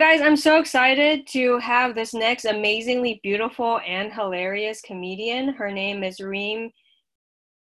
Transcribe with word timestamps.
Guys, 0.00 0.20
I'm 0.20 0.36
so 0.36 0.60
excited 0.60 1.26
to 1.32 1.58
have 1.58 1.96
this 1.96 2.14
next 2.14 2.44
amazingly 2.44 3.18
beautiful 3.24 3.80
and 3.84 4.12
hilarious 4.12 4.80
comedian. 4.80 5.48
Her 5.48 5.72
name 5.72 6.04
is 6.04 6.20
Reem 6.20 6.70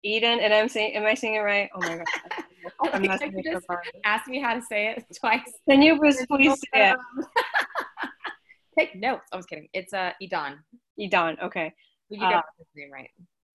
Eden, 0.03 0.39
and 0.39 0.51
I'm 0.51 0.67
saying, 0.67 0.95
am 0.95 1.05
I 1.05 1.13
saying 1.13 1.35
it 1.35 1.41
right? 1.41 1.69
Oh 1.75 1.79
my 1.81 1.97
god, 1.97 2.05
I'm 2.93 3.03
not 3.03 3.19
saying 3.19 3.33
it 3.35 3.63
Ask 4.03 4.27
me 4.27 4.39
how 4.39 4.55
to 4.55 4.63
say 4.63 4.87
it 4.87 5.05
twice. 5.19 5.41
Can 5.69 5.83
you 5.83 5.99
please, 5.99 6.25
please 6.25 6.59
say 6.73 6.89
it? 6.89 6.97
Take 8.79 8.95
notes. 8.95 9.27
I 9.31 9.37
was 9.37 9.45
kidding. 9.45 9.67
It's 9.71 9.93
uh 9.93 10.13
Edan. 10.19 10.55
Edan. 10.99 11.39
Okay. 11.43 11.71
You 12.09 12.19
got 12.19 12.33
uh, 12.33 12.63
name 12.75 12.91
right. 12.91 13.11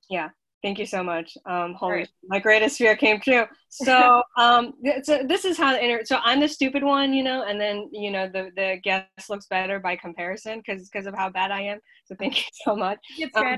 Yeah. 0.08 0.28
Thank 0.62 0.80
you 0.80 0.86
so 0.86 1.04
much. 1.04 1.38
Um, 1.46 1.74
holy, 1.74 1.92
right. 1.92 2.08
my 2.26 2.40
greatest 2.40 2.78
fear 2.78 2.96
came 2.96 3.20
true. 3.20 3.44
So, 3.68 4.22
um, 4.36 4.74
so 5.04 5.22
this 5.22 5.44
is 5.44 5.56
how 5.56 5.72
the 5.72 5.84
inter- 5.84 6.04
so 6.04 6.18
I'm 6.24 6.40
the 6.40 6.48
stupid 6.48 6.82
one, 6.82 7.12
you 7.12 7.22
know, 7.22 7.44
and 7.44 7.60
then 7.60 7.88
you 7.92 8.10
know 8.10 8.28
the 8.28 8.50
the 8.56 8.78
guest 8.82 9.30
looks 9.30 9.46
better 9.46 9.78
by 9.78 9.94
comparison 9.94 10.58
because 10.58 10.88
because 10.88 11.06
of 11.06 11.14
how 11.14 11.28
bad 11.28 11.52
I 11.52 11.62
am. 11.62 11.78
So 12.06 12.16
thank 12.18 12.38
you 12.38 12.44
so 12.64 12.74
much. 12.74 12.98
It's 13.18 13.36
um, 13.36 13.56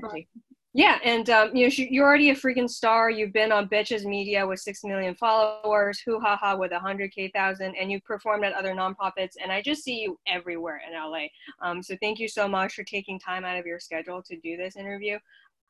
yeah, 0.72 0.98
and 1.02 1.28
um, 1.30 1.56
you 1.56 1.66
know 1.66 1.72
you're 1.74 2.06
already 2.06 2.30
a 2.30 2.34
freaking 2.34 2.68
star. 2.68 3.10
You've 3.10 3.32
been 3.32 3.50
on 3.50 3.68
Bitches 3.68 4.04
Media 4.04 4.46
with 4.46 4.60
six 4.60 4.84
million 4.84 5.16
followers, 5.16 6.00
Hoo 6.00 6.20
Ha 6.20 6.36
Ha 6.36 6.54
with 6.54 6.70
a 6.70 6.78
hundred 6.78 7.12
k 7.12 7.28
thousand, 7.34 7.74
and 7.74 7.90
you've 7.90 8.04
performed 8.04 8.44
at 8.44 8.52
other 8.52 8.72
nonprofits. 8.72 9.32
And 9.42 9.50
I 9.50 9.62
just 9.62 9.82
see 9.82 10.00
you 10.00 10.18
everywhere 10.28 10.80
in 10.86 10.94
LA. 10.94 11.26
Um, 11.60 11.82
so 11.82 11.96
thank 12.00 12.20
you 12.20 12.28
so 12.28 12.46
much 12.46 12.74
for 12.74 12.84
taking 12.84 13.18
time 13.18 13.44
out 13.44 13.58
of 13.58 13.66
your 13.66 13.80
schedule 13.80 14.22
to 14.22 14.36
do 14.36 14.56
this 14.56 14.76
interview. 14.76 15.18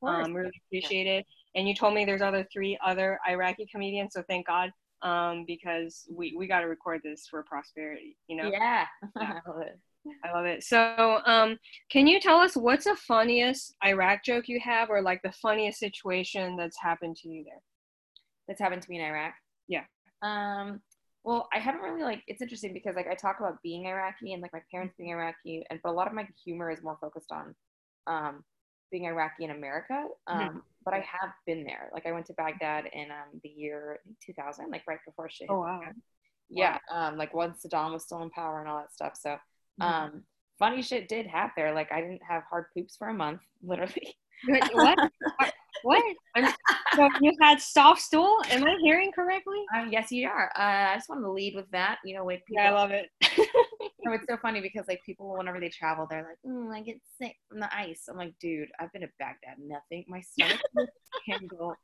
Um, 0.02 0.34
really 0.34 0.50
appreciate 0.66 1.06
it. 1.06 1.26
And 1.54 1.68
you 1.68 1.74
told 1.74 1.94
me 1.94 2.04
there's 2.04 2.22
other 2.22 2.46
three 2.52 2.78
other 2.84 3.18
Iraqi 3.28 3.66
comedians, 3.70 4.12
so 4.14 4.22
thank 4.28 4.46
God, 4.46 4.70
um, 5.02 5.44
because 5.46 6.06
we 6.10 6.34
we 6.36 6.46
got 6.46 6.60
to 6.60 6.66
record 6.66 7.00
this 7.02 7.26
for 7.28 7.42
prosperity. 7.42 8.16
You 8.28 8.36
know? 8.36 8.50
Yeah, 8.50 8.86
I 9.16 9.40
love 9.46 9.62
it. 9.62 9.78
I 10.24 10.32
love 10.32 10.46
it. 10.46 10.64
So, 10.64 11.20
um, 11.26 11.58
can 11.90 12.06
you 12.06 12.20
tell 12.20 12.38
us 12.38 12.56
what's 12.56 12.84
the 12.84 12.96
funniest 12.96 13.74
Iraq 13.84 14.24
joke 14.24 14.48
you 14.48 14.58
have, 14.60 14.88
or 14.88 15.02
like 15.02 15.20
the 15.22 15.32
funniest 15.32 15.78
situation 15.78 16.56
that's 16.56 16.80
happened 16.80 17.16
to 17.16 17.28
you 17.28 17.44
there? 17.44 17.60
That's 18.48 18.60
happened 18.60 18.82
to 18.82 18.90
me 18.90 18.98
in 18.98 19.04
Iraq. 19.04 19.34
Yeah. 19.68 19.84
Um. 20.22 20.80
Well, 21.22 21.48
I 21.52 21.58
haven't 21.58 21.82
really 21.82 22.02
like. 22.02 22.22
It's 22.28 22.40
interesting 22.40 22.72
because 22.72 22.96
like 22.96 23.08
I 23.08 23.14
talk 23.14 23.40
about 23.40 23.62
being 23.62 23.86
Iraqi 23.86 24.32
and 24.32 24.40
like 24.40 24.54
my 24.54 24.62
parents 24.70 24.94
being 24.96 25.10
Iraqi, 25.10 25.64
and 25.68 25.80
but 25.82 25.90
a 25.90 25.92
lot 25.92 26.06
of 26.06 26.14
my 26.14 26.26
humor 26.44 26.70
is 26.70 26.82
more 26.82 26.96
focused 27.00 27.30
on 27.30 27.54
um, 28.06 28.44
being 28.90 29.04
Iraqi 29.04 29.44
in 29.44 29.50
America. 29.50 30.04
Mm-hmm. 30.28 30.38
Um, 30.38 30.48
mm-hmm. 30.48 30.58
But 30.84 30.94
I 30.94 30.98
have 30.98 31.30
been 31.46 31.64
there. 31.64 31.90
Like 31.92 32.06
I 32.06 32.12
went 32.12 32.26
to 32.26 32.32
Baghdad 32.34 32.86
in 32.92 33.10
um, 33.10 33.40
the 33.42 33.48
year 33.48 34.00
2000, 34.24 34.70
like 34.70 34.82
right 34.88 34.98
before 35.04 35.28
shit. 35.28 35.48
Oh 35.50 35.60
wow. 35.60 35.80
Yeah, 36.48 36.78
wow. 36.90 37.08
um, 37.08 37.16
like 37.16 37.34
once 37.34 37.64
Saddam 37.64 37.92
was 37.92 38.02
still 38.02 38.22
in 38.22 38.30
power 38.30 38.60
and 38.60 38.68
all 38.68 38.78
that 38.78 38.92
stuff. 38.92 39.16
So, 39.20 39.30
mm-hmm. 39.30 39.82
um, 39.82 40.22
funny 40.58 40.82
shit 40.82 41.08
did 41.08 41.26
happen 41.26 41.52
there. 41.56 41.74
Like 41.74 41.92
I 41.92 42.00
didn't 42.00 42.22
have 42.26 42.42
hard 42.48 42.66
poops 42.74 42.96
for 42.96 43.08
a 43.08 43.14
month, 43.14 43.40
literally. 43.62 44.14
what? 44.72 45.12
what? 45.82 46.16
so 46.96 47.08
you 47.20 47.32
had 47.42 47.60
soft 47.60 48.00
stool? 48.00 48.38
Am 48.50 48.64
I 48.64 48.76
hearing 48.82 49.12
correctly? 49.12 49.62
Um, 49.76 49.90
yes, 49.92 50.10
you 50.10 50.28
are. 50.28 50.50
Uh, 50.56 50.92
I 50.92 50.94
just 50.96 51.08
wanted 51.08 51.22
to 51.22 51.30
lead 51.30 51.54
with 51.54 51.70
that. 51.72 51.98
You 52.04 52.16
know, 52.16 52.24
with 52.24 52.40
people. 52.46 52.64
Yeah, 52.64 52.70
I 52.70 52.74
love 52.74 52.90
it. 52.90 53.10
know, 54.04 54.12
it's 54.12 54.26
so 54.28 54.36
funny 54.36 54.60
because 54.60 54.86
like 54.88 55.00
people, 55.04 55.36
whenever 55.36 55.60
they 55.60 55.68
travel, 55.68 56.06
they're 56.08 56.22
like, 56.22 56.38
mm, 56.46 56.74
I 56.74 56.82
get 56.82 57.00
sick 57.20 57.36
from 57.48 57.60
the 57.60 57.74
ice. 57.74 58.04
I'm 58.08 58.16
like, 58.16 58.34
dude, 58.40 58.68
I've 58.78 58.92
been 58.92 59.02
to 59.02 59.08
Baghdad. 59.18 59.56
Nothing. 59.58 60.04
My 60.08 60.20
stomach 60.20 60.60
can't 61.26 61.40
handle 61.40 61.74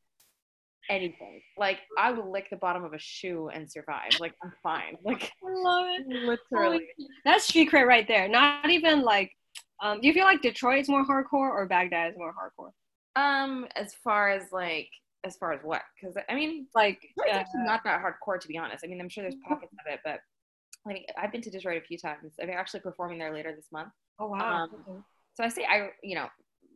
anything. 0.89 1.41
Like 1.58 1.81
I 1.98 2.12
will 2.12 2.31
lick 2.31 2.48
the 2.50 2.56
bottom 2.56 2.84
of 2.84 2.92
a 2.92 2.98
shoe 2.98 3.48
and 3.48 3.70
survive. 3.70 4.11
Like 4.20 4.34
I'm 4.42 4.53
fine. 4.62 4.97
Like 5.05 5.33
I 5.45 5.62
love 5.62 5.86
it. 5.89 6.06
Literally. 6.06 6.86
That's 7.25 7.45
street 7.45 7.70
cred 7.70 7.86
right 7.86 8.06
there. 8.08 8.28
Not 8.28 8.70
even 8.70 9.03
like 9.03 9.33
um 9.83 10.01
do 10.01 10.08
you 10.08 10.14
feel 10.14 10.25
like 10.25 10.42
Detroit 10.42 10.80
is 10.80 10.89
more 10.89 11.05
hardcore 11.05 11.51
or 11.51 11.67
Baghdad 11.67 12.12
is 12.12 12.19
more 12.19 12.33
hardcore? 12.33 12.70
Um, 13.17 13.67
as 13.77 13.95
far 13.95 14.28
as 14.30 14.53
like 14.53 14.91
as 15.25 15.36
far 15.36 15.52
as 15.52 15.61
what? 15.62 15.83
Because 16.01 16.17
I 16.29 16.35
mean, 16.35 16.67
like 16.74 17.01
uh, 17.30 17.42
not 17.57 17.83
that 17.85 18.01
hardcore 18.02 18.41
to 18.41 18.48
be 18.48 18.58
honest. 18.58 18.85
I 18.85 18.89
mean, 18.89 19.01
I'm 19.01 19.08
sure 19.08 19.24
there's 19.24 19.36
pockets 19.46 19.73
of 19.73 19.92
it, 19.92 20.01
but 20.05 20.20
I 20.86 20.92
mean, 20.92 21.05
I've 21.20 21.33
been 21.33 21.42
to 21.42 21.51
Detroit 21.51 21.83
a 21.83 21.86
few 21.86 21.98
times. 21.98 22.35
I'm 22.41 22.51
actually 22.51 22.80
performing 22.80 23.19
there 23.19 23.33
later 23.33 23.52
this 23.55 23.67
month. 23.73 23.91
Oh 24.19 24.29
wow! 24.29 24.64
Um, 24.64 25.05
so 25.35 25.45
I 25.45 25.48
say 25.48 25.64
I, 25.64 25.89
you 26.02 26.14
know, 26.14 26.29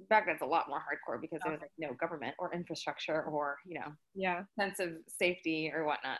back 0.09 0.27
then's 0.27 0.43
a 0.43 0.47
lot 0.47 0.69
more 0.69 0.79
hardcore 0.79 1.21
because 1.21 1.41
there 1.45 1.53
was 1.53 1.61
like 1.61 1.71
no 1.79 1.95
government 1.95 2.35
or 2.39 2.53
infrastructure 2.53 3.23
or 3.23 3.57
you 3.65 3.79
know, 3.79 3.93
yeah, 4.15 4.43
sense 4.59 4.81
of 4.81 4.91
safety 5.07 5.71
or 5.75 5.85
whatnot. 5.85 6.19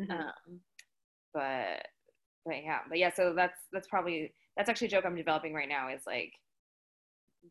Mm-hmm. 0.00 0.12
Um, 0.12 0.60
but 1.32 1.86
but 2.44 2.56
yeah, 2.62 2.80
but 2.88 2.98
yeah. 2.98 3.12
So 3.14 3.32
that's 3.34 3.58
that's 3.72 3.88
probably 3.88 4.34
that's 4.56 4.68
actually 4.68 4.88
a 4.88 4.90
joke 4.90 5.04
I'm 5.06 5.16
developing 5.16 5.54
right 5.54 5.68
now. 5.68 5.88
Is 5.88 6.02
like 6.06 6.32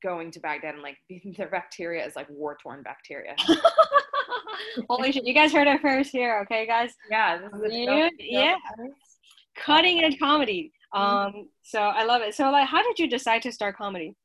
going 0.04 0.32
to 0.32 0.40
Baghdad 0.40 0.76
and 0.76 0.84
like 0.84 0.98
the 1.10 1.48
bacteria 1.50 2.06
is 2.06 2.16
like 2.16 2.30
war 2.30 2.58
torn 2.62 2.84
bacteria. 2.84 3.36
Holy 4.90 5.12
shit! 5.12 5.26
You 5.26 5.34
guys 5.34 5.54
heard 5.54 5.68
it 5.68 5.82
first 5.82 6.12
here, 6.12 6.42
okay, 6.42 6.68
guys? 6.68 6.94
Yeah, 7.10 7.40
yeah, 7.70 8.10
yeah 8.20 8.56
cutting 9.64 10.04
edge 10.04 10.20
comedy. 10.20 10.72
Mm-hmm. 10.94 11.38
Um, 11.38 11.50
so 11.64 11.80
I 11.80 12.04
love 12.04 12.22
it. 12.22 12.36
So 12.36 12.50
like, 12.52 12.68
how 12.68 12.82
did 12.84 13.00
you 13.00 13.10
decide 13.10 13.42
to 13.44 13.52
start 13.52 13.78
comedy? 13.78 14.16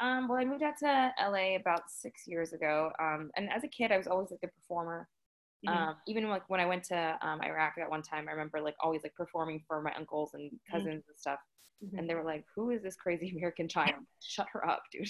Um, 0.00 0.28
well, 0.28 0.38
I 0.38 0.44
moved 0.44 0.62
out 0.62 0.76
to 0.80 1.12
LA 1.20 1.56
about 1.56 1.82
six 1.88 2.26
years 2.26 2.52
ago. 2.52 2.90
Um, 3.00 3.30
and 3.36 3.50
as 3.52 3.64
a 3.64 3.68
kid, 3.68 3.92
I 3.92 3.98
was 3.98 4.06
always 4.06 4.30
like 4.30 4.40
a 4.42 4.48
performer. 4.48 5.08
Mm-hmm. 5.66 5.76
Um, 5.76 5.96
even 6.06 6.28
like 6.28 6.48
when 6.48 6.60
I 6.60 6.66
went 6.66 6.84
to 6.84 7.18
um, 7.22 7.40
Iraq 7.42 7.74
at 7.80 7.88
one 7.88 8.02
time, 8.02 8.28
I 8.28 8.32
remember 8.32 8.60
like 8.60 8.74
always 8.80 9.02
like 9.02 9.14
performing 9.14 9.62
for 9.66 9.80
my 9.82 9.92
uncles 9.96 10.30
and 10.34 10.50
mm-hmm. 10.50 10.76
cousins 10.76 11.02
mm-hmm. 11.02 11.10
and 11.10 11.18
stuff. 11.18 11.38
Mm-hmm. 11.84 11.98
And 11.98 12.10
they 12.10 12.14
were 12.14 12.24
like, 12.24 12.44
"Who 12.54 12.70
is 12.70 12.82
this 12.82 12.96
crazy 12.96 13.32
American 13.36 13.68
child? 13.68 14.04
Shut 14.22 14.46
her 14.52 14.66
up, 14.68 14.82
dude." 14.92 15.08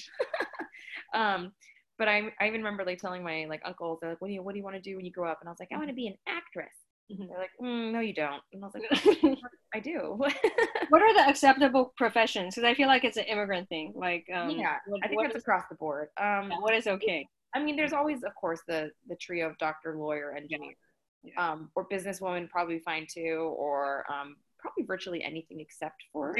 um, 1.15 1.53
but 1.99 2.09
I, 2.09 2.33
I 2.41 2.47
even 2.47 2.61
remember 2.61 2.85
like 2.85 2.99
telling 2.99 3.23
my 3.23 3.47
like 3.49 3.63
uncles, 3.65 3.99
they're 4.01 4.11
like, 4.11 4.21
"What 4.21 4.29
do 4.29 4.35
you 4.35 4.43
What 4.43 4.53
do 4.53 4.59
you 4.59 4.65
want 4.65 4.77
to 4.77 4.83
do 4.83 4.97
when 4.97 5.05
you 5.05 5.13
grow 5.13 5.31
up?" 5.31 5.39
And 5.41 5.49
I 5.49 5.53
was 5.53 5.61
like, 5.61 5.69
"I 5.73 5.77
want 5.77 5.89
to 5.89 5.95
be 5.95 6.09
an 6.09 6.17
actress." 6.27 6.73
Mm-hmm. 7.13 7.27
They're 7.29 7.39
like, 7.39 7.51
mm, 7.63 7.93
no, 7.93 8.01
you 8.01 8.15
don't. 8.15 8.43
And 8.53 8.65
I 8.65 8.67
was 8.67 8.75
like, 8.75 9.39
I 9.75 9.81
do. 9.81 10.17
what 10.17 11.03
are 11.03 11.15
the 11.15 11.29
acceptable 11.29 11.93
professions? 11.97 12.55
Because 12.55 12.67
I 12.69 12.75
feel 12.75 12.89
like 12.89 13.05
it's 13.05 13.17
an 13.17 13.25
immigrant 13.25 13.69
thing. 13.69 13.93
Like, 13.95 14.27
um, 14.35 14.51
yeah, 14.51 14.77
what, 14.87 15.05
I 15.05 15.09
think 15.09 15.23
that's 15.23 15.37
is, 15.37 15.43
across 15.43 15.65
the 15.69 15.77
board. 15.77 16.09
Um, 16.19 16.51
yeah, 16.51 16.59
what 16.61 16.75
is 16.75 16.87
okay? 16.87 17.27
I 17.55 17.63
mean, 17.63 17.77
there's 17.77 17.93
always, 17.93 18.23
of 18.25 18.35
course, 18.35 18.61
the 18.67 18.91
the 19.09 19.17
trio 19.17 19.49
of 19.49 19.59
doctor, 19.59 19.97
lawyer, 19.97 20.35
engineer, 20.35 20.75
yeah. 21.23 21.53
um, 21.53 21.71
or 21.75 21.87
businesswoman, 21.89 22.49
probably 22.49 22.81
fine 22.81 23.07
too, 23.13 23.55
or 23.57 24.05
um, 24.11 24.37
probably 24.59 24.85
virtually 24.85 25.23
anything 25.23 25.61
except 25.61 26.03
for. 26.13 26.37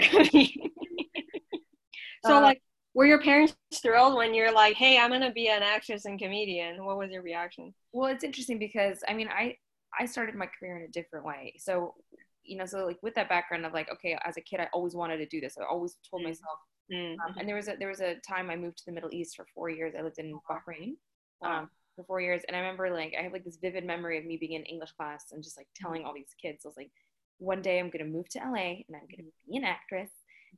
so, 2.25 2.37
uh, 2.37 2.41
like, 2.41 2.61
were 2.95 3.07
your 3.07 3.21
parents 3.21 3.55
thrilled 3.83 4.17
when 4.17 4.35
you're 4.35 4.53
like, 4.53 4.77
"Hey, 4.77 4.99
I'm 4.99 5.11
gonna 5.11 5.33
be 5.33 5.49
an 5.49 5.63
actress 5.63 6.05
and 6.07 6.19
comedian"? 6.19 6.85
What 6.85 6.99
was 6.99 7.11
your 7.11 7.23
reaction? 7.23 7.75
Well, 7.93 8.11
it's 8.11 8.25
interesting 8.25 8.59
because 8.59 9.05
I 9.07 9.15
mean, 9.15 9.29
I 9.29 9.57
I 9.99 10.07
started 10.07 10.35
my 10.35 10.47
career 10.47 10.77
in 10.77 10.85
a 10.85 10.89
different 10.89 11.25
way. 11.25 11.55
So, 11.59 11.95
you 12.43 12.57
know, 12.57 12.67
so 12.67 12.85
like 12.87 13.03
with 13.03 13.15
that 13.15 13.29
background 13.29 13.65
of 13.65 13.73
like, 13.73 13.91
okay, 13.93 14.19
as 14.25 14.37
a 14.37 14.41
kid, 14.41 14.61
I 14.61 14.69
always 14.73 14.95
wanted 14.95 15.19
to 15.19 15.27
do 15.27 15.41
this. 15.41 15.57
I 15.59 15.65
always 15.65 15.97
told 16.09 16.23
mm-hmm. 16.23 16.31
myself. 16.31 16.59
Mm-hmm. 16.93 17.21
Um, 17.21 17.35
and 17.39 17.49
there 17.49 17.57
was 17.57 17.69
a 17.69 17.77
there 17.79 17.89
was 17.89 18.01
a 18.01 18.17
time 18.17 18.51
I 18.51 18.57
moved 18.57 18.79
to 18.79 18.85
the 18.87 18.93
Middle 18.93 19.13
East 19.13 19.37
for 19.37 19.47
four 19.55 19.71
years. 19.71 19.95
I 19.99 20.03
lived 20.03 20.19
in 20.19 20.39
Bahrain 20.51 20.97
um, 21.43 21.71
for 21.97 22.05
four 22.05 22.21
years, 22.21 22.43
and 22.47 22.55
I 22.55 22.61
remember 22.61 22.91
like 22.91 23.15
I 23.19 23.23
have 23.23 23.33
like 23.33 23.45
this 23.45 23.57
vivid 23.57 23.87
memory 23.87 24.19
of 24.19 24.27
me 24.27 24.37
being 24.37 24.53
in 24.53 24.65
English 24.65 24.93
class 24.93 25.27
and 25.33 25.43
just 25.43 25.57
like 25.57 25.69
telling 25.75 26.05
all 26.05 26.13
these 26.13 26.35
kids, 26.41 26.65
I 26.65 26.69
was 26.69 26.77
like, 26.77 26.91
one 27.39 27.63
day 27.63 27.81
I'm 27.81 27.89
gonna 27.89 28.05
move 28.05 28.29
to 28.31 28.39
LA 28.39 28.85
and 28.87 28.95
I'm 28.95 29.09
gonna 29.11 29.29
be 29.49 29.57
an 29.57 29.65
actress. 29.65 30.11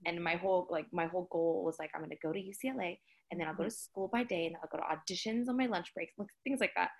And 0.04 0.22
my 0.22 0.34
whole 0.34 0.66
like 0.68 0.86
my 0.92 1.06
whole 1.06 1.28
goal 1.30 1.62
was 1.64 1.78
like 1.78 1.90
I'm 1.94 2.02
gonna 2.02 2.16
go 2.20 2.32
to 2.32 2.40
UCLA 2.40 2.98
and 3.30 3.40
then 3.40 3.48
I'll 3.48 3.54
go 3.54 3.64
to 3.64 3.70
school 3.70 4.08
by 4.08 4.24
day 4.24 4.46
and 4.46 4.56
I'll 4.56 4.68
go 4.70 4.78
to 4.78 4.84
auditions 4.84 5.48
on 5.48 5.56
my 5.56 5.66
lunch 5.66 5.92
breaks, 5.94 6.12
like 6.18 6.28
things 6.44 6.60
like 6.60 6.72
that. 6.76 6.90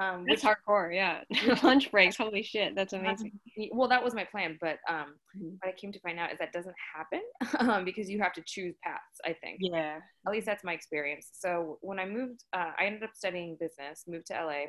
Um, 0.00 0.24
that's 0.26 0.42
which, 0.42 0.52
hardcore, 0.52 0.94
yeah. 0.94 1.20
Lunch 1.62 1.90
breaks, 1.90 2.16
holy 2.16 2.42
shit, 2.42 2.74
that's 2.74 2.94
amazing. 2.94 3.32
Well, 3.70 3.88
that 3.88 4.02
was 4.02 4.14
my 4.14 4.24
plan, 4.24 4.56
but 4.58 4.78
um, 4.88 5.16
mm-hmm. 5.36 5.50
what 5.60 5.68
I 5.68 5.72
came 5.72 5.92
to 5.92 6.00
find 6.00 6.18
out 6.18 6.32
is 6.32 6.38
that 6.38 6.52
doesn't 6.52 6.74
happen 6.94 7.20
um, 7.58 7.84
because 7.84 8.08
you 8.08 8.18
have 8.20 8.32
to 8.34 8.42
choose 8.46 8.74
paths. 8.82 9.02
I 9.24 9.34
think. 9.34 9.58
Yeah. 9.60 9.98
At 10.26 10.32
least 10.32 10.46
that's 10.46 10.64
my 10.64 10.72
experience. 10.72 11.28
So 11.32 11.78
when 11.82 11.98
I 11.98 12.06
moved, 12.06 12.44
uh, 12.54 12.70
I 12.78 12.86
ended 12.86 13.02
up 13.02 13.10
studying 13.14 13.58
business, 13.60 14.04
moved 14.08 14.28
to 14.28 14.34
LA. 14.34 14.62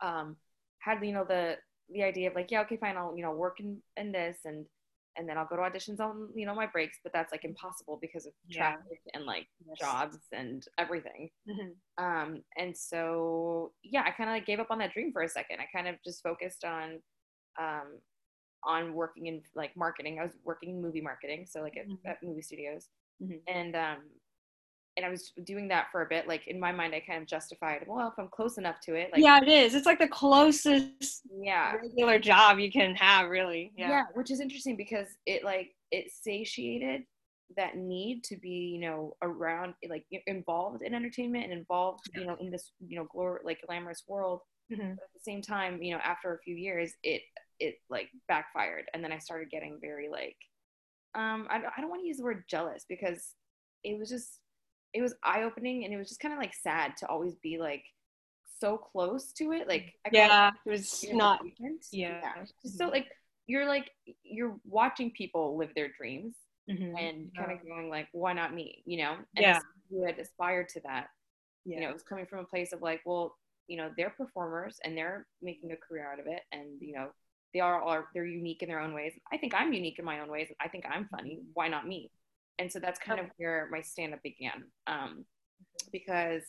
Um, 0.00 0.36
had 0.78 1.04
you 1.04 1.12
know 1.12 1.24
the 1.28 1.56
the 1.90 2.02
idea 2.02 2.30
of 2.30 2.34
like, 2.34 2.50
yeah, 2.50 2.62
okay, 2.62 2.78
fine, 2.78 2.96
I'll 2.96 3.14
you 3.14 3.22
know 3.22 3.32
work 3.32 3.60
in 3.60 3.82
in 3.98 4.10
this 4.10 4.38
and 4.46 4.64
and 5.16 5.28
then 5.28 5.38
I'll 5.38 5.46
go 5.46 5.56
to 5.56 5.62
auditions 5.62 6.00
on 6.00 6.28
you 6.34 6.46
know 6.46 6.54
my 6.54 6.66
breaks, 6.66 6.98
but 7.02 7.12
that's 7.12 7.32
like 7.32 7.44
impossible 7.44 7.98
because 8.00 8.26
of 8.26 8.32
traffic 8.50 9.00
yeah. 9.06 9.12
and 9.14 9.24
like 9.24 9.46
yes. 9.66 9.78
jobs 9.78 10.18
and 10.32 10.64
everything. 10.78 11.30
Mm-hmm. 11.48 12.04
Um, 12.04 12.42
and 12.56 12.76
so 12.76 13.72
yeah, 13.82 14.02
I 14.06 14.10
kind 14.10 14.30
of 14.30 14.34
like 14.34 14.46
gave 14.46 14.60
up 14.60 14.70
on 14.70 14.78
that 14.78 14.92
dream 14.92 15.12
for 15.12 15.22
a 15.22 15.28
second. 15.28 15.58
I 15.60 15.66
kind 15.74 15.88
of 15.88 15.96
just 16.04 16.22
focused 16.22 16.64
on 16.64 17.00
um, 17.60 17.98
on 18.64 18.94
working 18.94 19.26
in 19.26 19.42
like 19.54 19.76
marketing. 19.76 20.18
I 20.20 20.24
was 20.24 20.36
working 20.44 20.70
in 20.70 20.82
movie 20.82 21.00
marketing, 21.00 21.46
so 21.48 21.60
like 21.62 21.76
at, 21.76 21.88
mm-hmm. 21.88 22.08
at 22.08 22.22
movie 22.22 22.42
studios, 22.42 22.88
mm-hmm. 23.22 23.36
and 23.48 23.76
um, 23.76 23.98
and 24.96 25.04
I 25.04 25.10
was 25.10 25.32
doing 25.44 25.68
that 25.68 25.86
for 25.92 26.02
a 26.02 26.06
bit. 26.06 26.26
Like 26.26 26.46
in 26.46 26.58
my 26.58 26.72
mind, 26.72 26.94
I 26.94 27.00
kind 27.00 27.20
of 27.20 27.28
justified, 27.28 27.84
well, 27.86 28.08
if 28.08 28.14
I'm 28.18 28.28
close 28.28 28.58
enough 28.58 28.80
to 28.82 28.94
it, 28.94 29.10
like 29.12 29.22
yeah, 29.22 29.40
it 29.42 29.48
is. 29.48 29.74
It's 29.74 29.86
like 29.86 29.98
the 29.98 30.08
closest 30.08 31.22
yeah 31.40 31.74
regular 31.74 32.18
job 32.18 32.58
you 32.58 32.70
can 32.70 32.94
have, 32.94 33.28
really. 33.28 33.72
Yeah. 33.76 33.88
yeah, 33.90 34.02
which 34.14 34.30
is 34.30 34.40
interesting 34.40 34.76
because 34.76 35.08
it 35.26 35.44
like 35.44 35.74
it 35.90 36.10
satiated 36.10 37.02
that 37.56 37.76
need 37.76 38.24
to 38.24 38.36
be 38.36 38.48
you 38.74 38.80
know 38.80 39.16
around 39.22 39.74
like 39.88 40.04
involved 40.26 40.82
in 40.82 40.94
entertainment 40.94 41.44
and 41.44 41.52
involved 41.52 42.00
you 42.16 42.26
know 42.26 42.36
in 42.40 42.50
this 42.50 42.72
you 42.86 42.98
know 42.98 43.06
glor- 43.14 43.44
like 43.44 43.60
glamorous 43.66 44.02
world 44.08 44.40
Mhm. 44.72 44.92
at 44.94 44.98
the 45.14 45.20
same 45.20 45.42
time 45.42 45.80
you 45.80 45.94
know 45.94 46.00
after 46.02 46.34
a 46.34 46.40
few 46.40 46.56
years 46.56 46.92
it 47.04 47.22
it 47.60 47.76
like 47.88 48.08
backfired 48.26 48.86
and 48.92 49.04
then 49.04 49.12
i 49.12 49.18
started 49.18 49.48
getting 49.48 49.78
very 49.80 50.08
like 50.08 50.36
um 51.14 51.46
i, 51.48 51.58
I 51.58 51.80
don't 51.80 51.88
want 51.88 52.02
to 52.02 52.08
use 52.08 52.16
the 52.16 52.24
word 52.24 52.42
jealous 52.48 52.84
because 52.88 53.34
it 53.84 53.96
was 53.96 54.10
just 54.10 54.40
it 54.96 55.02
was 55.02 55.14
eye-opening 55.22 55.84
and 55.84 55.92
it 55.92 55.98
was 55.98 56.08
just 56.08 56.20
kind 56.20 56.32
of 56.34 56.40
like 56.40 56.54
sad 56.54 56.96
to 56.98 57.06
always 57.06 57.34
be 57.36 57.58
like 57.58 57.84
so 58.60 58.76
close 58.78 59.32
to 59.34 59.52
it 59.52 59.68
like 59.68 59.92
I 60.06 60.10
call 60.10 60.20
it 60.20 60.26
Yeah, 60.28 60.50
it 60.64 60.70
was 60.70 61.04
not. 61.12 61.40
achievement. 61.42 61.84
yeah. 61.92 62.34
Just 62.62 62.78
so 62.78 62.86
like 62.88 63.06
you're 63.46 63.66
like 63.66 63.90
you're 64.22 64.56
watching 64.64 65.10
people 65.10 65.56
live 65.56 65.72
their 65.74 65.90
dreams 65.98 66.34
Mhm. 66.68 66.98
and 66.98 67.30
kind 67.36 67.52
of 67.52 67.58
going 67.64 67.88
like 67.90 68.08
why 68.12 68.32
not 68.32 68.52
me 68.52 68.82
you 68.86 68.98
know 69.02 69.12
and 69.36 69.44
Yeah. 69.46 69.56
as 69.58 69.62
you 69.90 70.02
had 70.04 70.18
aspired 70.18 70.68
to 70.70 70.80
that 70.80 71.06
Yeah. 71.64 71.76
you 71.76 71.80
know 71.82 71.90
it 71.90 71.92
was 71.92 72.02
coming 72.02 72.26
from 72.26 72.40
a 72.40 72.44
place 72.44 72.72
of 72.72 72.80
like 72.82 73.02
well 73.06 73.36
you 73.68 73.76
know 73.76 73.88
they're 73.96 74.10
performers 74.22 74.80
and 74.84 74.96
they're 74.98 75.26
making 75.42 75.70
a 75.72 75.76
career 75.76 76.10
out 76.10 76.18
of 76.18 76.26
it 76.26 76.42
and 76.50 76.80
you 76.80 76.92
know 76.96 77.08
they 77.54 77.60
are 77.60 77.80
are 77.82 78.08
they're 78.14 78.24
unique 78.42 78.62
in 78.64 78.68
their 78.68 78.80
own 78.80 78.94
ways 78.94 79.12
i 79.32 79.36
think 79.36 79.54
i'm 79.54 79.72
unique 79.72 79.98
in 80.00 80.04
my 80.04 80.18
own 80.20 80.28
ways 80.28 80.48
i 80.60 80.68
think 80.68 80.84
i'm 80.90 81.06
funny 81.08 81.34
why 81.54 81.68
not 81.68 81.86
me 81.86 82.10
and 82.58 82.70
so 82.70 82.78
that's 82.78 82.98
kind 82.98 83.20
of 83.20 83.26
where 83.36 83.68
my 83.70 83.80
stand-up 83.80 84.22
began 84.22 84.64
um, 84.86 85.24
because 85.92 86.42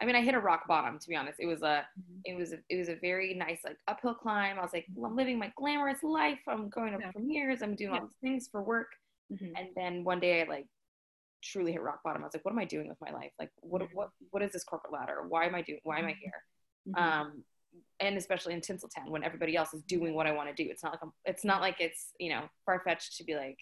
i 0.00 0.04
mean 0.04 0.16
i 0.16 0.20
hit 0.22 0.34
a 0.34 0.38
rock 0.40 0.66
bottom 0.68 0.98
to 0.98 1.08
be 1.08 1.16
honest 1.16 1.38
it 1.40 1.46
was 1.46 1.62
a 1.62 1.84
it 2.24 2.36
was 2.36 2.52
a, 2.52 2.58
it 2.68 2.76
was 2.78 2.88
a 2.88 2.96
very 2.96 3.34
nice 3.34 3.60
like 3.64 3.76
uphill 3.88 4.14
climb 4.14 4.58
i 4.58 4.62
was 4.62 4.72
like 4.72 4.86
well, 4.94 5.10
i'm 5.10 5.16
living 5.16 5.38
my 5.38 5.52
glamorous 5.56 6.02
life 6.02 6.40
i'm 6.48 6.68
going 6.68 6.92
to 6.92 6.98
Yeah. 7.00 7.12
premieres 7.12 7.62
i'm 7.62 7.74
doing 7.74 7.92
all 7.92 8.00
these 8.02 8.16
things 8.20 8.48
for 8.50 8.62
work 8.62 8.88
Mhm. 9.32 9.52
and 9.58 9.68
then 9.74 10.04
one 10.04 10.20
day 10.20 10.42
I 10.42 10.44
like 10.44 10.66
truly 11.42 11.72
hit 11.72 11.80
rock 11.80 12.02
bottom. 12.04 12.20
I 12.22 12.26
was 12.26 12.34
like, 12.34 12.44
what 12.44 12.52
am 12.52 12.58
I 12.58 12.66
doing 12.66 12.88
with 12.88 13.00
my 13.00 13.10
life? 13.10 13.32
Like, 13.38 13.50
what 13.60 13.80
what 13.94 14.10
what 14.32 14.42
is 14.42 14.52
this 14.52 14.64
corporate 14.64 14.92
ladder? 14.92 15.24
Why 15.26 15.46
am 15.46 15.54
I 15.54 15.62
doing? 15.62 15.80
Why 15.82 15.98
am 15.98 16.04
I 16.04 16.12
here? 16.12 16.42
Mhm. 16.90 16.98
Um, 17.02 17.44
and 18.00 18.18
especially 18.18 18.52
in 18.52 18.60
Tinseltown 18.60 19.08
when 19.08 19.24
everybody 19.24 19.56
else 19.56 19.72
is 19.72 19.82
doing 19.84 20.14
what 20.14 20.26
I 20.26 20.32
want 20.32 20.54
to 20.54 20.62
do. 20.62 20.70
It's 20.70 20.82
not 20.84 20.92
like 20.92 21.00
I'm, 21.02 21.12
it's 21.24 21.42
not 21.42 21.62
like 21.62 21.80
it's 21.80 22.12
you 22.20 22.28
know 22.28 22.42
far 22.66 22.82
fetched 22.84 23.16
to 23.16 23.24
be 23.24 23.34
like, 23.34 23.58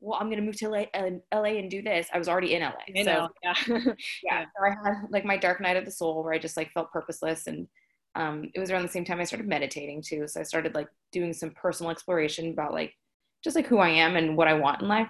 well, 0.00 0.18
I'm 0.20 0.30
gonna 0.30 0.42
move 0.42 0.56
to 0.58 0.68
LA, 0.68 0.84
and 0.94 1.20
LA 1.32 1.58
and 1.58 1.70
do 1.70 1.82
this. 1.82 2.08
I 2.12 2.18
was 2.18 2.28
already 2.28 2.54
in 2.54 2.62
LA, 2.62 2.72
I 2.96 3.02
so 3.02 3.12
know. 3.12 3.28
Yeah. 3.42 3.54
yeah. 3.68 3.92
Yeah. 4.22 4.44
So 4.44 4.64
I 4.64 4.68
had 4.84 4.94
like 5.10 5.24
my 5.24 5.36
dark 5.36 5.60
night 5.60 5.76
of 5.76 5.84
the 5.84 5.90
soul 5.90 6.22
where 6.22 6.32
I 6.32 6.38
just 6.38 6.56
like 6.56 6.72
felt 6.72 6.92
purposeless 6.92 7.46
and 7.46 7.66
um, 8.14 8.50
it 8.54 8.60
was 8.60 8.70
around 8.70 8.82
the 8.82 8.88
same 8.88 9.04
time 9.04 9.20
I 9.20 9.24
started 9.24 9.46
meditating 9.46 10.02
too. 10.02 10.26
So 10.26 10.40
I 10.40 10.42
started 10.42 10.74
like 10.74 10.88
doing 11.12 11.32
some 11.32 11.50
personal 11.50 11.90
exploration 11.90 12.50
about 12.50 12.72
like 12.72 12.94
just 13.44 13.54
like 13.54 13.66
who 13.66 13.78
I 13.78 13.90
am 13.90 14.16
and 14.16 14.36
what 14.36 14.48
I 14.48 14.54
want 14.54 14.82
in 14.82 14.88
life. 14.88 15.08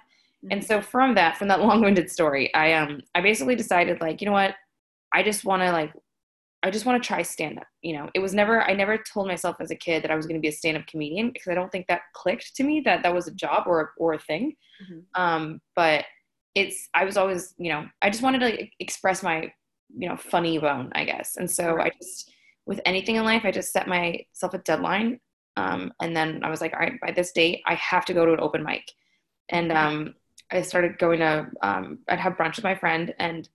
And 0.51 0.63
so 0.63 0.81
from 0.81 1.15
that, 1.15 1.37
from 1.37 1.47
that 1.49 1.59
long-winded 1.61 2.09
story, 2.09 2.53
I 2.53 2.73
um 2.73 3.01
I 3.15 3.21
basically 3.21 3.55
decided 3.55 3.99
like, 4.01 4.21
you 4.21 4.25
know 4.25 4.33
what? 4.33 4.55
I 5.13 5.23
just 5.23 5.43
want 5.43 5.61
to 5.63 5.71
like 5.71 5.91
I 6.61 6.71
just 6.71 6.85
want 6.85 7.01
to 7.01 7.07
try 7.07 7.21
stand 7.21 7.57
up. 7.57 7.67
You 7.81 7.93
know, 7.93 8.09
it 8.13 8.19
was 8.19 8.33
never 8.33 8.61
I 8.61 8.73
never 8.73 8.97
told 8.97 9.27
myself 9.27 9.57
as 9.59 9.71
a 9.71 9.75
kid 9.75 10.03
that 10.03 10.11
I 10.11 10.15
was 10.15 10.25
going 10.25 10.35
to 10.35 10.41
be 10.41 10.49
a 10.49 10.51
stand 10.51 10.77
up 10.77 10.87
comedian 10.87 11.31
because 11.31 11.47
I 11.47 11.53
don't 11.53 11.71
think 11.71 11.87
that 11.87 12.01
clicked 12.13 12.55
to 12.57 12.63
me 12.63 12.81
that 12.81 13.03
that 13.03 13.13
was 13.13 13.27
a 13.27 13.33
job 13.33 13.63
or 13.65 13.93
or 13.97 14.13
a 14.13 14.19
thing. 14.19 14.55
Mhm. 14.83 15.03
Um 15.15 15.61
but 15.75 16.05
it's 16.55 16.89
I 16.93 17.05
was 17.05 17.15
always, 17.15 17.53
you 17.57 17.69
know, 17.71 17.85
I 18.01 18.09
just 18.09 18.23
wanted 18.23 18.39
to 18.39 18.67
express 18.79 19.23
my, 19.23 19.51
you 19.97 20.09
know, 20.09 20.17
funny 20.17 20.57
bone, 20.57 20.91
I 20.93 21.05
guess. 21.05 21.37
And 21.37 21.49
so 21.49 21.79
I 21.79 21.91
just 22.01 22.31
with 22.65 22.81
anything 22.85 23.15
in 23.15 23.23
life, 23.23 23.43
I 23.45 23.51
just 23.51 23.71
set 23.71 23.87
myself 23.87 24.53
a 24.53 24.59
deadline. 24.59 25.19
Um, 25.57 25.91
and 26.01 26.15
then 26.15 26.41
I 26.43 26.49
was 26.49 26.61
like, 26.61 26.73
all 26.73 26.79
right, 26.79 26.99
by 27.01 27.11
this 27.11 27.31
date, 27.31 27.61
I 27.65 27.73
have 27.75 28.05
to 28.05 28.13
go 28.13 28.25
to 28.25 28.33
an 28.33 28.39
open 28.39 28.63
mic. 28.63 28.83
And 29.49 29.71
um, 29.71 30.13
I 30.51 30.61
started 30.61 30.99
going 30.99 31.19
to, 31.19 31.47
um, 31.61 31.99
I'd 32.07 32.19
have 32.19 32.33
brunch 32.33 32.57
with 32.57 32.63
my 32.63 32.75
friend, 32.75 33.13
and 33.17 33.49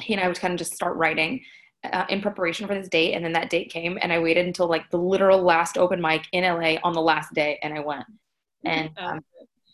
he 0.00 0.14
and 0.14 0.22
I 0.22 0.28
would 0.28 0.40
kind 0.40 0.52
of 0.54 0.58
just 0.58 0.74
start 0.74 0.96
writing 0.96 1.42
uh, 1.92 2.06
in 2.08 2.20
preparation 2.20 2.66
for 2.66 2.74
this 2.74 2.88
date. 2.88 3.14
And 3.14 3.24
then 3.24 3.32
that 3.32 3.50
date 3.50 3.70
came, 3.70 3.98
and 4.00 4.12
I 4.12 4.18
waited 4.18 4.46
until 4.46 4.68
like 4.68 4.90
the 4.90 4.98
literal 4.98 5.42
last 5.42 5.78
open 5.78 6.00
mic 6.00 6.26
in 6.32 6.44
LA 6.44 6.76
on 6.82 6.92
the 6.92 7.02
last 7.02 7.32
day, 7.34 7.58
and 7.62 7.74
I 7.74 7.80
went. 7.80 8.04
And 8.64 8.90
um, 8.96 9.20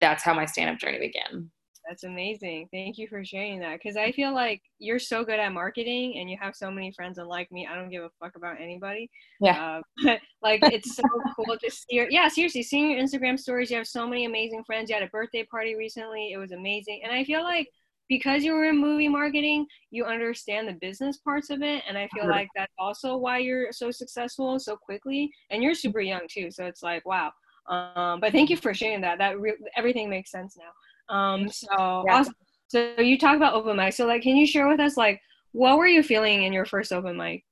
that's 0.00 0.22
how 0.22 0.34
my 0.34 0.46
stand 0.46 0.70
up 0.70 0.78
journey 0.78 0.98
began. 0.98 1.50
That's 1.88 2.04
amazing. 2.04 2.68
Thank 2.72 2.98
you 2.98 3.08
for 3.08 3.24
sharing 3.24 3.58
that. 3.60 3.80
Because 3.82 3.96
I 3.96 4.12
feel 4.12 4.32
like 4.32 4.62
you're 4.78 5.00
so 5.00 5.24
good 5.24 5.40
at 5.40 5.52
marketing 5.52 6.18
and 6.18 6.30
you 6.30 6.36
have 6.40 6.54
so 6.54 6.70
many 6.70 6.92
friends 6.92 7.18
unlike 7.18 7.50
me. 7.50 7.66
I 7.66 7.74
don't 7.74 7.90
give 7.90 8.04
a 8.04 8.10
fuck 8.20 8.36
about 8.36 8.60
anybody. 8.60 9.10
Yeah. 9.40 9.78
Uh, 9.78 9.82
but 10.04 10.20
like 10.40 10.60
it's 10.72 10.94
so 10.94 11.02
cool 11.34 11.56
to 11.58 11.70
see 11.70 11.96
your 11.96 12.08
yeah, 12.08 12.28
seriously, 12.28 12.62
seeing 12.62 12.92
your 12.92 13.00
Instagram 13.00 13.38
stories. 13.38 13.72
You 13.72 13.76
have 13.78 13.88
so 13.88 14.06
many 14.06 14.24
amazing 14.24 14.62
friends. 14.64 14.88
You 14.88 14.94
had 14.94 15.02
a 15.02 15.08
birthday 15.08 15.44
party 15.44 15.74
recently. 15.74 16.30
It 16.32 16.38
was 16.38 16.52
amazing. 16.52 17.00
And 17.02 17.12
I 17.12 17.24
feel 17.24 17.42
like 17.42 17.68
because 18.10 18.42
you 18.44 18.52
were 18.52 18.64
in 18.64 18.76
movie 18.76 19.08
marketing, 19.08 19.64
you 19.90 20.04
understand 20.04 20.68
the 20.68 20.74
business 20.74 21.18
parts 21.18 21.48
of 21.48 21.62
it. 21.62 21.82
And 21.88 21.96
I 21.96 22.08
feel 22.08 22.28
like 22.28 22.48
that's 22.56 22.72
also 22.76 23.16
why 23.16 23.38
you're 23.38 23.72
so 23.72 23.90
successful 23.92 24.58
so 24.58 24.76
quickly. 24.76 25.30
And 25.50 25.62
you're 25.62 25.74
super 25.74 26.00
young 26.00 26.22
too. 26.28 26.50
So 26.50 26.66
it's 26.66 26.82
like, 26.82 27.06
wow. 27.06 27.30
Um, 27.68 28.20
but 28.20 28.32
thank 28.32 28.50
you 28.50 28.56
for 28.56 28.74
sharing 28.74 29.00
that. 29.02 29.18
That 29.18 29.38
re- 29.40 29.56
everything 29.76 30.10
makes 30.10 30.32
sense 30.32 30.58
now. 30.58 31.14
Um, 31.14 31.48
so 31.48 31.68
Yeah. 32.04 32.16
awesome. 32.16 32.34
So 32.66 32.94
you 32.98 33.16
talk 33.16 33.36
about 33.36 33.54
open 33.54 33.76
mic. 33.76 33.94
So 33.94 34.06
like, 34.06 34.22
can 34.22 34.36
you 34.36 34.46
share 34.46 34.68
with 34.68 34.80
us 34.80 34.96
like 34.96 35.20
what 35.52 35.78
were 35.78 35.86
you 35.86 36.02
feeling 36.02 36.42
in 36.42 36.52
your 36.52 36.66
first 36.66 36.92
open 36.92 37.16
mic? 37.16 37.44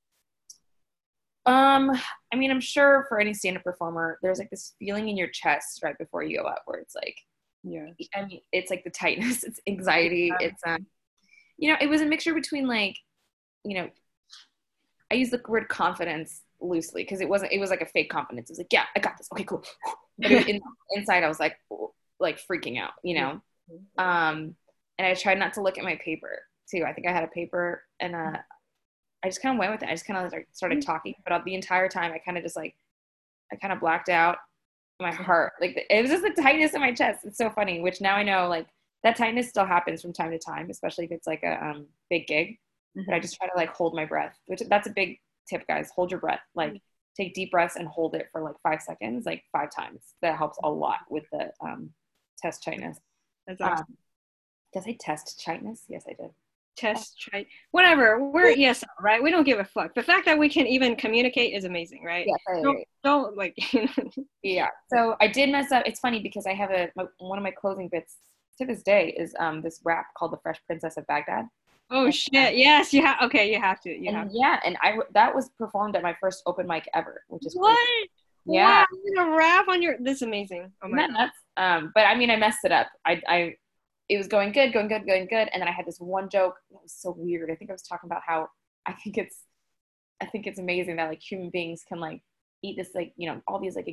Um, 1.46 1.90
I 2.32 2.36
mean, 2.36 2.50
I'm 2.50 2.60
sure 2.60 3.06
for 3.08 3.20
any 3.20 3.32
stand-up 3.32 3.62
performer, 3.62 4.18
there's 4.22 4.38
like 4.38 4.50
this 4.50 4.74
feeling 4.78 5.08
in 5.08 5.16
your 5.16 5.28
chest 5.28 5.80
right 5.84 5.96
before 5.98 6.22
you 6.22 6.38
go 6.38 6.44
up, 6.44 6.62
where 6.66 6.80
it's 6.80 6.94
like, 6.94 7.16
Yeah. 7.62 7.86
I 8.14 8.24
mean, 8.24 8.40
it's 8.52 8.70
like 8.70 8.84
the 8.84 8.90
tightness, 8.90 9.42
it's 9.44 9.60
anxiety, 9.66 10.32
it's 10.40 10.60
um, 10.66 10.86
you 11.56 11.70
know, 11.70 11.78
it 11.80 11.88
was 11.88 12.00
a 12.00 12.06
mixture 12.06 12.34
between 12.34 12.66
like, 12.66 12.96
you 13.64 13.74
know, 13.74 13.88
I 15.10 15.14
use 15.14 15.30
the 15.30 15.40
word 15.46 15.68
confidence 15.68 16.42
loosely 16.60 17.02
because 17.02 17.20
it 17.20 17.28
wasn't, 17.28 17.52
it 17.52 17.58
was 17.58 17.70
like 17.70 17.80
a 17.80 17.86
fake 17.86 18.10
confidence. 18.10 18.50
It 18.50 18.52
was 18.52 18.58
like, 18.58 18.72
yeah, 18.72 18.84
I 18.94 19.00
got 19.00 19.16
this. 19.18 19.28
Okay, 19.32 19.44
cool. 19.44 19.64
But 20.20 20.32
in, 20.32 20.60
inside, 20.90 21.22
I 21.22 21.28
was 21.28 21.38
like, 21.38 21.56
like 22.18 22.40
freaking 22.44 22.76
out, 22.76 22.94
you 23.04 23.14
know. 23.14 23.40
Um, 23.96 24.56
and 24.98 25.06
I 25.06 25.14
tried 25.14 25.38
not 25.38 25.54
to 25.54 25.62
look 25.62 25.78
at 25.78 25.84
my 25.84 25.94
paper 26.04 26.42
too. 26.68 26.84
I 26.84 26.92
think 26.92 27.06
I 27.06 27.12
had 27.12 27.22
a 27.22 27.28
paper 27.28 27.84
and 28.00 28.16
uh, 28.16 28.38
I 29.22 29.28
just 29.28 29.40
kind 29.40 29.54
of 29.54 29.60
went 29.60 29.70
with 29.70 29.84
it. 29.84 29.88
I 29.88 29.92
just 29.92 30.06
kind 30.06 30.26
of 30.26 30.32
started 30.50 30.82
talking, 30.82 31.14
but 31.24 31.44
the 31.44 31.54
entire 31.54 31.88
time 31.88 32.12
I 32.12 32.18
kind 32.18 32.36
of 32.36 32.42
just 32.42 32.56
like, 32.56 32.74
I 33.52 33.56
kind 33.56 33.72
of 33.72 33.78
blacked 33.78 34.08
out 34.08 34.38
my 35.00 35.12
heart. 35.12 35.52
Like 35.60 35.86
it 35.88 36.02
was 36.02 36.10
just 36.10 36.22
the 36.22 36.42
tightness 36.42 36.74
in 36.74 36.80
my 36.80 36.92
chest. 36.92 37.20
It's 37.24 37.38
so 37.38 37.50
funny, 37.50 37.80
which 37.80 38.00
now 38.00 38.16
I 38.16 38.22
know 38.22 38.48
like 38.48 38.66
that 39.04 39.16
tightness 39.16 39.48
still 39.48 39.66
happens 39.66 40.02
from 40.02 40.12
time 40.12 40.30
to 40.30 40.38
time, 40.38 40.70
especially 40.70 41.04
if 41.04 41.12
it's 41.12 41.26
like 41.26 41.42
a 41.42 41.64
um, 41.64 41.86
big 42.10 42.26
gig. 42.26 42.58
But 42.94 43.14
I 43.14 43.20
just 43.20 43.36
try 43.36 43.46
to 43.46 43.56
like 43.56 43.68
hold 43.68 43.94
my 43.94 44.04
breath, 44.04 44.36
which 44.46 44.60
that's 44.68 44.88
a 44.88 44.90
big 44.90 45.20
tip, 45.48 45.66
guys. 45.68 45.90
Hold 45.94 46.10
your 46.10 46.18
breath. 46.18 46.40
Like 46.54 46.82
take 47.16 47.34
deep 47.34 47.50
breaths 47.50 47.76
and 47.76 47.86
hold 47.86 48.14
it 48.14 48.28
for 48.32 48.42
like 48.42 48.56
five 48.62 48.82
seconds, 48.82 49.24
like 49.24 49.44
five 49.52 49.70
times. 49.70 50.00
That 50.22 50.36
helps 50.36 50.58
a 50.64 50.70
lot 50.70 51.00
with 51.08 51.24
the 51.30 51.52
um, 51.60 51.90
test 52.38 52.64
tightness. 52.64 52.98
That's 53.46 53.60
awesome. 53.60 53.86
Um, 53.88 53.96
did 54.72 54.82
I 54.86 54.96
test 54.98 55.42
tightness? 55.44 55.84
Yes, 55.88 56.04
I 56.08 56.14
did. 56.20 56.30
Test, 56.78 57.20
try, 57.20 57.44
whatever. 57.72 58.30
We're 58.30 58.54
ESL 58.54 58.84
right. 59.00 59.22
We 59.22 59.30
don't 59.30 59.44
give 59.44 59.58
a 59.58 59.64
fuck. 59.64 59.94
The 59.94 60.02
fact 60.02 60.24
that 60.26 60.38
we 60.38 60.48
can 60.48 60.66
even 60.66 60.94
communicate 60.96 61.54
is 61.54 61.64
amazing, 61.64 62.04
right? 62.04 62.26
Yes, 62.26 62.38
I 62.48 62.62
Don't, 62.62 62.84
don't 63.04 63.36
like. 63.36 63.56
Yeah. 64.42 64.68
So 64.92 65.16
I 65.20 65.26
did 65.28 65.50
mess 65.50 65.72
up. 65.72 65.82
It's 65.86 66.00
funny 66.00 66.20
because 66.20 66.46
I 66.46 66.54
have 66.54 66.70
a 66.70 66.90
my, 66.96 67.04
one 67.18 67.36
of 67.38 67.42
my 67.44 67.50
closing 67.50 67.88
bits 67.88 68.18
to 68.58 68.66
this 68.66 68.82
day 68.82 69.14
is 69.18 69.34
um 69.38 69.60
this 69.62 69.80
rap 69.84 70.06
called 70.16 70.32
"The 70.32 70.38
Fresh 70.38 70.60
Princess 70.66 70.96
of 70.96 71.06
Baghdad." 71.06 71.46
oh 71.90 72.10
shit! 72.10 72.56
Yes, 72.56 72.92
you 72.92 73.02
have. 73.04 73.16
Okay, 73.22 73.52
you 73.52 73.60
have 73.60 73.80
to. 73.80 73.90
You 73.90 74.12
have. 74.12 74.26
And 74.26 74.30
yeah, 74.34 74.60
and 74.64 74.76
I 74.82 74.98
that 75.14 75.34
was 75.34 75.50
performed 75.58 75.96
at 75.96 76.02
my 76.02 76.16
first 76.20 76.42
open 76.46 76.66
mic 76.66 76.88
ever, 76.94 77.22
which 77.28 77.44
is 77.46 77.54
What? 77.56 77.76
crazy. 77.76 78.10
Yeah. 78.46 78.84
Wow, 78.90 79.14
gonna 79.16 79.36
rap 79.36 79.68
on 79.68 79.82
your. 79.82 79.96
This 79.98 80.16
is 80.16 80.22
amazing. 80.22 80.72
Oh 80.82 80.86
Isn't 80.86 80.96
my 80.96 81.06
that 81.08 81.12
god. 81.12 81.30
Um, 81.58 81.92
but 81.94 82.04
I 82.04 82.14
mean, 82.14 82.30
I 82.30 82.36
messed 82.36 82.60
it 82.64 82.72
up. 82.72 82.86
I, 83.04 83.20
I, 83.26 83.54
it 84.08 84.16
was 84.16 84.26
going 84.26 84.52
good, 84.52 84.72
going 84.72 84.88
good, 84.88 85.06
going 85.06 85.26
good, 85.26 85.48
and 85.52 85.60
then 85.60 85.68
I 85.68 85.72
had 85.72 85.86
this 85.86 85.98
one 85.98 86.28
joke 86.28 86.56
that 86.70 86.82
was 86.82 86.94
so 86.96 87.14
weird. 87.16 87.50
I 87.50 87.54
think 87.54 87.70
I 87.70 87.74
was 87.74 87.82
talking 87.82 88.08
about 88.08 88.22
how 88.26 88.48
I 88.86 88.92
think 88.92 89.18
it's, 89.18 89.40
I 90.20 90.26
think 90.26 90.46
it's 90.46 90.58
amazing 90.58 90.96
that 90.96 91.08
like 91.08 91.20
human 91.20 91.50
beings 91.50 91.84
can 91.86 92.00
like 92.00 92.22
eat 92.62 92.76
this 92.76 92.90
like 92.94 93.12
you 93.16 93.28
know 93.28 93.40
all 93.46 93.60
these 93.60 93.76
like 93.76 93.88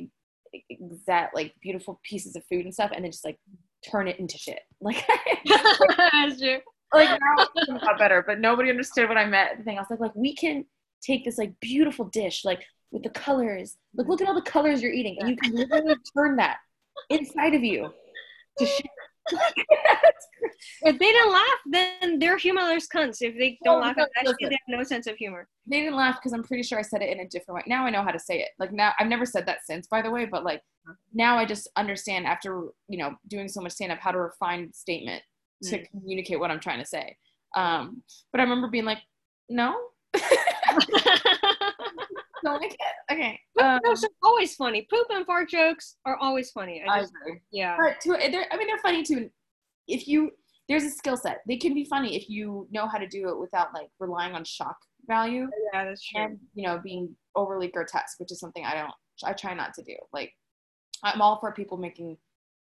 exact 0.70 1.34
like 1.34 1.54
beautiful 1.60 2.00
pieces 2.02 2.36
of 2.36 2.44
food 2.46 2.64
and 2.64 2.74
stuff, 2.74 2.90
and 2.94 3.04
then 3.04 3.12
just 3.12 3.24
like 3.24 3.38
turn 3.88 4.08
it 4.08 4.18
into 4.18 4.38
shit. 4.38 4.60
Like, 4.80 5.04
That's 5.46 6.40
true. 6.40 6.58
like 6.92 7.08
now 7.08 7.46
it's 7.54 7.68
a 7.68 7.72
lot 7.72 7.98
better, 7.98 8.22
but 8.26 8.40
nobody 8.40 8.70
understood 8.70 9.08
what 9.08 9.16
I 9.16 9.26
meant. 9.26 9.58
The 9.58 9.64
thing 9.64 9.78
I 9.78 9.80
was 9.80 9.90
like, 9.90 10.00
like 10.00 10.14
we 10.14 10.34
can 10.34 10.64
take 11.02 11.24
this 11.24 11.38
like 11.38 11.52
beautiful 11.60 12.06
dish, 12.06 12.44
like 12.44 12.62
with 12.90 13.02
the 13.02 13.10
colors. 13.10 13.76
Like, 13.94 14.08
look 14.08 14.20
at 14.20 14.28
all 14.28 14.34
the 14.34 14.42
colors 14.42 14.82
you're 14.82 14.92
eating, 14.92 15.18
and 15.20 15.28
you 15.28 15.36
can 15.36 15.54
literally 15.54 15.96
turn 16.16 16.36
that 16.36 16.58
inside 17.10 17.54
of 17.54 17.62
you 17.62 17.90
to 18.58 18.66
shit. 18.66 18.86
If 19.28 20.98
they 20.98 21.12
didn't 21.12 21.32
laugh, 21.32 21.58
then 21.66 22.18
they're 22.18 22.36
humorless 22.36 22.86
cunts. 22.88 23.18
If 23.20 23.36
they 23.38 23.58
don't 23.64 23.80
laugh 23.80 23.96
shit, 23.96 24.36
they 24.40 24.46
have 24.46 24.60
no 24.68 24.82
sense 24.82 25.06
of 25.06 25.16
humor. 25.16 25.48
They 25.66 25.80
didn't 25.80 25.96
laugh 25.96 26.16
because 26.16 26.32
I'm 26.32 26.42
pretty 26.42 26.62
sure 26.62 26.78
I 26.78 26.82
said 26.82 27.02
it 27.02 27.10
in 27.10 27.20
a 27.20 27.28
different 27.28 27.56
way. 27.56 27.62
Now 27.66 27.84
I 27.84 27.90
know 27.90 28.02
how 28.02 28.10
to 28.10 28.18
say 28.18 28.40
it. 28.40 28.50
Like 28.58 28.72
now, 28.72 28.92
I've 28.98 29.08
never 29.08 29.26
said 29.26 29.46
that 29.46 29.64
since, 29.64 29.86
by 29.86 30.02
the 30.02 30.10
way. 30.10 30.24
But 30.26 30.44
like 30.44 30.62
now, 31.12 31.36
I 31.36 31.44
just 31.44 31.68
understand 31.76 32.26
after 32.26 32.68
you 32.88 32.98
know 32.98 33.16
doing 33.28 33.48
so 33.48 33.60
much 33.60 33.72
stand 33.72 33.92
up 33.92 33.98
how 33.98 34.12
to 34.12 34.18
refine 34.18 34.72
statement 34.72 35.22
to 35.64 35.78
mm. 35.78 35.90
communicate 35.90 36.40
what 36.40 36.50
I'm 36.50 36.60
trying 36.60 36.80
to 36.80 36.86
say. 36.86 37.16
Um, 37.54 38.02
but 38.32 38.40
I 38.40 38.44
remember 38.44 38.68
being 38.68 38.84
like, 38.84 38.98
no. 39.48 39.76
don't 42.44 42.60
like 42.60 42.74
it. 42.74 43.12
Okay. 43.12 43.40
Um, 43.62 43.80
jokes 43.84 44.04
are 44.04 44.10
always 44.22 44.54
funny. 44.54 44.86
Poop 44.90 45.06
and 45.10 45.26
fart 45.26 45.48
jokes 45.48 45.96
are 46.04 46.16
always 46.16 46.50
funny. 46.50 46.82
I, 46.86 47.00
just, 47.00 47.12
I 47.14 47.28
agree. 47.28 47.40
Yeah. 47.50 47.76
But 47.78 48.00
to, 48.02 48.16
I 48.16 48.56
mean, 48.56 48.66
they're 48.66 48.78
funny 48.78 49.02
too. 49.02 49.30
If 49.88 50.08
you 50.08 50.32
there's 50.68 50.84
a 50.84 50.90
skill 50.90 51.16
set. 51.16 51.42
They 51.46 51.56
can 51.56 51.74
be 51.74 51.84
funny 51.84 52.16
if 52.16 52.28
you 52.28 52.66
know 52.70 52.88
how 52.88 52.98
to 52.98 53.06
do 53.06 53.28
it 53.28 53.38
without 53.38 53.72
like 53.72 53.88
relying 54.00 54.34
on 54.34 54.44
shock 54.44 54.76
value. 55.06 55.48
Yeah, 55.72 55.84
that's 55.84 56.04
true. 56.04 56.22
And 56.22 56.38
you 56.54 56.66
know, 56.66 56.80
being 56.82 57.14
overly 57.34 57.68
grotesque, 57.68 58.18
which 58.18 58.32
is 58.32 58.40
something 58.40 58.64
I 58.64 58.74
don't. 58.74 58.92
I 59.24 59.32
try 59.32 59.54
not 59.54 59.74
to 59.74 59.82
do. 59.82 59.94
Like, 60.12 60.32
I'm 61.02 61.22
all 61.22 61.38
for 61.38 61.52
people 61.52 61.78
making 61.78 62.18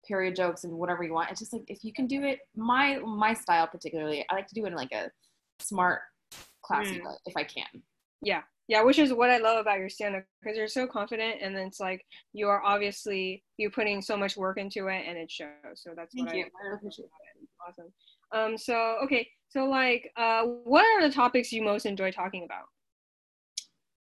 period 0.07 0.37
jokes 0.37 0.65
and 0.65 0.73
whatever 0.73 1.03
you 1.03 1.13
want. 1.13 1.31
It's 1.31 1.41
just 1.41 1.53
like 1.53 1.65
if 1.67 1.83
you 1.83 1.93
can 1.93 2.07
do 2.07 2.23
it, 2.23 2.41
my 2.57 2.99
my 2.99 3.35
style 3.35 3.67
particularly, 3.67 4.25
I 4.31 4.35
like 4.35 4.47
to 4.49 4.55
do 4.55 4.65
it 4.65 4.69
in 4.69 4.75
like 4.75 4.93
a 4.93 5.11
smart, 5.61 6.01
classy 6.63 7.01
mm. 7.01 7.15
if 7.27 7.37
I 7.37 7.43
can. 7.43 7.67
Yeah, 8.23 8.43
yeah, 8.69 8.83
which 8.83 8.99
is 8.99 9.15
what 9.15 9.31
I 9.31 9.39
love 9.39 9.59
about 9.59 9.79
your 9.79 9.89
stand 9.89 10.15
up 10.15 10.25
because 10.43 10.59
you're 10.59 10.69
so 10.69 10.87
confident 10.87 11.37
and 11.41 11.57
then 11.57 11.67
it's 11.67 11.81
like 11.81 12.05
you 12.35 12.49
are 12.49 12.63
obviously 12.63 13.43
you're 13.57 13.71
putting 13.71 14.03
so 14.03 14.15
much 14.15 14.37
work 14.37 14.59
into 14.59 14.89
it 14.89 15.05
and 15.09 15.17
it 15.17 15.31
shows. 15.31 15.49
So 15.77 15.95
that's 15.97 16.15
Thank 16.15 16.29
what 16.29 16.37
you. 16.37 16.45
I, 16.45 16.73
I 16.73 16.75
appreciate 16.75 17.07
it. 17.07 17.49
Awesome. 17.67 17.93
Um 18.31 18.59
so 18.59 18.99
okay, 19.05 19.27
so 19.49 19.65
like 19.65 20.13
uh 20.19 20.43
what 20.43 20.85
are 20.85 21.09
the 21.09 21.15
topics 21.15 21.51
you 21.51 21.63
most 21.63 21.87
enjoy 21.87 22.11
talking 22.11 22.45
about? 22.45 22.67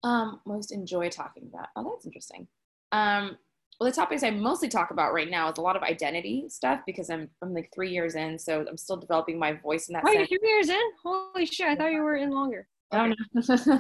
Um 0.04 0.42
most 0.46 0.74
enjoy 0.74 1.10
talking 1.10 1.50
about. 1.50 1.70
Oh, 1.78 1.90
that's 1.94 2.06
interesting. 2.06 2.46
Um 2.92 3.38
well 3.80 3.90
the 3.90 3.96
topics 3.96 4.22
I 4.22 4.32
mostly 4.32 4.68
talk 4.68 4.92
about 4.92 5.14
right 5.14 5.30
now 5.30 5.50
is 5.50 5.60
a 5.60 5.62
lot 5.62 5.78
of 5.78 5.84
identity 5.84 6.50
stuff 6.50 6.82
because 6.86 7.10
I'm 7.10 7.30
I'm 7.42 7.54
like 7.54 7.72
3 7.74 7.90
years 7.90 8.16
in, 8.16 8.38
so 8.38 8.66
I'm 8.70 8.78
still 8.78 8.98
developing 8.98 9.40
my 9.40 9.54
voice 9.54 9.88
in 9.88 9.94
that 9.94 10.04
oh, 10.06 10.12
sense. 10.12 10.30
you're 10.30 10.42
3 10.42 10.50
years 10.50 10.68
in? 10.68 10.82
Holy 11.02 11.46
shit, 11.46 11.70
I 11.70 11.76
thought 11.78 11.94
you 11.94 12.02
were 12.02 12.18
in 12.18 12.32
longer. 12.32 12.68
Okay. 12.94 13.13
Oh, 13.13 13.13
no. 13.34 13.79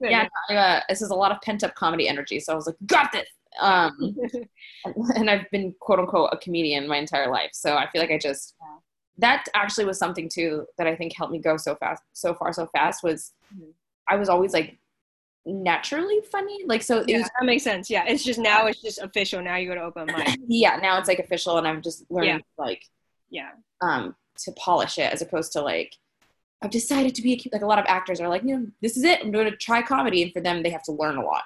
yeah, 0.00 0.28
uh, 0.50 0.80
this 0.88 1.02
is 1.02 1.10
a 1.10 1.14
lot 1.14 1.32
of 1.32 1.40
pent 1.42 1.62
up 1.62 1.74
comedy 1.74 2.08
energy. 2.08 2.40
So 2.40 2.52
I 2.52 2.56
was 2.56 2.66
like, 2.66 2.76
got 2.86 3.12
this. 3.12 3.28
Um, 3.60 4.16
and 5.14 5.30
I've 5.30 5.50
been 5.50 5.74
quote 5.80 5.98
unquote 5.98 6.30
a 6.32 6.36
comedian 6.38 6.88
my 6.88 6.96
entire 6.96 7.30
life. 7.30 7.50
So 7.52 7.76
I 7.76 7.88
feel 7.90 8.00
like 8.00 8.10
I 8.10 8.18
just, 8.18 8.54
that 9.18 9.46
actually 9.54 9.84
was 9.84 9.98
something 9.98 10.28
too 10.28 10.66
that 10.76 10.86
I 10.86 10.96
think 10.96 11.14
helped 11.16 11.32
me 11.32 11.38
go 11.38 11.56
so 11.56 11.74
fast, 11.76 12.02
so 12.12 12.34
far, 12.34 12.52
so 12.52 12.66
fast 12.66 13.02
was 13.02 13.32
mm-hmm. 13.54 13.70
I 14.08 14.16
was 14.16 14.28
always 14.28 14.52
like 14.52 14.78
naturally 15.44 16.20
funny. 16.30 16.64
Like, 16.66 16.82
so 16.82 17.04
yeah, 17.06 17.18
was, 17.18 17.30
that 17.38 17.46
makes 17.46 17.64
sense. 17.64 17.90
Yeah. 17.90 18.04
It's 18.06 18.24
just 18.24 18.38
now 18.38 18.66
it's 18.66 18.80
just 18.80 19.00
official. 19.00 19.42
Now 19.42 19.56
you 19.56 19.68
go 19.68 19.74
to 19.74 19.82
open 19.82 20.06
mic. 20.06 20.38
yeah. 20.46 20.76
Now 20.76 20.98
it's 20.98 21.08
like 21.08 21.18
official 21.18 21.58
and 21.58 21.66
I'm 21.66 21.82
just 21.82 22.04
learning 22.10 22.36
yeah. 22.36 22.64
like, 22.64 22.84
yeah, 23.30 23.50
um, 23.80 24.14
to 24.38 24.52
polish 24.52 24.98
it 24.98 25.12
as 25.12 25.20
opposed 25.20 25.52
to 25.52 25.60
like, 25.60 25.94
I've 26.62 26.70
decided 26.70 27.14
to 27.14 27.22
be 27.22 27.34
a, 27.34 27.54
like 27.54 27.62
a 27.62 27.66
lot 27.66 27.78
of 27.78 27.84
actors 27.88 28.20
are 28.20 28.28
like, 28.28 28.42
you 28.42 28.56
know, 28.56 28.66
this 28.82 28.96
is 28.96 29.04
it. 29.04 29.20
I'm 29.22 29.30
going 29.30 29.50
to 29.50 29.56
try 29.56 29.82
comedy, 29.82 30.22
and 30.22 30.32
for 30.32 30.40
them, 30.40 30.62
they 30.62 30.70
have 30.70 30.82
to 30.84 30.92
learn 30.92 31.16
a 31.16 31.24
lot. 31.24 31.42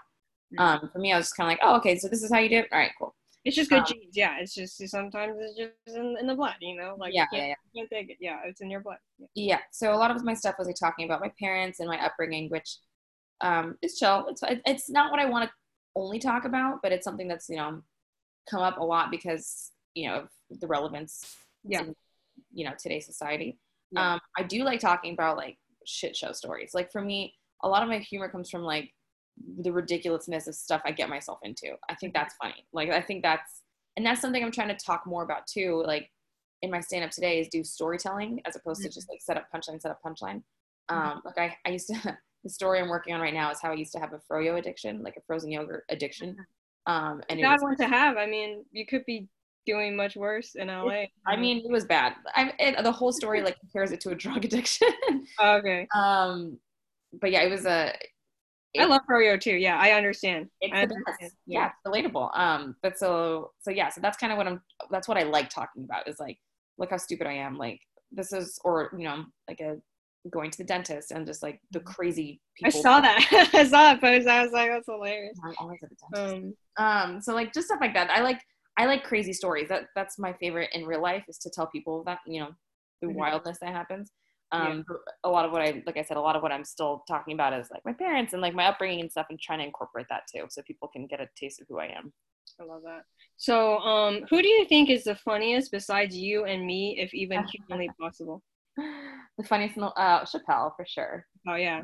Um, 0.59 0.91
for 0.93 0.99
me, 0.99 1.13
I 1.13 1.17
was 1.17 1.33
kind 1.33 1.47
of 1.47 1.53
like, 1.53 1.61
oh, 1.63 1.77
okay, 1.79 1.99
so 1.99 2.09
this 2.09 2.23
is 2.23 2.31
how 2.31 2.39
you 2.39 2.49
do 2.49 2.59
it. 2.59 2.69
All 2.73 2.79
right, 2.79 2.93
cool. 2.99 3.15
It's 3.45 3.57
just 3.57 3.71
good 3.71 3.81
um, 3.81 3.87
genes, 3.87 4.17
yeah. 4.17 4.37
It's 4.39 4.55
just 4.55 4.79
sometimes 4.89 5.35
it's 5.41 5.57
just 5.57 5.97
in, 5.97 6.17
in 6.21 6.27
the 6.29 6.35
blood, 6.35 6.55
you 6.61 6.77
know. 6.77 6.95
Like 6.97 7.13
yeah, 7.13 7.27
yeah, 7.33 7.55
take 7.93 8.11
it. 8.11 8.19
Yeah, 8.21 8.39
it's 8.45 8.61
in 8.61 8.71
your 8.71 8.81
blood. 8.81 8.99
Yeah. 9.19 9.27
yeah. 9.35 9.59
So 9.73 9.93
a 9.93 9.97
lot 9.97 10.13
of 10.15 10.23
my 10.23 10.35
stuff 10.35 10.55
was 10.59 10.69
like 10.69 10.77
talking 10.79 11.07
about 11.07 11.21
my 11.21 11.33
parents 11.41 11.81
and 11.81 11.89
my 11.89 11.99
upbringing, 12.05 12.51
which 12.51 12.77
um, 13.41 13.77
is 13.83 13.99
chill. 13.99 14.27
It's 14.29 14.43
it's 14.65 14.89
not 14.89 15.11
what 15.11 15.19
I 15.19 15.25
want 15.25 15.49
to 15.49 15.53
only 15.97 16.21
talk 16.21 16.45
about, 16.45 16.83
but 16.83 16.93
it's 16.93 17.05
something 17.05 17.27
that's 17.27 17.49
you 17.49 17.57
know 17.57 17.83
come 18.49 18.63
up 18.63 18.79
a 18.79 18.85
lot 18.85 19.11
because 19.11 19.73
you 19.95 20.09
know 20.09 20.29
the 20.51 20.69
relevance. 20.69 21.37
Yeah. 21.65 21.83
In, 21.83 21.97
you 22.53 22.65
know 22.65 22.73
today's 22.79 23.07
society. 23.07 23.59
Yeah. 23.93 24.15
Um, 24.15 24.21
I 24.37 24.43
do 24.43 24.65
like 24.65 24.81
talking 24.81 25.13
about 25.15 25.37
like 25.37 25.59
shit 25.87 26.17
show 26.17 26.33
stories. 26.33 26.73
Like 26.75 26.91
for 26.91 27.01
me, 27.01 27.35
a 27.63 27.69
lot 27.69 27.83
of 27.83 27.89
my 27.89 27.99
humor 27.99 28.29
comes 28.29 28.51
from 28.51 28.63
like 28.63 28.91
the 29.61 29.73
ridiculousness 29.73 30.47
of 30.47 30.55
stuff 30.55 30.83
I 30.85 30.93
get 30.93 31.09
myself 31.09 31.39
into. 31.43 31.75
I 31.89 31.95
think 31.95 32.15
that's 32.15 32.35
funny. 32.37 32.67
Like 32.73 32.91
I 32.91 33.01
think 33.01 33.23
that's 33.23 33.63
and 33.97 34.05
that's 34.05 34.21
something 34.21 34.43
I'm 34.43 34.53
trying 34.53 34.75
to 34.75 34.85
talk 34.85 35.07
more 35.07 35.23
about 35.23 35.47
too. 35.47 35.83
Like 35.87 36.11
in 36.63 36.71
my 36.71 36.81
stand 36.81 37.05
up 37.05 37.11
today 37.11 37.41
is 37.41 37.49
do 37.49 37.65
storytelling 37.65 38.41
as 38.47 38.57
opposed 38.57 38.81
mm-hmm. 38.81 38.89
to 38.89 38.95
just 38.95 39.09
like 39.09 39.21
set 39.21 39.37
up 39.37 39.47
punchline, 39.55 39.81
set 39.81 39.91
up 39.91 40.01
punchline. 40.05 40.43
Mm-hmm. 40.91 40.97
Um, 40.97 41.23
like 41.25 41.39
I, 41.39 41.57
I 41.67 41.71
used 41.71 41.89
to 41.89 42.19
the 42.45 42.51
story 42.51 42.81
I'm 42.81 42.89
working 42.89 43.15
on 43.15 43.21
right 43.21 43.35
now 43.35 43.51
is 43.51 43.61
how 43.61 43.71
I 43.71 43.75
used 43.75 43.93
to 43.93 43.99
have 43.99 44.13
a 44.13 44.21
froyo 44.31 44.59
addiction, 44.59 45.03
like 45.03 45.17
a 45.17 45.21
frozen 45.27 45.51
yogurt 45.51 45.85
addiction. 45.89 46.31
Mm-hmm. 46.31 46.43
Um, 46.93 47.23
and 47.29 47.41
God 47.41 47.61
wants 47.63 47.81
to 47.81 47.89
have. 47.89 48.17
I 48.17 48.27
mean, 48.27 48.65
you 48.73 48.87
could 48.87 49.05
be 49.07 49.29
doing 49.67 49.97
much 49.97 50.17
worse 50.17 50.55
in 50.55 50.69
LA. 50.69 51.05
I 51.27 51.37
mean, 51.37 51.59
it 51.65 51.71
was 51.71 51.85
bad. 51.85 52.15
I 52.35 52.53
it, 52.59 52.83
the 52.83 52.93
whole 52.93 53.13
story 53.13 53.43
like 53.43 53.59
compares 53.61 53.93
it 53.93 54.01
to 54.03 54.11
a 54.11 54.15
drug 54.15 54.45
addiction. 54.45 54.89
okay. 55.41 55.87
Um, 55.95 56.59
but 57.21 57.31
yeah, 57.31 57.43
it 57.43 57.51
was 57.51 57.67
a. 57.67 57.93
It, 58.75 58.81
I 58.81 58.85
love 58.87 59.03
Froyo 59.09 59.39
too. 59.39 59.55
Yeah, 59.55 59.77
I 59.79 59.93
understand. 59.93 60.49
It's 60.61 60.73
I 60.75 60.83
understand. 60.83 61.33
Yeah, 61.47 61.71
it's 61.71 61.87
relatable. 61.87 62.37
Um, 62.37 62.77
but 62.83 62.99
so 62.99 63.51
so 63.61 63.71
yeah, 63.71 63.91
so 63.91 64.01
that's 64.01 64.17
kind 64.17 64.33
of 64.33 64.39
what 64.39 64.47
I'm. 64.47 64.61
That's 64.91 65.09
what 65.09 65.19
I 65.19 65.25
like 65.25 65.51
talking 65.51 65.85
about. 65.85 66.09
Is 66.09 66.19
like, 66.19 66.39
look 66.79 66.91
how 66.91 66.97
stupid 66.97 67.27
I 67.27 67.35
am. 67.35 67.59
Like 67.59 67.81
this 68.11 68.33
is, 68.33 68.59
or 68.65 68.91
you 68.97 69.05
know, 69.05 69.25
like 69.49 69.61
a 69.61 69.77
going 70.31 70.51
to 70.51 70.59
the 70.59 70.65
dentist 70.65 71.11
and 71.11 71.27
just 71.27 71.43
like 71.43 71.61
the 71.73 71.81
mm-hmm. 71.81 71.89
crazy 71.89 72.41
people. 72.57 72.79
I 72.79 72.83
saw 72.83 73.01
that. 73.03 73.51
I 73.53 73.65
saw 73.65 73.83
that 73.83 74.01
post. 74.01 74.29
I 74.29 74.43
was 74.43 74.53
like, 74.53 74.71
that's 74.71 74.87
hilarious. 74.87 75.39
I'm 75.45 75.55
always 75.59 75.81
at 75.83 75.91
the 75.91 75.97
dentist. 76.17 76.57
Um, 76.79 76.85
um, 76.85 77.21
so 77.21 77.35
like 77.35 77.53
just 77.53 77.67
stuff 77.67 77.81
like 77.81 77.95
that. 77.95 78.11
I 78.11 78.21
like 78.21 78.41
I 78.83 78.87
like 78.87 79.05
crazy 79.05 79.33
stories. 79.33 79.69
That 79.69 79.85
that's 79.95 80.19
my 80.19 80.33
favorite 80.33 80.71
in 80.73 80.85
real 80.85 81.01
life 81.01 81.23
is 81.29 81.39
to 81.39 81.51
tell 81.51 81.69
people 81.69 82.03
that 82.05 82.19
you 82.27 82.41
know 82.41 82.51
the 83.01 83.07
mm-hmm. 83.07 83.17
wildness 83.17 83.59
that 83.61 83.73
happens. 83.73 84.11
Um, 84.51 84.85
yeah. 84.91 84.97
a 85.25 85.31
lot 85.31 85.45
of 85.47 85.53
what 85.53 85.63
I 85.63 85.85
like 85.87 85.97
I 85.97 86.03
said, 86.03 86.17
a 86.17 86.21
lot 86.21 86.35
of 86.35 86.43
what 86.43 86.51
I'm 86.51 86.65
still 86.65 87.05
talking 87.07 87.35
about 87.35 87.53
is 87.53 87.69
like 87.71 87.85
my 87.85 87.93
parents 87.93 88.33
and 88.33 88.43
like 88.43 88.55
my 88.55 88.67
upbringing 88.67 89.01
and 89.01 89.11
stuff, 89.11 89.27
and 89.31 89.39
trying 89.39 89.61
to 89.61 89.65
incorporate 89.65 90.07
that 90.11 90.25
too, 90.35 90.47
so 90.51 90.63
people 90.63 90.89
can 90.89 91.07
get 91.07 91.21
a 91.21 91.29
taste 91.37 91.61
of 91.61 91.69
who 91.69 91.79
I 91.79 91.87
am. 91.87 92.13
I 92.61 92.65
love 92.65 92.83
that. 92.83 93.05
So, 93.37 93.79
um, 93.79 94.25
who 94.29 94.43
do 94.43 94.49
you 94.49 94.67
think 94.67 94.91
is 94.91 95.05
the 95.05 95.15
funniest 95.15 95.71
besides 95.71 96.17
you 96.17 96.45
and 96.45 96.67
me, 96.67 96.99
if 96.99 97.15
even 97.15 97.45
humanly 97.69 97.89
possible? 98.01 98.43
the 98.77 99.45
funniest, 99.45 99.79
uh, 99.79 100.25
Chappelle 100.25 100.75
for 100.75 100.85
sure. 100.89 101.25
Oh 101.49 101.55
yeah. 101.55 101.83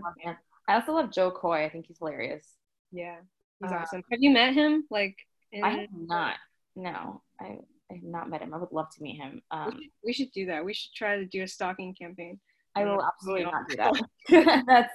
I 0.66 0.74
also 0.74 0.92
love 0.94 1.12
Jo 1.12 1.30
Koy. 1.30 1.64
I 1.64 1.68
think 1.68 1.86
he's 1.86 1.98
hilarious. 1.98 2.44
Yeah, 2.90 3.18
he's 3.62 3.70
uh, 3.70 3.76
awesome. 3.76 4.02
Have 4.10 4.20
you 4.20 4.30
met 4.30 4.52
him? 4.52 4.84
Like, 4.90 5.16
in- 5.52 5.62
I 5.62 5.70
have 5.70 5.90
not. 5.94 6.34
No, 6.78 7.22
I, 7.40 7.58
I 7.90 7.94
have 7.94 8.04
not 8.04 8.30
met 8.30 8.40
him. 8.40 8.54
I 8.54 8.58
would 8.58 8.70
love 8.70 8.86
to 8.94 9.02
meet 9.02 9.16
him. 9.16 9.42
Um, 9.50 9.66
we, 9.66 9.72
should, 9.72 9.90
we, 10.04 10.12
should, 10.12 10.32
do 10.32 10.46
that. 10.46 10.64
We 10.64 10.72
should 10.72 10.92
try 10.94 11.16
to 11.16 11.26
do 11.26 11.42
a 11.42 11.48
stalking 11.48 11.92
campaign. 11.92 12.38
I 12.76 12.84
will 12.84 13.04
absolutely 13.04 13.44
not 13.44 13.68
do 13.68 13.76
that. 13.76 14.64
That's 14.68 14.92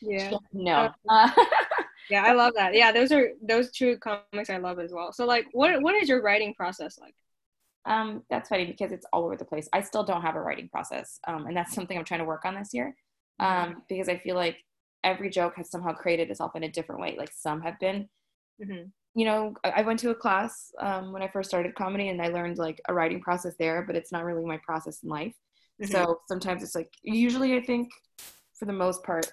yeah. 0.00 0.32
No. 0.54 0.90
Uh, 1.08 1.30
yeah, 2.10 2.22
I 2.24 2.32
love 2.32 2.54
that. 2.56 2.74
Yeah, 2.74 2.90
those 2.90 3.12
are 3.12 3.28
those 3.46 3.70
two 3.70 3.98
comics 3.98 4.48
I 4.48 4.56
love 4.56 4.78
as 4.78 4.92
well. 4.92 5.12
So 5.12 5.26
like, 5.26 5.46
what 5.52 5.82
what 5.82 5.94
is 5.94 6.08
your 6.08 6.22
writing 6.22 6.54
process 6.54 6.98
like? 6.98 7.14
Um, 7.84 8.22
that's 8.30 8.48
funny 8.48 8.64
because 8.64 8.92
it's 8.92 9.06
all 9.12 9.26
over 9.26 9.36
the 9.36 9.44
place. 9.44 9.68
I 9.74 9.82
still 9.82 10.04
don't 10.04 10.22
have 10.22 10.36
a 10.36 10.40
writing 10.40 10.70
process, 10.70 11.20
um, 11.26 11.46
and 11.46 11.56
that's 11.56 11.74
something 11.74 11.98
I'm 11.98 12.04
trying 12.04 12.20
to 12.20 12.26
work 12.26 12.46
on 12.46 12.54
this 12.54 12.70
year. 12.72 12.96
Mm-hmm. 13.40 13.72
Um, 13.72 13.82
because 13.90 14.08
I 14.08 14.16
feel 14.16 14.36
like 14.36 14.56
every 15.04 15.28
joke 15.28 15.54
has 15.56 15.70
somehow 15.70 15.92
created 15.92 16.30
itself 16.30 16.56
in 16.56 16.62
a 16.62 16.70
different 16.70 17.02
way. 17.02 17.16
Like 17.18 17.32
some 17.34 17.60
have 17.60 17.78
been 17.78 18.08
mm-hmm 18.62 18.86
you 19.16 19.24
know, 19.24 19.54
I 19.64 19.80
went 19.80 19.98
to 20.00 20.10
a 20.10 20.14
class 20.14 20.70
um, 20.78 21.10
when 21.10 21.22
I 21.22 21.28
first 21.28 21.48
started 21.48 21.74
comedy 21.74 22.10
and 22.10 22.20
I 22.20 22.28
learned 22.28 22.58
like 22.58 22.82
a 22.86 22.92
writing 22.92 23.22
process 23.22 23.54
there, 23.58 23.82
but 23.82 23.96
it's 23.96 24.12
not 24.12 24.26
really 24.26 24.44
my 24.44 24.58
process 24.58 25.02
in 25.02 25.08
life. 25.08 25.34
Mm-hmm. 25.82 25.90
So 25.90 26.20
sometimes 26.28 26.62
it's 26.62 26.74
like, 26.74 26.92
usually 27.02 27.56
I 27.56 27.62
think 27.62 27.88
for 28.58 28.66
the 28.66 28.74
most 28.74 29.02
part, 29.04 29.32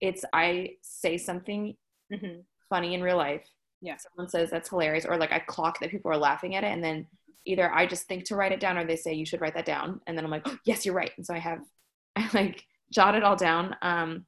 it's 0.00 0.24
I 0.32 0.70
say 0.82 1.18
something 1.18 1.76
mm-hmm. 2.12 2.40
funny 2.68 2.94
in 2.94 3.02
real 3.02 3.16
life. 3.16 3.46
Yeah. 3.80 3.96
Someone 3.96 4.28
says 4.28 4.50
that's 4.50 4.70
hilarious, 4.70 5.04
or 5.04 5.16
like 5.16 5.30
I 5.30 5.38
clock 5.38 5.78
that 5.78 5.92
people 5.92 6.10
are 6.10 6.16
laughing 6.16 6.56
at 6.56 6.64
it, 6.64 6.72
and 6.72 6.82
then 6.82 7.06
either 7.46 7.72
I 7.72 7.86
just 7.86 8.08
think 8.08 8.24
to 8.24 8.36
write 8.36 8.50
it 8.50 8.58
down, 8.58 8.76
or 8.76 8.84
they 8.84 8.96
say 8.96 9.14
you 9.14 9.26
should 9.26 9.40
write 9.40 9.54
that 9.54 9.66
down, 9.66 10.00
and 10.08 10.18
then 10.18 10.24
I'm 10.24 10.32
like, 10.32 10.42
oh, 10.46 10.56
yes, 10.66 10.84
you're 10.84 10.96
right, 10.96 11.12
and 11.16 11.24
so 11.24 11.32
I 11.34 11.38
have, 11.38 11.60
I 12.16 12.28
like 12.34 12.64
jot 12.92 13.14
it 13.14 13.22
all 13.22 13.36
down, 13.36 13.76
um, 13.82 14.26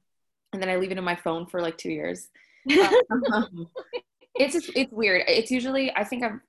and 0.53 0.61
then 0.61 0.69
I 0.69 0.77
leave 0.77 0.91
it 0.91 0.97
in 0.97 1.03
my 1.03 1.15
phone 1.15 1.47
for 1.47 1.61
like 1.61 1.77
two 1.77 1.91
years. 1.91 2.29
um, 3.33 3.67
it's 4.35 4.53
just, 4.53 4.71
it's 4.75 4.91
weird. 4.91 5.23
It's 5.27 5.51
usually 5.51 5.91
I 5.95 6.03
think 6.03 6.23
I'm 6.23 6.41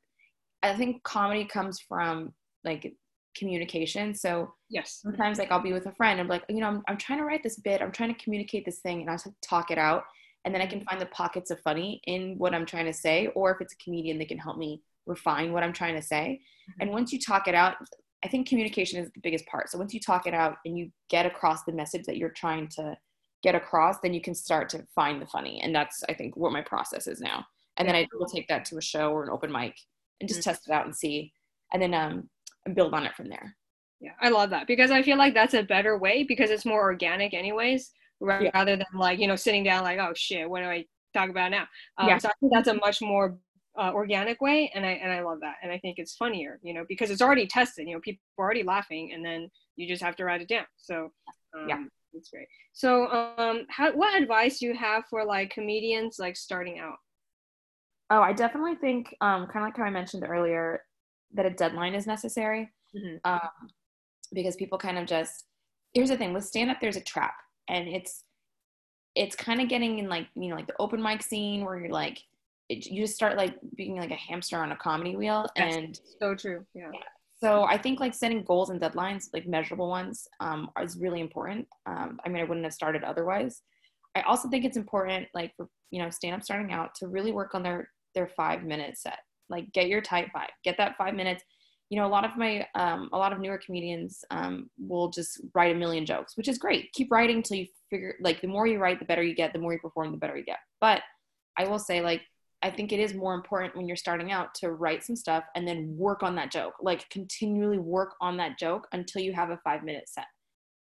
I 0.62 0.74
think 0.74 1.02
comedy 1.02 1.44
comes 1.44 1.80
from 1.80 2.32
like 2.64 2.94
communication. 3.36 4.14
So 4.14 4.54
yes, 4.68 5.00
sometimes 5.02 5.38
like 5.38 5.50
I'll 5.50 5.62
be 5.62 5.72
with 5.72 5.86
a 5.86 5.92
friend. 5.92 6.18
I'm 6.18 6.28
like, 6.28 6.44
you 6.48 6.60
know, 6.60 6.68
I'm, 6.68 6.82
I'm 6.88 6.96
trying 6.96 7.18
to 7.18 7.24
write 7.24 7.42
this 7.42 7.58
bit. 7.58 7.82
I'm 7.82 7.92
trying 7.92 8.14
to 8.14 8.22
communicate 8.22 8.64
this 8.64 8.78
thing, 8.78 9.02
and 9.02 9.10
I 9.10 9.14
just 9.14 9.28
talk 9.42 9.70
it 9.70 9.78
out, 9.78 10.04
and 10.44 10.54
then 10.54 10.62
I 10.62 10.66
can 10.66 10.84
find 10.84 11.00
the 11.00 11.06
pockets 11.06 11.50
of 11.50 11.60
funny 11.60 12.00
in 12.06 12.36
what 12.38 12.54
I'm 12.54 12.66
trying 12.66 12.86
to 12.86 12.92
say. 12.92 13.28
Or 13.34 13.52
if 13.52 13.60
it's 13.60 13.74
a 13.74 13.84
comedian, 13.84 14.18
they 14.18 14.24
can 14.24 14.38
help 14.38 14.58
me 14.58 14.82
refine 15.06 15.52
what 15.52 15.62
I'm 15.62 15.72
trying 15.72 15.94
to 15.94 16.02
say. 16.02 16.40
Mm-hmm. 16.70 16.82
And 16.82 16.90
once 16.90 17.12
you 17.12 17.20
talk 17.20 17.46
it 17.46 17.54
out, 17.54 17.76
I 18.24 18.28
think 18.28 18.48
communication 18.48 18.98
is 18.98 19.10
the 19.12 19.20
biggest 19.20 19.46
part. 19.46 19.70
So 19.70 19.78
once 19.78 19.94
you 19.94 20.00
talk 20.00 20.26
it 20.26 20.34
out 20.34 20.56
and 20.64 20.76
you 20.76 20.90
get 21.10 21.26
across 21.26 21.62
the 21.64 21.72
message 21.72 22.04
that 22.06 22.16
you're 22.16 22.30
trying 22.30 22.68
to 22.70 22.96
get 23.42 23.54
across, 23.54 24.00
then 24.02 24.14
you 24.14 24.20
can 24.20 24.34
start 24.34 24.68
to 24.70 24.84
find 24.94 25.20
the 25.22 25.26
funny. 25.26 25.60
And 25.62 25.74
that's 25.74 26.02
I 26.08 26.14
think 26.14 26.36
what 26.36 26.52
my 26.52 26.62
process 26.62 27.06
is 27.06 27.20
now. 27.20 27.46
And 27.76 27.88
then 27.88 27.94
I 27.94 28.06
will 28.12 28.26
take 28.26 28.48
that 28.48 28.64
to 28.66 28.78
a 28.78 28.82
show 28.82 29.10
or 29.12 29.24
an 29.24 29.30
open 29.30 29.52
mic 29.52 29.76
and 30.20 30.28
just 30.28 30.40
mm-hmm. 30.40 30.50
test 30.50 30.68
it 30.68 30.72
out 30.72 30.86
and 30.86 30.94
see, 30.94 31.32
and 31.72 31.80
then 31.80 31.94
um 31.94 32.28
and 32.64 32.74
build 32.74 32.94
on 32.94 33.04
it 33.04 33.14
from 33.14 33.28
there. 33.28 33.56
Yeah, 34.00 34.12
I 34.20 34.28
love 34.28 34.50
that 34.50 34.66
because 34.66 34.90
I 34.90 35.02
feel 35.02 35.18
like 35.18 35.34
that's 35.34 35.54
a 35.54 35.62
better 35.62 35.98
way 35.98 36.24
because 36.24 36.50
it's 36.50 36.66
more 36.66 36.82
organic, 36.82 37.34
anyways, 37.34 37.90
rather 38.20 38.44
yeah. 38.44 38.64
than 38.64 38.84
like 38.94 39.18
you 39.18 39.26
know 39.26 39.36
sitting 39.36 39.64
down 39.64 39.84
like 39.84 39.98
oh 39.98 40.12
shit, 40.14 40.48
what 40.48 40.60
do 40.60 40.66
I 40.66 40.84
talk 41.14 41.30
about 41.30 41.50
now? 41.50 41.66
Um, 41.98 42.08
yeah. 42.08 42.18
So 42.18 42.28
I 42.28 42.32
think 42.40 42.52
that's 42.52 42.68
a 42.68 42.74
much 42.74 43.00
more 43.00 43.38
uh, 43.78 43.92
organic 43.92 44.40
way, 44.40 44.70
and 44.74 44.84
I 44.84 44.92
and 44.92 45.12
I 45.12 45.22
love 45.22 45.40
that, 45.40 45.56
and 45.62 45.72
I 45.72 45.78
think 45.78 45.98
it's 45.98 46.16
funnier, 46.16 46.58
you 46.62 46.74
know, 46.74 46.84
because 46.88 47.10
it's 47.10 47.22
already 47.22 47.46
tested. 47.46 47.86
You 47.86 47.94
know, 47.94 48.00
people 48.00 48.20
are 48.38 48.44
already 48.44 48.62
laughing, 48.62 49.12
and 49.12 49.24
then 49.24 49.50
you 49.76 49.88
just 49.88 50.02
have 50.02 50.16
to 50.16 50.24
write 50.24 50.40
it 50.40 50.48
down. 50.48 50.66
So 50.76 51.12
um, 51.56 51.68
yeah, 51.68 51.82
that's 52.12 52.30
great. 52.30 52.48
So, 52.72 53.06
um, 53.08 53.66
how 53.68 53.92
what 53.92 54.20
advice 54.20 54.58
do 54.58 54.66
you 54.66 54.74
have 54.74 55.04
for 55.08 55.24
like 55.24 55.50
comedians 55.50 56.18
like 56.18 56.36
starting 56.36 56.78
out? 56.78 56.96
Oh, 58.10 58.20
I 58.20 58.32
definitely 58.32 58.76
think, 58.76 59.14
um, 59.20 59.46
kind 59.46 59.56
of 59.56 59.62
like 59.62 59.76
how 59.76 59.84
I 59.84 59.90
mentioned 59.90 60.24
earlier, 60.28 60.82
that 61.34 61.46
a 61.46 61.50
deadline 61.50 61.94
is 61.94 62.06
necessary. 62.06 62.70
Mm-hmm. 62.94 63.16
Um, 63.24 63.68
because 64.32 64.56
people 64.56 64.78
kind 64.78 64.98
of 64.98 65.06
just 65.06 65.44
here's 65.94 66.08
the 66.08 66.16
thing 66.16 66.32
with 66.32 66.44
stand 66.44 66.70
up 66.70 66.78
there's 66.80 66.96
a 66.96 67.00
trap 67.00 67.34
and 67.68 67.88
it's 67.88 68.24
it's 69.14 69.34
kind 69.34 69.60
of 69.60 69.68
getting 69.68 69.98
in 69.98 70.08
like 70.08 70.26
you 70.34 70.48
know 70.48 70.56
like 70.56 70.66
the 70.66 70.74
open 70.78 71.02
mic 71.02 71.22
scene 71.22 71.64
where 71.64 71.78
you're 71.78 71.90
like 71.90 72.18
it, 72.68 72.84
you 72.86 73.02
just 73.02 73.14
start 73.14 73.36
like 73.36 73.54
being 73.76 73.96
like 73.96 74.10
a 74.10 74.16
hamster 74.16 74.58
on 74.58 74.72
a 74.72 74.76
comedy 74.76 75.16
wheel 75.16 75.46
That's 75.56 75.76
and 75.76 76.00
so 76.20 76.34
true 76.34 76.66
yeah. 76.74 76.90
yeah. 76.92 77.00
so 77.40 77.64
i 77.64 77.78
think 77.78 78.00
like 78.00 78.14
setting 78.14 78.44
goals 78.44 78.70
and 78.70 78.80
deadlines 78.80 79.28
like 79.32 79.46
measurable 79.46 79.88
ones 79.88 80.26
um, 80.40 80.70
is 80.82 80.98
really 80.98 81.20
important 81.20 81.66
um, 81.86 82.20
i 82.24 82.28
mean 82.28 82.42
i 82.42 82.44
wouldn't 82.44 82.64
have 82.64 82.74
started 82.74 83.04
otherwise 83.04 83.62
i 84.14 84.20
also 84.22 84.48
think 84.48 84.64
it's 84.64 84.76
important 84.76 85.28
like 85.34 85.54
for 85.56 85.68
you 85.90 86.02
know 86.02 86.10
stand 86.10 86.34
up 86.34 86.42
starting 86.42 86.72
out 86.72 86.94
to 86.96 87.06
really 87.06 87.32
work 87.32 87.54
on 87.54 87.62
their 87.62 87.88
their 88.16 88.26
five 88.26 88.64
minute 88.64 88.98
set. 88.98 89.20
Like 89.48 89.72
get 89.72 89.86
your 89.86 90.00
tight 90.00 90.30
five 90.32 90.48
get 90.64 90.76
that 90.78 90.96
five 90.96 91.14
minutes. 91.14 91.44
You 91.88 92.00
know 92.00 92.06
a 92.06 92.08
lot 92.08 92.24
of 92.24 92.36
my 92.36 92.66
um, 92.74 93.08
a 93.12 93.18
lot 93.18 93.32
of 93.32 93.38
newer 93.38 93.60
comedians 93.64 94.24
um, 94.32 94.68
will 94.76 95.08
just 95.08 95.40
write 95.54 95.76
a 95.76 95.78
million 95.78 96.04
jokes 96.04 96.36
which 96.36 96.48
is 96.48 96.58
great. 96.58 96.92
Keep 96.92 97.12
writing 97.12 97.36
until 97.36 97.58
you 97.58 97.66
figure 97.90 98.16
like 98.20 98.40
the 98.40 98.48
more 98.48 98.66
you 98.66 98.80
write 98.80 98.98
the 98.98 99.04
better 99.04 99.22
you 99.22 99.36
get 99.36 99.52
the 99.52 99.60
more 99.60 99.72
you 99.72 99.78
perform 99.78 100.10
the 100.10 100.18
better 100.18 100.36
you 100.36 100.44
get. 100.44 100.58
But 100.80 101.02
i 101.58 101.66
will 101.66 101.78
say 101.78 102.02
like 102.02 102.20
i 102.62 102.70
think 102.70 102.92
it 102.92 103.00
is 103.00 103.14
more 103.14 103.34
important 103.34 103.74
when 103.74 103.86
you're 103.86 103.96
starting 103.96 104.30
out 104.32 104.54
to 104.54 104.72
write 104.72 105.02
some 105.04 105.16
stuff 105.16 105.44
and 105.54 105.66
then 105.68 105.94
work 105.96 106.24
on 106.24 106.34
that 106.36 106.50
joke. 106.50 106.74
Like 106.80 107.08
continually 107.10 107.78
work 107.78 108.14
on 108.20 108.36
that 108.38 108.58
joke 108.58 108.88
until 108.92 109.22
you 109.22 109.32
have 109.32 109.50
a 109.50 109.60
five 109.62 109.84
minute 109.84 110.08
set. 110.08 110.26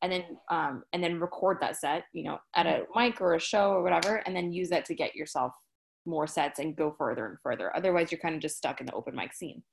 And 0.02 0.12
then 0.12 0.24
um, 0.50 0.84
and 0.94 1.04
then 1.04 1.20
record 1.20 1.58
that 1.60 1.76
set 1.76 2.06
you 2.14 2.24
know 2.24 2.38
at 2.56 2.66
a 2.66 2.86
mic 2.96 3.20
or 3.20 3.34
a 3.34 3.40
show 3.40 3.72
or 3.72 3.84
whatever 3.84 4.18
and 4.26 4.34
then 4.34 4.54
use 4.54 4.70
that 4.70 4.86
to 4.86 4.96
get 4.96 5.16
yourself 5.16 5.52
more 6.06 6.28
sets 6.28 6.60
and 6.60 6.76
go 6.76 6.94
further 6.98 7.26
and 7.26 7.38
further 7.42 7.76
otherwise 7.76 8.12
you're 8.12 8.20
kind 8.20 8.36
of 8.36 8.42
just 8.42 8.58
stuck 8.58 8.80
in 8.80 8.86
the 8.86 8.94
open 8.94 9.16
mic 9.16 9.34
scene 9.34 9.64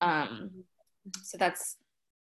um, 0.00 0.50
so 1.22 1.38
that's, 1.38 1.76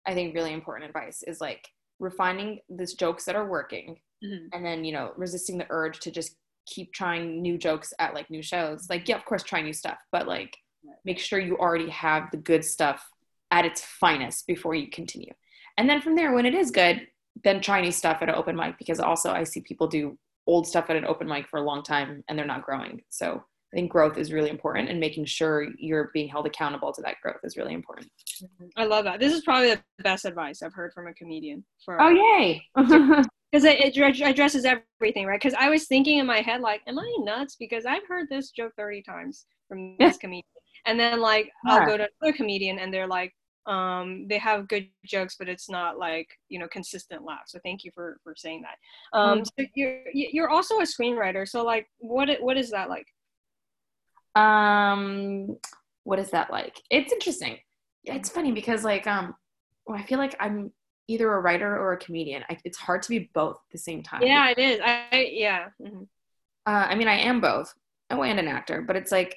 I 0.06 0.14
think, 0.14 0.34
really 0.34 0.52
important 0.52 0.88
advice 0.88 1.22
is 1.26 1.40
like 1.40 1.68
refining 1.98 2.60
these 2.68 2.94
jokes 2.94 3.24
that 3.24 3.36
are 3.36 3.48
working 3.48 4.00
mm-hmm. 4.24 4.46
and 4.52 4.64
then, 4.64 4.84
you 4.84 4.92
know, 4.92 5.12
resisting 5.16 5.58
the 5.58 5.66
urge 5.70 6.00
to 6.00 6.10
just 6.10 6.36
keep 6.66 6.92
trying 6.92 7.42
new 7.42 7.58
jokes 7.58 7.92
at 7.98 8.14
like 8.14 8.30
new 8.30 8.42
shows. 8.42 8.88
Like, 8.88 9.08
yeah, 9.08 9.16
of 9.16 9.24
course, 9.24 9.42
try 9.42 9.62
new 9.62 9.72
stuff, 9.72 9.98
but 10.12 10.26
like 10.26 10.56
make 11.04 11.18
sure 11.18 11.38
you 11.38 11.56
already 11.58 11.90
have 11.90 12.30
the 12.30 12.36
good 12.38 12.64
stuff 12.64 13.08
at 13.50 13.64
its 13.64 13.82
finest 13.82 14.46
before 14.46 14.74
you 14.74 14.88
continue. 14.88 15.32
And 15.76 15.88
then 15.88 16.00
from 16.00 16.14
there, 16.14 16.32
when 16.32 16.46
it 16.46 16.54
is 16.54 16.70
good, 16.70 17.06
then 17.44 17.60
try 17.60 17.80
new 17.80 17.92
stuff 17.92 18.18
at 18.20 18.28
an 18.28 18.34
open 18.34 18.56
mic 18.56 18.78
because 18.78 19.00
also 19.00 19.30
I 19.30 19.44
see 19.44 19.60
people 19.60 19.86
do 19.86 20.18
old 20.46 20.66
stuff 20.66 20.90
at 20.90 20.96
an 20.96 21.04
open 21.04 21.28
mic 21.28 21.48
for 21.48 21.58
a 21.58 21.62
long 21.62 21.82
time 21.82 22.22
and 22.28 22.38
they're 22.38 22.46
not 22.46 22.64
growing. 22.64 23.00
So 23.10 23.42
I 23.72 23.76
think 23.76 23.90
growth 23.90 24.18
is 24.18 24.32
really 24.32 24.50
important 24.50 24.88
and 24.88 24.98
making 24.98 25.26
sure 25.26 25.66
you're 25.78 26.10
being 26.12 26.28
held 26.28 26.46
accountable 26.46 26.92
to 26.92 27.02
that 27.02 27.16
growth 27.22 27.38
is 27.44 27.56
really 27.56 27.74
important. 27.74 28.10
I 28.76 28.84
love 28.84 29.04
that. 29.04 29.20
This 29.20 29.32
is 29.32 29.42
probably 29.42 29.70
the 29.70 29.80
best 30.02 30.24
advice 30.24 30.62
I've 30.62 30.74
heard 30.74 30.92
from 30.92 31.06
a 31.06 31.14
comedian. 31.14 31.64
For 31.84 32.00
oh 32.00 32.10
yay! 32.10 32.62
Because 33.52 33.64
it, 33.64 33.80
it 33.80 34.20
addresses 34.20 34.64
everything, 34.64 35.26
right? 35.26 35.40
Because 35.40 35.58
I 35.58 35.70
was 35.70 35.88
thinking 35.88 36.20
in 36.20 36.26
my 36.26 36.40
head, 36.40 36.60
like, 36.60 36.82
am 36.86 37.00
I 37.00 37.16
nuts? 37.18 37.56
Because 37.58 37.84
I've 37.84 38.06
heard 38.06 38.28
this 38.30 38.52
joke 38.52 38.72
thirty 38.76 39.02
times 39.02 39.44
from 39.68 39.96
this 39.98 40.16
comedian, 40.20 40.44
and 40.86 41.00
then 41.00 41.20
like 41.20 41.50
yeah. 41.66 41.74
I'll 41.74 41.86
go 41.86 41.96
to 41.96 42.08
another 42.22 42.36
comedian 42.36 42.78
and 42.78 42.94
they're 42.94 43.08
like, 43.08 43.32
um, 43.66 44.26
they 44.28 44.38
have 44.38 44.68
good 44.68 44.88
jokes, 45.04 45.36
but 45.38 45.48
it's 45.48 45.68
not 45.68 45.98
like 45.98 46.28
you 46.48 46.58
know 46.58 46.68
consistent 46.68 47.24
laughs. 47.24 47.52
So 47.52 47.58
thank 47.62 47.84
you 47.84 47.90
for 47.94 48.18
for 48.24 48.34
saying 48.36 48.62
that. 48.62 49.18
Um, 49.18 49.38
mm-hmm. 49.38 49.44
so 49.44 49.66
you're 49.74 50.02
you're 50.12 50.48
also 50.48 50.78
a 50.78 50.82
screenwriter. 50.82 51.48
So 51.48 51.62
like, 51.64 51.88
what 51.98 52.28
what 52.40 52.56
is 52.56 52.70
that 52.70 52.88
like? 52.88 53.06
Um, 54.34 55.56
what 56.04 56.18
is 56.18 56.30
that 56.30 56.50
like? 56.50 56.80
It's 56.90 57.12
interesting. 57.12 57.58
yeah 58.04 58.14
It's 58.14 58.30
funny 58.30 58.52
because 58.52 58.84
like 58.84 59.06
um, 59.06 59.34
I 59.88 60.02
feel 60.02 60.18
like 60.18 60.36
I'm 60.40 60.72
either 61.08 61.32
a 61.32 61.40
writer 61.40 61.76
or 61.76 61.92
a 61.92 61.98
comedian. 61.98 62.44
I, 62.48 62.56
it's 62.64 62.78
hard 62.78 63.02
to 63.02 63.08
be 63.08 63.30
both 63.34 63.56
at 63.56 63.72
the 63.72 63.78
same 63.78 64.02
time. 64.02 64.22
Yeah, 64.22 64.50
it 64.50 64.58
is. 64.58 64.80
I 64.82 65.30
yeah. 65.32 65.68
Mm-hmm. 65.82 66.02
Uh, 66.66 66.86
I 66.88 66.94
mean, 66.94 67.08
I 67.08 67.18
am 67.18 67.40
both. 67.40 67.74
Oh, 68.10 68.22
and 68.24 68.40
an 68.40 68.48
actor, 68.48 68.82
but 68.82 68.96
it's 68.96 69.12
like 69.12 69.36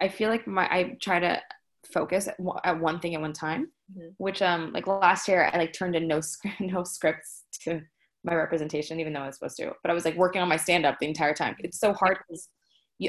I 0.00 0.08
feel 0.08 0.28
like 0.28 0.46
my 0.46 0.64
I 0.64 0.96
try 1.00 1.20
to 1.20 1.40
focus 1.84 2.28
at, 2.28 2.36
at 2.64 2.80
one 2.80 3.00
thing 3.00 3.14
at 3.14 3.20
one 3.20 3.32
time. 3.32 3.70
Mm-hmm. 3.92 4.08
Which 4.18 4.42
um, 4.42 4.72
like 4.72 4.86
last 4.86 5.28
year, 5.28 5.50
I 5.52 5.58
like 5.58 5.72
turned 5.72 5.96
in 5.96 6.06
no 6.06 6.20
script, 6.20 6.56
no 6.60 6.84
scripts 6.84 7.44
to 7.62 7.82
my 8.24 8.34
representation, 8.34 9.00
even 9.00 9.12
though 9.12 9.20
I 9.20 9.26
was 9.26 9.36
supposed 9.36 9.56
to. 9.58 9.72
But 9.82 9.90
I 9.90 9.94
was 9.94 10.04
like 10.04 10.16
working 10.16 10.42
on 10.42 10.48
my 10.48 10.56
stand 10.56 10.84
up 10.84 10.98
the 10.98 11.06
entire 11.06 11.34
time. 11.34 11.56
It's 11.60 11.78
so 11.78 11.92
hard 11.92 12.18
because 12.26 12.48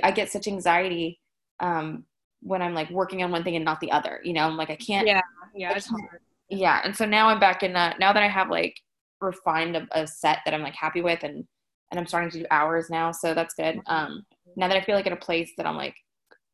I 0.03 0.11
get 0.11 0.31
such 0.31 0.47
anxiety 0.47 1.19
um, 1.59 2.05
when 2.41 2.61
I'm 2.61 2.73
like 2.73 2.89
working 2.89 3.23
on 3.23 3.31
one 3.31 3.43
thing 3.43 3.55
and 3.55 3.65
not 3.65 3.79
the 3.81 3.91
other. 3.91 4.21
You 4.23 4.33
know, 4.33 4.47
I'm 4.47 4.57
like 4.57 4.69
I 4.69 4.75
can't. 4.75 5.07
Yeah, 5.07 5.21
yeah, 5.55 5.73
it's 5.75 5.87
hard. 5.87 6.21
Yeah, 6.49 6.81
and 6.83 6.95
so 6.95 7.05
now 7.05 7.27
I'm 7.27 7.39
back 7.39 7.63
in. 7.63 7.75
A, 7.75 7.95
now 7.99 8.13
that 8.13 8.23
I 8.23 8.27
have 8.27 8.49
like 8.49 8.79
refined 9.21 9.75
a, 9.75 9.87
a, 9.91 10.07
set 10.07 10.39
that 10.45 10.53
I'm 10.53 10.63
like 10.63 10.75
happy 10.75 11.01
with, 11.01 11.23
and 11.23 11.45
and 11.91 11.99
I'm 11.99 12.05
starting 12.05 12.31
to 12.31 12.39
do 12.39 12.45
hours 12.51 12.89
now, 12.89 13.11
so 13.11 13.33
that's 13.33 13.53
good. 13.53 13.77
Mm-hmm. 13.77 13.91
Um, 13.91 14.25
now 14.55 14.67
that 14.67 14.77
I 14.77 14.81
feel 14.81 14.95
like 14.95 15.07
in 15.07 15.13
a 15.13 15.17
place 15.17 15.51
that 15.57 15.65
I'm 15.65 15.77
like 15.77 15.95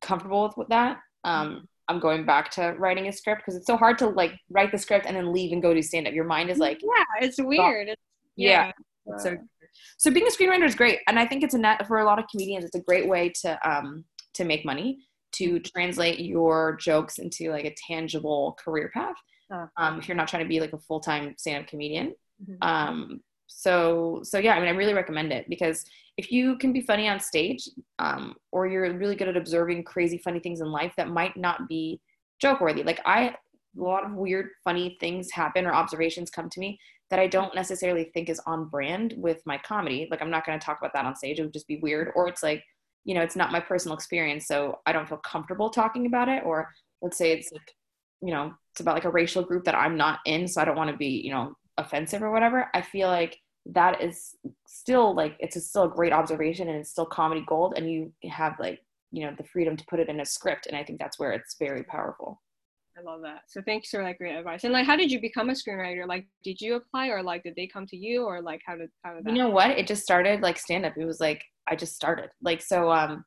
comfortable 0.02 0.44
with, 0.44 0.58
with 0.58 0.68
that, 0.70 1.00
um, 1.24 1.48
mm-hmm. 1.48 1.66
I'm 1.88 2.00
going 2.00 2.26
back 2.26 2.50
to 2.52 2.76
writing 2.78 3.08
a 3.08 3.12
script 3.12 3.42
because 3.42 3.56
it's 3.56 3.68
so 3.68 3.78
hard 3.78 3.98
to 4.00 4.08
like 4.08 4.34
write 4.50 4.72
the 4.72 4.78
script 4.78 5.06
and 5.06 5.16
then 5.16 5.32
leave 5.32 5.52
and 5.52 5.62
go 5.62 5.74
do 5.74 5.82
stand 5.82 6.08
up. 6.08 6.14
Your 6.14 6.26
mind 6.26 6.50
is 6.50 6.58
like, 6.58 6.82
yeah, 6.82 7.28
it's 7.28 7.42
weird. 7.42 7.90
It's, 7.90 8.02
yeah. 8.36 8.72
yeah. 9.08 9.18
So 9.18 9.38
so 9.98 10.12
being 10.12 10.28
a 10.28 10.30
screenwriter 10.30 10.66
is 10.66 10.76
great, 10.76 11.00
and 11.08 11.20
I 11.20 11.26
think 11.26 11.44
it's 11.44 11.54
a 11.54 11.58
net 11.58 11.86
for 11.88 12.00
a 12.00 12.06
lot 12.06 12.20
of 12.20 12.26
comedians. 12.32 12.66
It's 12.66 12.76
a 12.76 12.82
great 12.82 13.08
way 13.08 13.32
to 13.42 13.60
um, 13.70 14.06
to 14.34 14.46
make 14.46 14.66
money, 14.66 15.00
to 15.34 15.60
translate 15.60 16.20
your 16.20 16.78
jokes 16.78 17.20
into 17.20 17.52
like 17.52 17.66
a 17.66 17.76
tangible 17.88 18.58
career 18.64 18.90
path. 18.94 19.16
Um, 19.78 20.00
if 20.00 20.08
you're 20.08 20.18
not 20.18 20.28
trying 20.28 20.44
to 20.44 20.50
be 20.50 20.60
like 20.60 20.74
a 20.74 20.80
full 20.80 21.00
time 21.00 21.36
stand 21.38 21.64
up 21.64 21.70
comedian. 21.70 22.16
Mm-hmm. 22.42 22.68
Um, 22.68 23.22
so 23.48 24.22
so 24.24 24.38
yeah, 24.38 24.54
I 24.54 24.60
mean, 24.60 24.70
I 24.70 24.72
really 24.72 24.94
recommend 24.94 25.32
it 25.32 25.50
because 25.50 25.86
if 26.18 26.32
you 26.32 26.58
can 26.58 26.72
be 26.72 26.82
funny 26.82 27.08
on 27.08 27.20
stage, 27.20 27.70
um, 28.00 28.36
or 28.52 28.68
you're 28.68 28.92
really 28.98 29.16
good 29.16 29.28
at 29.28 29.38
observing 29.38 29.84
crazy 29.84 30.18
funny 30.18 30.40
things 30.40 30.62
in 30.62 30.72
life 30.72 30.94
that 30.98 31.10
might 31.10 31.36
not 31.36 31.68
be 31.68 32.00
joke 32.40 32.62
worthy. 32.62 32.84
Like 32.84 33.02
I, 33.06 33.28
a 33.28 33.36
lot 33.76 34.06
of 34.06 34.14
weird 34.14 34.50
funny 34.64 34.98
things 35.00 35.32
happen 35.32 35.66
or 35.66 35.74
observations 35.74 36.30
come 36.30 36.50
to 36.50 36.60
me 36.60 36.80
that 37.10 37.20
I 37.20 37.28
don't 37.28 37.54
necessarily 37.54 38.06
think 38.14 38.30
is 38.30 38.42
on 38.46 38.66
brand 38.66 39.14
with 39.18 39.42
my 39.46 39.58
comedy. 39.58 40.08
Like 40.10 40.22
I'm 40.22 40.32
not 40.32 40.46
going 40.46 40.60
to 40.60 40.66
talk 40.66 40.80
about 40.80 40.94
that 40.94 41.06
on 41.06 41.16
stage. 41.16 41.40
It 41.40 41.44
would 41.44 41.54
just 41.54 41.68
be 41.68 41.78
weird. 41.78 42.12
Or 42.16 42.28
it's 42.28 42.42
like, 42.42 42.64
you 43.04 43.14
know, 43.14 43.22
it's 43.22 43.36
not 43.36 43.52
my 43.52 43.60
personal 43.60 43.96
experience, 43.96 44.48
so 44.48 44.80
I 44.86 44.92
don't 44.92 45.08
feel 45.08 45.20
comfortable 45.20 45.70
talking 45.70 46.08
about 46.08 46.30
it. 46.30 46.44
Or 46.44 46.70
let's 47.02 47.18
say 47.18 47.32
it's 47.32 47.52
like, 47.52 47.76
you 48.22 48.32
know, 48.32 48.54
it's 48.72 48.82
about 48.82 48.96
like 48.96 49.06
a 49.06 49.12
racial 49.12 49.44
group 49.44 49.66
that 49.66 49.76
I'm 49.76 49.98
not 49.98 50.20
in, 50.26 50.48
so 50.48 50.62
I 50.62 50.66
don't 50.66 50.78
want 50.78 50.90
to 50.90 50.98
be, 50.98 51.22
you 51.24 51.32
know, 51.32 51.56
offensive 51.78 52.24
or 52.24 52.32
whatever. 52.32 52.70
I 52.74 52.82
feel 52.82 53.08
like 53.08 53.38
that 53.68 54.02
is 54.02 54.36
still 54.68 55.16
like 55.16 55.36
it's 55.40 55.56
a, 55.56 55.62
still 55.62 55.84
a 55.84 55.90
great 55.90 56.14
observation 56.14 56.70
and 56.70 56.78
it's 56.78 56.92
still 56.92 57.06
comedy 57.06 57.44
gold, 57.48 57.74
and 57.78 57.92
you 57.92 58.12
have 58.30 58.56
like 58.60 58.82
you 59.12 59.26
know 59.26 59.34
the 59.38 59.44
freedom 59.44 59.78
to 59.78 59.86
put 59.86 60.00
it 60.00 60.10
in 60.10 60.20
a 60.20 60.26
script, 60.26 60.68
and 60.68 60.76
I 60.76 60.84
think 60.84 61.00
that's 61.00 61.20
where 61.20 61.32
it's 61.32 61.56
very 61.60 61.84
powerful. 61.84 62.42
I 62.98 63.02
love 63.02 63.22
that. 63.24 63.42
So 63.48 63.62
thanks 63.62 63.90
for 63.90 64.02
that 64.02 64.18
great 64.18 64.36
advice. 64.36 64.64
And 64.64 64.72
like, 64.72 64.86
how 64.86 64.96
did 64.96 65.12
you 65.12 65.20
become 65.20 65.50
a 65.50 65.54
screenwriter? 65.54 66.08
Like, 66.08 66.28
did 66.44 66.62
you 66.62 66.76
apply 66.76 67.08
or 67.08 67.22
like, 67.22 67.44
did 67.44 67.56
they 67.56 67.68
come 67.68 67.86
to 67.88 67.98
you 67.98 68.24
or 68.24 68.42
like, 68.42 68.62
how 68.66 68.78
did, 68.78 68.90
how 69.04 69.14
did 69.14 69.26
that? 69.26 69.32
You 69.32 69.38
know 69.38 69.50
what? 69.50 69.72
It 69.72 69.86
just 69.86 70.04
started 70.04 70.42
like 70.42 70.58
stand 70.58 70.86
up. 70.86 70.94
It 70.96 71.06
was 71.06 71.20
like, 71.20 71.44
I 71.68 71.76
just 71.76 71.96
started 71.96 72.30
like, 72.42 72.62
so, 72.62 72.90
um, 72.92 73.26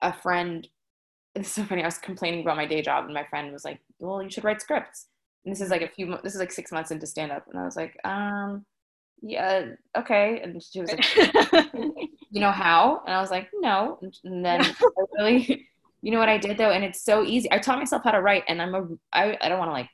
a 0.00 0.12
friend, 0.12 0.66
it's 1.34 1.50
so 1.50 1.64
funny. 1.64 1.82
I 1.82 1.86
was 1.86 1.98
complaining 1.98 2.40
about 2.40 2.56
my 2.56 2.66
day 2.66 2.80
job 2.80 3.04
and 3.04 3.14
my 3.14 3.24
friend 3.24 3.52
was 3.52 3.64
like, 3.64 3.80
well, 3.98 4.22
you 4.22 4.30
should 4.30 4.44
write 4.44 4.62
scripts. 4.62 5.08
This 5.44 5.60
is 5.60 5.70
like 5.70 5.82
a 5.82 5.88
few, 5.88 6.16
this 6.22 6.34
is 6.34 6.40
like 6.40 6.52
six 6.52 6.72
months 6.72 6.90
into 6.90 7.06
stand 7.06 7.32
up. 7.32 7.46
And 7.50 7.58
I 7.58 7.64
was 7.64 7.76
like, 7.76 7.96
um, 8.04 8.64
yeah, 9.22 9.66
okay. 9.96 10.40
And 10.42 10.62
she 10.62 10.80
was 10.80 10.90
like, 10.92 11.74
you 12.30 12.40
know 12.40 12.50
how? 12.50 13.02
And 13.06 13.14
I 13.14 13.20
was 13.20 13.30
like, 13.30 13.48
no. 13.54 13.98
And 14.24 14.44
then 14.44 14.60
I 14.64 14.72
really, 15.18 15.68
you 16.04 16.10
know 16.10 16.18
what 16.18 16.28
I 16.28 16.36
did 16.36 16.58
though, 16.58 16.70
and 16.70 16.84
it's 16.84 17.02
so 17.02 17.24
easy. 17.24 17.50
I 17.50 17.58
taught 17.58 17.78
myself 17.78 18.02
how 18.04 18.10
to 18.10 18.20
write, 18.20 18.44
and 18.46 18.60
I'm 18.60 18.74
a 18.74 18.86
I, 19.14 19.38
I 19.40 19.48
don't 19.48 19.58
want 19.58 19.70
to 19.70 19.72
like 19.72 19.88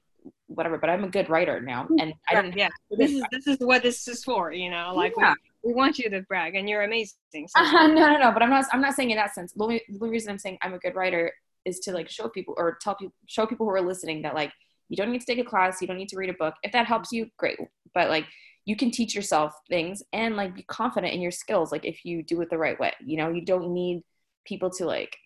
whatever. 0.48 0.76
But 0.76 0.90
I'm 0.90 1.04
a 1.04 1.08
good 1.08 1.30
writer 1.30 1.60
now, 1.60 1.86
and 2.00 2.12
I 2.28 2.34
didn't. 2.34 2.56
Yeah, 2.56 2.68
this 2.90 3.12
is 3.12 3.22
this 3.30 3.46
is 3.46 3.58
what 3.60 3.84
this 3.84 4.08
is 4.08 4.24
for. 4.24 4.52
You 4.52 4.70
know, 4.70 4.92
like 4.92 5.14
yeah. 5.16 5.34
we, 5.62 5.70
we 5.70 5.74
want 5.76 6.00
you 6.00 6.10
to 6.10 6.22
brag, 6.22 6.56
and 6.56 6.68
you're 6.68 6.82
amazing. 6.82 7.14
So. 7.32 7.60
Uh, 7.60 7.86
no, 7.86 8.08
no, 8.08 8.18
no. 8.18 8.32
But 8.32 8.42
I'm 8.42 8.50
not. 8.50 8.64
I'm 8.72 8.80
not 8.80 8.94
saying 8.94 9.10
in 9.10 9.18
that 9.18 9.36
sense. 9.36 9.52
The 9.52 9.62
only, 9.62 9.82
the 9.88 9.98
only 10.00 10.10
reason 10.10 10.32
I'm 10.32 10.38
saying 10.40 10.58
I'm 10.62 10.74
a 10.74 10.80
good 10.80 10.96
writer 10.96 11.32
is 11.64 11.78
to 11.80 11.92
like 11.92 12.10
show 12.10 12.28
people 12.28 12.54
or 12.56 12.76
tell 12.82 12.96
people, 12.96 13.14
show 13.26 13.46
people 13.46 13.64
who 13.64 13.72
are 13.72 13.80
listening 13.80 14.22
that 14.22 14.34
like 14.34 14.52
you 14.90 14.96
don't 14.96 15.10
need 15.10 15.20
to 15.20 15.26
take 15.26 15.38
a 15.38 15.48
class, 15.48 15.80
you 15.80 15.86
don't 15.86 15.96
need 15.96 16.10
to 16.10 16.16
read 16.16 16.28
a 16.28 16.34
book. 16.34 16.54
If 16.62 16.72
that 16.72 16.86
helps 16.86 17.10
you, 17.12 17.28
great. 17.38 17.58
But 17.94 18.10
like 18.10 18.26
you 18.66 18.76
can 18.76 18.90
teach 18.90 19.14
yourself 19.14 19.54
things 19.70 20.02
and 20.12 20.36
like 20.36 20.54
be 20.54 20.62
confident 20.64 21.14
in 21.14 21.22
your 21.22 21.30
skills. 21.30 21.72
Like 21.72 21.86
if 21.86 22.04
you 22.04 22.22
do 22.22 22.40
it 22.42 22.50
the 22.50 22.58
right 22.58 22.78
way, 22.78 22.92
you 23.04 23.16
know, 23.16 23.30
you 23.30 23.42
don't 23.44 23.72
need 23.72 24.02
people 24.44 24.68
to 24.70 24.84
like 24.84 25.16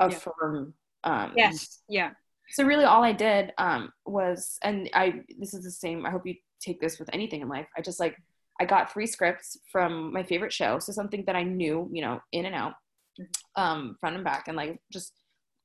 affirm. 0.00 0.74
Yeah. 1.04 1.24
Um, 1.24 1.32
yes. 1.36 1.82
Yeah 1.88 2.10
so 2.50 2.64
really 2.64 2.84
all 2.84 3.02
i 3.02 3.12
did 3.12 3.52
um, 3.58 3.92
was 4.04 4.58
and 4.62 4.90
i 4.94 5.22
this 5.38 5.54
is 5.54 5.64
the 5.64 5.70
same 5.70 6.04
i 6.04 6.10
hope 6.10 6.26
you 6.26 6.34
take 6.60 6.80
this 6.80 6.98
with 6.98 7.08
anything 7.12 7.40
in 7.40 7.48
life 7.48 7.66
i 7.76 7.80
just 7.80 8.00
like 8.00 8.16
i 8.60 8.64
got 8.64 8.92
three 8.92 9.06
scripts 9.06 9.56
from 9.72 10.12
my 10.12 10.22
favorite 10.22 10.52
show 10.52 10.78
so 10.78 10.92
something 10.92 11.24
that 11.26 11.36
i 11.36 11.42
knew 11.42 11.88
you 11.92 12.02
know 12.02 12.20
in 12.32 12.44
and 12.44 12.54
out 12.54 12.74
mm-hmm. 13.18 13.62
um, 13.62 13.96
front 14.00 14.16
and 14.16 14.24
back 14.24 14.48
and 14.48 14.56
like 14.56 14.80
just 14.92 15.14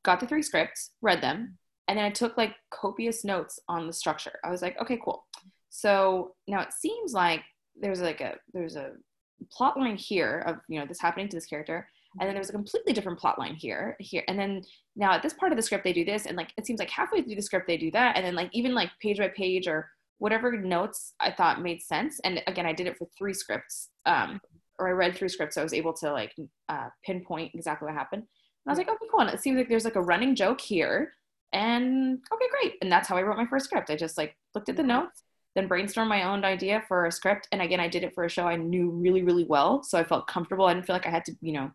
got 0.04 0.20
the 0.20 0.28
three 0.28 0.42
scripts 0.42 0.92
read 1.02 1.22
them 1.22 1.58
and 1.88 1.98
then 1.98 2.06
i 2.06 2.10
took 2.10 2.38
like 2.38 2.56
copious 2.72 3.24
notes 3.24 3.60
on 3.68 3.88
the 3.88 3.94
structure. 3.94 4.40
I 4.44 4.50
was 4.50 4.62
like 4.62 4.80
okay 4.82 5.00
cool. 5.04 5.26
So 5.70 6.36
now 6.48 6.62
it 6.62 6.74
seems 6.74 7.14
like 7.14 7.42
there's 7.80 8.02
like 8.02 8.22
a 8.22 8.36
there's 8.54 8.76
a 8.76 8.92
plot 9.52 9.78
line 9.78 9.98
here 9.98 10.44
of 10.48 10.58
you 10.68 10.80
know 10.80 10.86
this 10.86 11.00
happening 11.00 11.28
to 11.28 11.36
this 11.36 11.46
character 11.46 11.88
and 12.20 12.28
then 12.28 12.34
there's 12.34 12.50
a 12.50 12.54
completely 12.54 12.94
different 12.94 13.20
plot 13.20 13.38
line 13.38 13.54
here 13.54 13.98
here 14.00 14.24
and 14.28 14.40
then 14.40 14.62
now 14.96 15.12
at 15.12 15.22
this 15.22 15.34
part 15.34 15.52
of 15.52 15.58
the 15.58 15.62
script 15.62 15.84
they 15.84 15.92
do 15.92 16.06
this 16.06 16.26
and 16.26 16.38
like 16.38 16.52
it 16.58 16.66
seems 16.66 16.80
like 16.80 16.90
halfway 16.90 17.22
through 17.22 17.36
the 17.36 17.42
script 17.42 17.68
they 17.68 17.78
do 17.78 17.92
that 17.92 18.16
and 18.16 18.26
then 18.26 18.36
like 18.36 18.50
even 18.54 18.74
like 18.74 18.90
page 19.02 19.18
by 19.18 19.28
page 19.28 19.68
or 19.68 19.90
whatever 20.20 20.54
notes 20.54 21.14
i 21.20 21.30
thought 21.30 21.62
made 21.62 21.82
sense 21.82 22.20
and 22.24 22.42
again 22.48 22.66
i 22.66 22.72
did 22.72 22.88
it 22.88 22.98
for 22.98 23.08
three 23.18 23.34
scripts 23.34 23.90
um 24.06 24.40
or 24.80 24.88
i 24.88 24.92
read 24.92 25.16
three 25.16 25.30
scripts 25.30 25.56
so 25.56 25.62
i 25.62 25.64
was 25.64 25.74
able 25.74 25.94
to 25.94 26.12
like 26.12 26.34
uh, 26.70 26.88
pinpoint 27.06 27.52
exactly 27.54 27.86
what 27.86 27.96
happened. 27.96 28.22
And 28.22 28.68
i 28.68 28.72
was 28.72 28.78
like 28.78 28.90
okay 28.90 29.06
cool. 29.12 29.22
And 29.22 29.30
it 29.30 29.42
seems 29.42 29.58
like 29.58 29.70
there's 29.70 29.86
like 29.86 29.96
a 29.96 30.02
running 30.02 30.36
joke 30.36 30.62
here 30.62 31.12
and 31.56 32.20
okay 32.32 32.46
great 32.52 32.76
and 32.82 32.92
that's 32.92 33.08
how 33.08 33.18
i 33.18 33.24
wrote 33.24 33.38
my 33.38 33.46
first 33.48 33.66
script 33.66 33.90
i 33.90 33.96
just 33.96 34.18
like 34.18 34.36
looked 34.54 34.70
at 34.70 34.76
the 34.76 34.84
notes 34.84 35.24
then 35.56 35.68
brainstormed 35.68 36.08
my 36.08 36.24
own 36.24 36.46
idea 36.46 36.84
for 36.88 37.06
a 37.06 37.12
script 37.12 37.48
and 37.52 37.62
again 37.62 37.80
i 37.80 37.88
did 37.88 38.04
it 38.04 38.14
for 38.14 38.26
a 38.26 38.30
show 38.30 38.46
i 38.46 38.56
knew 38.56 38.92
really 38.92 39.24
really 39.24 39.46
well 39.46 39.82
so 39.82 39.98
i 39.98 40.04
felt 40.04 40.28
comfortable 40.28 40.66
i 40.66 40.74
didn't 40.74 40.86
feel 40.86 40.96
like 40.96 41.08
i 41.08 41.10
had 41.10 41.26
to 41.26 41.34
you 41.42 41.54
know 41.54 41.72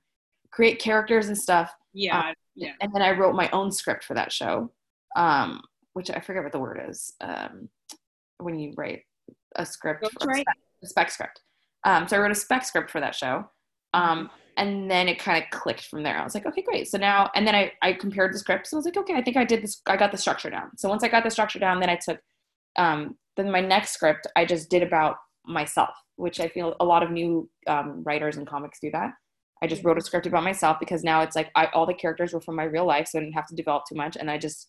create 0.50 0.78
characters 0.78 1.28
and 1.28 1.38
stuff. 1.38 1.74
Yeah, 1.92 2.18
um, 2.18 2.34
yeah. 2.54 2.72
And 2.80 2.92
then 2.94 3.02
I 3.02 3.12
wrote 3.12 3.34
my 3.34 3.48
own 3.50 3.70
script 3.72 4.04
for 4.04 4.14
that 4.14 4.32
show, 4.32 4.70
um, 5.16 5.62
which 5.92 6.10
I 6.10 6.20
forget 6.20 6.42
what 6.42 6.52
the 6.52 6.58
word 6.58 6.80
is 6.88 7.12
um, 7.20 7.68
when 8.38 8.58
you 8.58 8.72
write 8.76 9.02
a 9.56 9.64
script, 9.66 10.04
a 10.04 10.08
spec, 10.10 10.46
a 10.82 10.86
spec 10.86 11.10
script. 11.10 11.40
Um, 11.84 12.06
so 12.08 12.16
I 12.16 12.20
wrote 12.20 12.30
a 12.30 12.36
spec 12.36 12.64
script 12.64 12.90
for 12.90 13.00
that 13.00 13.14
show. 13.14 13.48
Um, 13.94 14.30
and 14.60 14.90
then 14.90 15.08
it 15.08 15.18
kind 15.18 15.42
of 15.42 15.58
clicked 15.58 15.86
from 15.86 16.02
there. 16.02 16.18
I 16.18 16.22
was 16.22 16.34
like, 16.34 16.44
okay, 16.44 16.60
great. 16.60 16.86
So 16.86 16.98
now, 16.98 17.30
and 17.34 17.46
then 17.46 17.54
I, 17.54 17.72
I 17.80 17.94
compared 17.94 18.34
the 18.34 18.38
scripts. 18.38 18.70
And 18.70 18.76
I 18.76 18.80
was 18.80 18.84
like, 18.84 18.98
okay, 18.98 19.14
I 19.14 19.22
think 19.22 19.38
I 19.38 19.44
did 19.44 19.62
this. 19.62 19.80
I 19.86 19.96
got 19.96 20.12
the 20.12 20.18
structure 20.18 20.50
down. 20.50 20.76
So 20.76 20.86
once 20.86 21.02
I 21.02 21.08
got 21.08 21.24
the 21.24 21.30
structure 21.30 21.58
down, 21.58 21.80
then 21.80 21.88
I 21.88 21.96
took, 21.96 22.20
um, 22.76 23.16
then 23.38 23.50
my 23.50 23.62
next 23.62 23.92
script 23.92 24.26
I 24.36 24.44
just 24.44 24.68
did 24.68 24.82
about 24.82 25.16
myself, 25.46 25.94
which 26.16 26.40
I 26.40 26.48
feel 26.48 26.76
a 26.78 26.84
lot 26.84 27.02
of 27.02 27.10
new 27.10 27.48
um, 27.66 28.02
writers 28.04 28.36
and 28.36 28.46
comics 28.46 28.80
do 28.80 28.90
that. 28.90 29.12
I 29.62 29.66
just 29.66 29.82
wrote 29.82 29.96
a 29.96 30.02
script 30.02 30.26
about 30.26 30.44
myself 30.44 30.76
because 30.78 31.02
now 31.02 31.22
it's 31.22 31.36
like 31.36 31.50
I, 31.54 31.66
all 31.72 31.86
the 31.86 31.94
characters 31.94 32.34
were 32.34 32.42
from 32.42 32.56
my 32.56 32.64
real 32.64 32.84
life, 32.84 33.08
so 33.08 33.18
I 33.18 33.22
didn't 33.22 33.34
have 33.34 33.46
to 33.46 33.56
develop 33.56 33.84
too 33.88 33.94
much. 33.96 34.16
And 34.16 34.30
I 34.30 34.36
just 34.36 34.68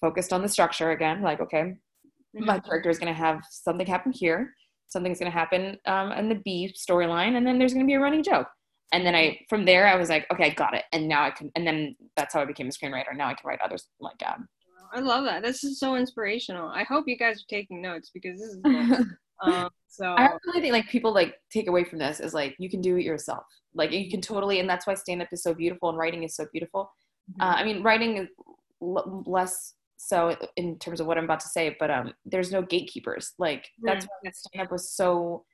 focused 0.00 0.32
on 0.32 0.40
the 0.40 0.48
structure 0.48 0.92
again. 0.92 1.20
Like, 1.20 1.40
okay, 1.40 1.62
mm-hmm. 1.62 2.44
my 2.46 2.58
character 2.58 2.88
is 2.88 2.98
going 2.98 3.12
to 3.12 3.18
have 3.18 3.40
something 3.50 3.86
happen 3.86 4.12
here, 4.12 4.54
something's 4.88 5.18
going 5.18 5.30
to 5.30 5.38
happen 5.38 5.76
um, 5.84 6.12
in 6.12 6.30
the 6.30 6.36
B 6.36 6.74
storyline, 6.74 7.36
and 7.36 7.46
then 7.46 7.58
there's 7.58 7.74
going 7.74 7.84
to 7.84 7.90
be 7.90 7.94
a 7.94 8.00
running 8.00 8.22
joke. 8.22 8.46
And 8.92 9.04
then 9.04 9.14
I, 9.14 9.40
from 9.48 9.64
there, 9.64 9.86
I 9.86 9.96
was 9.96 10.08
like, 10.08 10.26
okay, 10.32 10.44
I 10.44 10.50
got 10.50 10.74
it. 10.74 10.84
And 10.92 11.08
now 11.08 11.24
I 11.24 11.30
can, 11.30 11.50
and 11.56 11.66
then 11.66 11.96
that's 12.16 12.32
how 12.32 12.40
I 12.40 12.44
became 12.44 12.68
a 12.68 12.70
screenwriter. 12.70 13.16
Now 13.16 13.28
I 13.28 13.34
can 13.34 13.46
write 13.46 13.60
others 13.64 13.88
like 14.00 14.22
um, 14.24 14.48
I 14.92 15.00
love 15.00 15.24
that. 15.24 15.42
This 15.42 15.64
is 15.64 15.78
so 15.78 15.96
inspirational. 15.96 16.68
I 16.68 16.84
hope 16.84 17.04
you 17.06 17.16
guys 17.16 17.40
are 17.40 17.50
taking 17.50 17.82
notes 17.82 18.10
because 18.12 18.38
this 18.40 18.50
is 18.50 18.60
um, 19.42 19.68
so 19.88 20.14
I 20.16 20.30
really 20.46 20.60
think 20.60 20.72
like 20.72 20.88
people 20.88 21.12
like 21.12 21.34
take 21.50 21.68
away 21.68 21.84
from 21.84 21.98
this 21.98 22.20
is 22.20 22.34
like 22.34 22.54
you 22.58 22.70
can 22.70 22.80
do 22.80 22.96
it 22.96 23.04
yourself. 23.04 23.44
Like 23.74 23.92
you 23.92 24.10
can 24.10 24.20
totally, 24.20 24.60
and 24.60 24.68
that's 24.68 24.86
why 24.86 24.94
stand 24.94 25.22
up 25.22 25.28
is 25.32 25.42
so 25.42 25.54
beautiful 25.54 25.88
and 25.88 25.98
writing 25.98 26.22
is 26.22 26.34
so 26.34 26.46
beautiful. 26.52 26.90
Mm-hmm. 27.30 27.42
Uh, 27.42 27.54
I 27.54 27.64
mean, 27.64 27.82
writing 27.82 28.18
is 28.18 28.28
l- 28.82 29.24
less 29.26 29.74
so 29.98 30.36
in 30.56 30.78
terms 30.78 31.00
of 31.00 31.06
what 31.06 31.18
I'm 31.18 31.24
about 31.24 31.40
to 31.40 31.48
say, 31.48 31.76
but 31.78 31.90
um, 31.90 32.12
there's 32.24 32.52
no 32.52 32.62
gatekeepers. 32.62 33.32
Like 33.38 33.68
that's 33.82 34.04
mm-hmm. 34.04 34.28
why 34.28 34.30
stand 34.32 34.66
up 34.66 34.72
was 34.72 34.90
so 34.90 35.44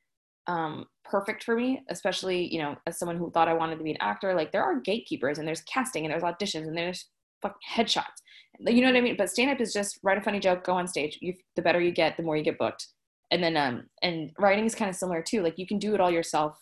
um 0.46 0.84
perfect 1.04 1.44
for 1.44 1.54
me 1.54 1.82
especially 1.88 2.52
you 2.52 2.58
know 2.58 2.74
as 2.86 2.98
someone 2.98 3.16
who 3.16 3.30
thought 3.30 3.48
i 3.48 3.54
wanted 3.54 3.76
to 3.76 3.84
be 3.84 3.90
an 3.90 3.96
actor 4.00 4.34
like 4.34 4.50
there 4.50 4.62
are 4.62 4.80
gatekeepers 4.80 5.38
and 5.38 5.46
there's 5.46 5.62
casting 5.62 6.04
and 6.04 6.12
there's 6.12 6.22
auditions 6.22 6.66
and 6.66 6.76
there's 6.76 7.06
fucking 7.42 7.56
headshots. 7.68 8.22
You 8.60 8.80
know 8.80 8.88
what 8.88 8.96
i 8.96 9.00
mean? 9.00 9.16
But 9.16 9.30
stand 9.30 9.50
up 9.50 9.60
is 9.60 9.72
just 9.72 9.98
write 10.02 10.18
a 10.18 10.22
funny 10.22 10.40
joke 10.40 10.64
go 10.64 10.72
on 10.72 10.86
stage 10.86 11.18
you 11.20 11.34
the 11.56 11.62
better 11.62 11.80
you 11.80 11.90
get 11.90 12.16
the 12.16 12.22
more 12.22 12.36
you 12.36 12.44
get 12.44 12.58
booked. 12.58 12.86
And 13.30 13.42
then 13.42 13.56
um 13.56 13.84
and 14.02 14.30
writing 14.38 14.64
is 14.64 14.74
kind 14.74 14.88
of 14.88 14.96
similar 14.96 15.22
too 15.22 15.42
like 15.42 15.58
you 15.58 15.66
can 15.66 15.78
do 15.78 15.94
it 15.94 16.00
all 16.00 16.10
yourself 16.10 16.58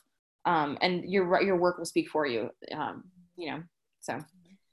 um 0.46 0.78
and 0.80 1.04
your 1.04 1.40
your 1.42 1.56
work 1.56 1.78
will 1.78 1.84
speak 1.84 2.08
for 2.08 2.26
you 2.26 2.50
um 2.74 3.04
you 3.36 3.50
know 3.50 3.62
so. 4.00 4.18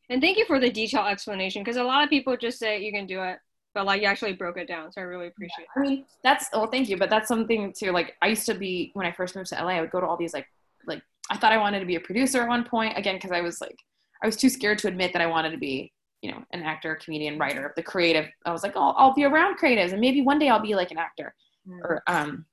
And 0.10 0.22
thank 0.22 0.38
you 0.38 0.46
for 0.46 0.58
the 0.58 0.70
detailed 0.70 1.08
explanation 1.08 1.62
because 1.62 1.76
a 1.76 1.84
lot 1.84 2.02
of 2.02 2.10
people 2.10 2.38
just 2.38 2.60
say 2.60 2.82
you 2.82 2.94
can 2.94 3.06
do 3.06 3.22
it 3.24 3.40
but 3.78 3.86
like 3.86 4.02
you 4.02 4.08
actually 4.08 4.34
broke 4.34 4.58
it 4.58 4.68
down 4.68 4.92
so 4.92 5.00
i 5.00 5.04
really 5.04 5.28
appreciate 5.28 5.68
yeah, 5.76 5.84
i 5.84 5.86
mean 5.86 6.04
that's 6.24 6.50
well 6.52 6.66
thank 6.66 6.90
you 6.90 6.98
but 6.98 7.12
that's 7.12 7.28
something 7.28 7.72
too 7.72 7.92
like 7.92 8.16
i 8.24 8.28
used 8.28 8.44
to 8.44 8.56
be 8.56 8.90
when 8.96 9.06
i 9.06 9.12
first 9.12 9.36
moved 9.36 9.48
to 9.48 9.56
la 9.64 9.68
i 9.68 9.80
would 9.80 9.92
go 9.92 10.00
to 10.00 10.08
all 10.08 10.18
these 10.18 10.34
like 10.34 10.48
like 10.88 11.00
i 11.30 11.38
thought 11.38 11.52
i 11.52 11.58
wanted 11.60 11.80
to 11.80 11.86
be 11.86 11.96
a 11.96 12.00
producer 12.00 12.42
at 12.42 12.48
one 12.48 12.64
point 12.64 12.98
again 12.98 13.16
because 13.16 13.30
i 13.30 13.40
was 13.40 13.62
like 13.62 13.78
i 14.24 14.26
was 14.26 14.36
too 14.36 14.50
scared 14.50 14.80
to 14.80 14.88
admit 14.88 15.14
that 15.14 15.22
i 15.22 15.28
wanted 15.28 15.52
to 15.52 15.60
be 15.60 15.94
you 16.24 16.32
know 16.32 16.44
an 16.54 16.64
actor 16.64 16.96
comedian 16.96 17.38
writer 17.38 17.68
of 17.68 17.76
the 17.76 17.84
creative. 17.84 18.26
I 18.48 18.52
was 18.52 18.64
like 18.64 18.74
oh 18.76 18.96
i'll 18.98 19.14
be 19.14 19.26
around 19.26 19.60
creatives 19.60 19.92
and 19.92 20.02
maybe 20.02 20.22
one 20.22 20.40
day 20.40 20.50
i'll 20.50 20.60
be 20.60 20.74
like 20.74 20.90
an 20.90 20.98
actor. 20.98 21.36
Mm. 21.70 21.80
or 21.84 22.02
um 22.08 22.46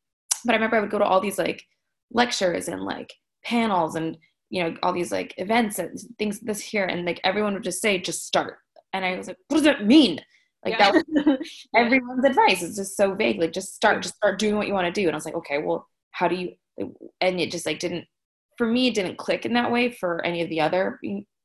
but 0.44 0.52
i 0.52 0.56
remember 0.56 0.76
i 0.76 0.80
would 0.80 0.90
go 0.90 0.98
to 0.98 1.04
all 1.04 1.20
these 1.20 1.38
like 1.38 1.64
lectures 2.10 2.68
and 2.68 2.82
like 2.82 3.14
panels 3.44 3.94
and 3.94 4.18
you 4.50 4.62
know 4.62 4.76
all 4.82 4.92
these 4.92 5.10
like 5.10 5.32
events 5.38 5.78
and 5.78 5.98
things 6.18 6.40
this 6.40 6.60
here 6.60 6.84
and 6.84 7.06
like 7.06 7.20
everyone 7.24 7.54
would 7.54 7.64
just 7.64 7.80
say 7.80 7.98
just 7.98 8.26
start. 8.26 8.58
And 8.92 9.04
i 9.04 9.16
was 9.16 9.28
like 9.28 9.38
what 9.48 9.56
does 9.56 9.64
that 9.64 9.86
mean 9.86 10.20
like 10.64 10.78
yeah. 10.78 10.92
that 10.92 11.04
was 11.18 11.38
everyone's 11.76 12.24
advice 12.24 12.62
is 12.62 12.76
just 12.76 12.96
so 12.96 13.14
vague 13.14 13.40
like 13.40 13.52
just 13.52 13.74
start 13.74 14.02
just 14.02 14.16
start 14.16 14.38
doing 14.38 14.56
what 14.56 14.66
you 14.66 14.74
want 14.74 14.86
to 14.86 15.00
do 15.00 15.06
and 15.06 15.14
i 15.14 15.16
was 15.16 15.24
like 15.24 15.34
okay 15.34 15.58
well 15.58 15.86
how 16.12 16.28
do 16.28 16.34
you 16.34 16.52
and 17.20 17.40
it 17.40 17.50
just 17.50 17.66
like 17.66 17.78
didn't 17.78 18.04
for 18.56 18.66
me 18.66 18.88
it 18.88 18.94
didn't 18.94 19.18
click 19.18 19.44
in 19.44 19.52
that 19.52 19.70
way 19.70 19.90
for 19.90 20.24
any 20.24 20.42
of 20.42 20.48
the 20.48 20.60
other 20.60 21.00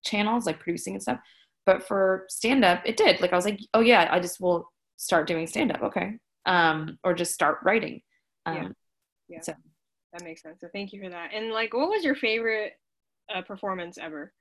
channels 0.06 0.46
like 0.46 0.60
producing 0.60 0.94
and 0.94 1.02
stuff 1.02 1.20
but 1.66 1.88
for 1.88 2.26
stand 2.30 2.64
up 2.64 2.82
it 2.86 2.98
did 2.98 3.20
like 3.22 3.34
i 3.34 3.36
was 3.36 3.46
like 3.46 3.60
oh 3.74 3.82
yeah 3.82 4.08
i 4.12 4.20
just 4.20 4.40
will 4.40 4.70
start 4.98 5.28
doing 5.28 5.46
stand 5.48 5.72
up 5.72 5.82
okay 5.82 6.14
um, 6.50 6.98
or 7.04 7.14
just 7.14 7.34
start 7.34 7.60
writing. 7.64 8.02
Um, 8.46 8.56
yeah. 8.56 8.68
yeah. 9.30 9.42
So 9.42 9.54
that 10.14 10.24
makes 10.24 10.42
sense. 10.42 10.60
So 10.62 10.68
thank 10.74 10.92
you 10.92 11.02
for 11.02 11.10
that. 11.10 11.32
And 11.34 11.52
like, 11.52 11.74
what 11.74 11.90
was 11.90 12.04
your 12.04 12.16
favorite 12.16 12.74
uh, 13.34 13.44
performance 13.44 13.98
ever? 13.98 14.34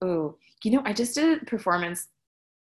Oh, 0.00 0.36
you 0.64 0.70
know, 0.70 0.82
I 0.84 0.92
just 0.92 1.14
did 1.14 1.42
a 1.42 1.44
performance 1.44 2.08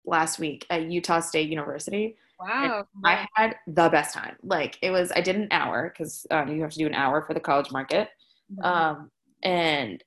last 0.07 0.39
week 0.39 0.67
at 0.71 0.91
Utah 0.91 1.21
State 1.21 1.51
University. 1.51 2.17
Wow. 2.41 2.87
I 3.05 3.27
had 3.35 3.57
the 3.67 3.89
best 3.89 4.15
time. 4.15 4.37
Like 4.43 4.79
it 4.83 4.91
was, 4.91 5.13
I 5.15 5.21
did 5.21 5.37
an 5.37 5.49
hour 5.51 5.93
because 5.93 6.27
um, 6.31 6.49
you 6.49 6.63
have 6.63 6.73
to 6.73 6.79
do 6.79 6.87
an 6.87 6.95
hour 6.95 7.25
for 7.27 7.35
the 7.35 7.41
college 7.41 7.71
market. 7.71 8.09
Mm-hmm. 8.53 8.65
Um, 8.65 9.11
and 9.43 10.03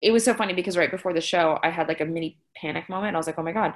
it 0.00 0.10
was 0.10 0.24
so 0.24 0.34
funny 0.34 0.52
because 0.52 0.76
right 0.76 0.90
before 0.90 1.12
the 1.14 1.20
show, 1.20 1.58
I 1.62 1.70
had 1.70 1.88
like 1.88 2.00
a 2.00 2.04
mini 2.04 2.38
panic 2.56 2.88
moment. 2.88 3.14
I 3.14 3.18
was 3.18 3.26
like, 3.26 3.38
oh 3.38 3.42
my 3.42 3.52
God. 3.52 3.74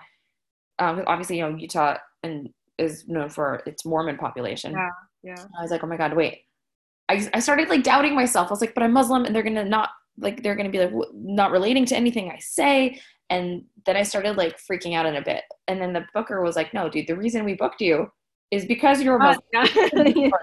Um, 0.79 1.05
obviously, 1.07 1.39
you 1.39 1.49
know, 1.49 1.57
Utah 1.57 1.97
and 2.23 2.51
is 2.79 3.07
known 3.09 3.31
for 3.31 3.63
its 3.67 3.85
Mormon 3.85 4.19
population. 4.19 4.73
Yeah, 4.73 4.91
yeah. 5.23 5.45
I 5.59 5.63
was 5.63 5.71
like, 5.71 5.83
oh 5.83 5.87
my 5.87 5.97
god, 5.97 6.15
wait. 6.15 6.43
I 7.09 7.29
I 7.33 7.39
started 7.39 7.69
like 7.69 7.83
doubting 7.83 8.15
myself. 8.15 8.49
I 8.49 8.51
was 8.51 8.61
like, 8.61 8.75
but 8.75 8.83
I'm 8.83 8.93
Muslim, 8.93 9.25
and 9.25 9.35
they're 9.35 9.43
gonna 9.43 9.65
not 9.65 9.91
like 10.19 10.43
they're 10.43 10.57
gonna 10.57 10.71
be 10.71 10.81
like 10.81 10.91
w- 10.91 11.11
not 11.15 11.53
relating 11.53 11.87
to 11.87 11.97
anything 11.97 12.31
I 12.31 12.39
say. 12.39 13.01
And 13.31 13.65
then 13.87 13.97
I 13.97 14.03
started 14.03 14.37
like 14.37 14.59
freaking 14.59 14.95
out 14.95 15.07
in 15.07 15.17
a 15.17 15.23
bit. 15.23 15.45
And 15.69 15.81
then 15.81 15.93
the 15.93 16.05
booker 16.15 16.43
was 16.43 16.57
like, 16.57 16.75
no, 16.75 16.89
dude, 16.89 17.07
the 17.07 17.17
reason 17.17 17.45
we 17.45 17.55
booked 17.55 17.81
you 17.81 18.09
is 18.51 18.65
because 18.65 19.03
you're 19.03 19.19
Muslim. 19.19 19.43
yeah. 19.53 20.31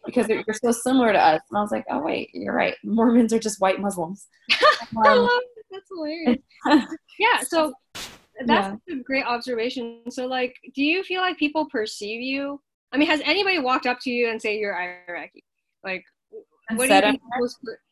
because 0.06 0.28
you're 0.28 0.44
so 0.54 0.72
similar 0.72 1.12
to 1.12 1.18
us. 1.18 1.40
And 1.50 1.58
I 1.58 1.62
was 1.62 1.70
like, 1.70 1.84
oh 1.90 2.02
wait, 2.02 2.30
you're 2.32 2.54
right. 2.54 2.74
Mormons 2.84 3.32
are 3.32 3.38
just 3.38 3.60
white 3.60 3.80
Muslims. 3.80 4.26
Um, 4.96 5.04
I 5.04 5.14
love 5.14 5.30
it. 5.30 5.64
That's 5.70 5.88
hilarious. 5.88 6.38
yeah. 7.20 7.42
So 7.46 7.72
that's 8.44 8.76
yeah. 8.88 8.96
a 8.96 9.02
great 9.04 9.24
observation. 9.24 10.00
So, 10.10 10.26
like, 10.26 10.56
do 10.74 10.82
you 10.82 11.04
feel 11.04 11.20
like 11.20 11.38
people 11.38 11.66
perceive 11.66 12.20
you? 12.20 12.60
I 12.92 12.96
mean, 12.96 13.08
has 13.08 13.20
anybody 13.24 13.60
walked 13.60 13.86
up 13.86 13.98
to 14.02 14.10
you 14.10 14.30
and 14.30 14.42
say 14.42 14.58
you're 14.58 14.74
Iraqi? 14.74 15.44
Like, 15.84 16.04
what 16.70 16.88
do 16.88 16.94
you 16.94 17.00
think 17.00 17.20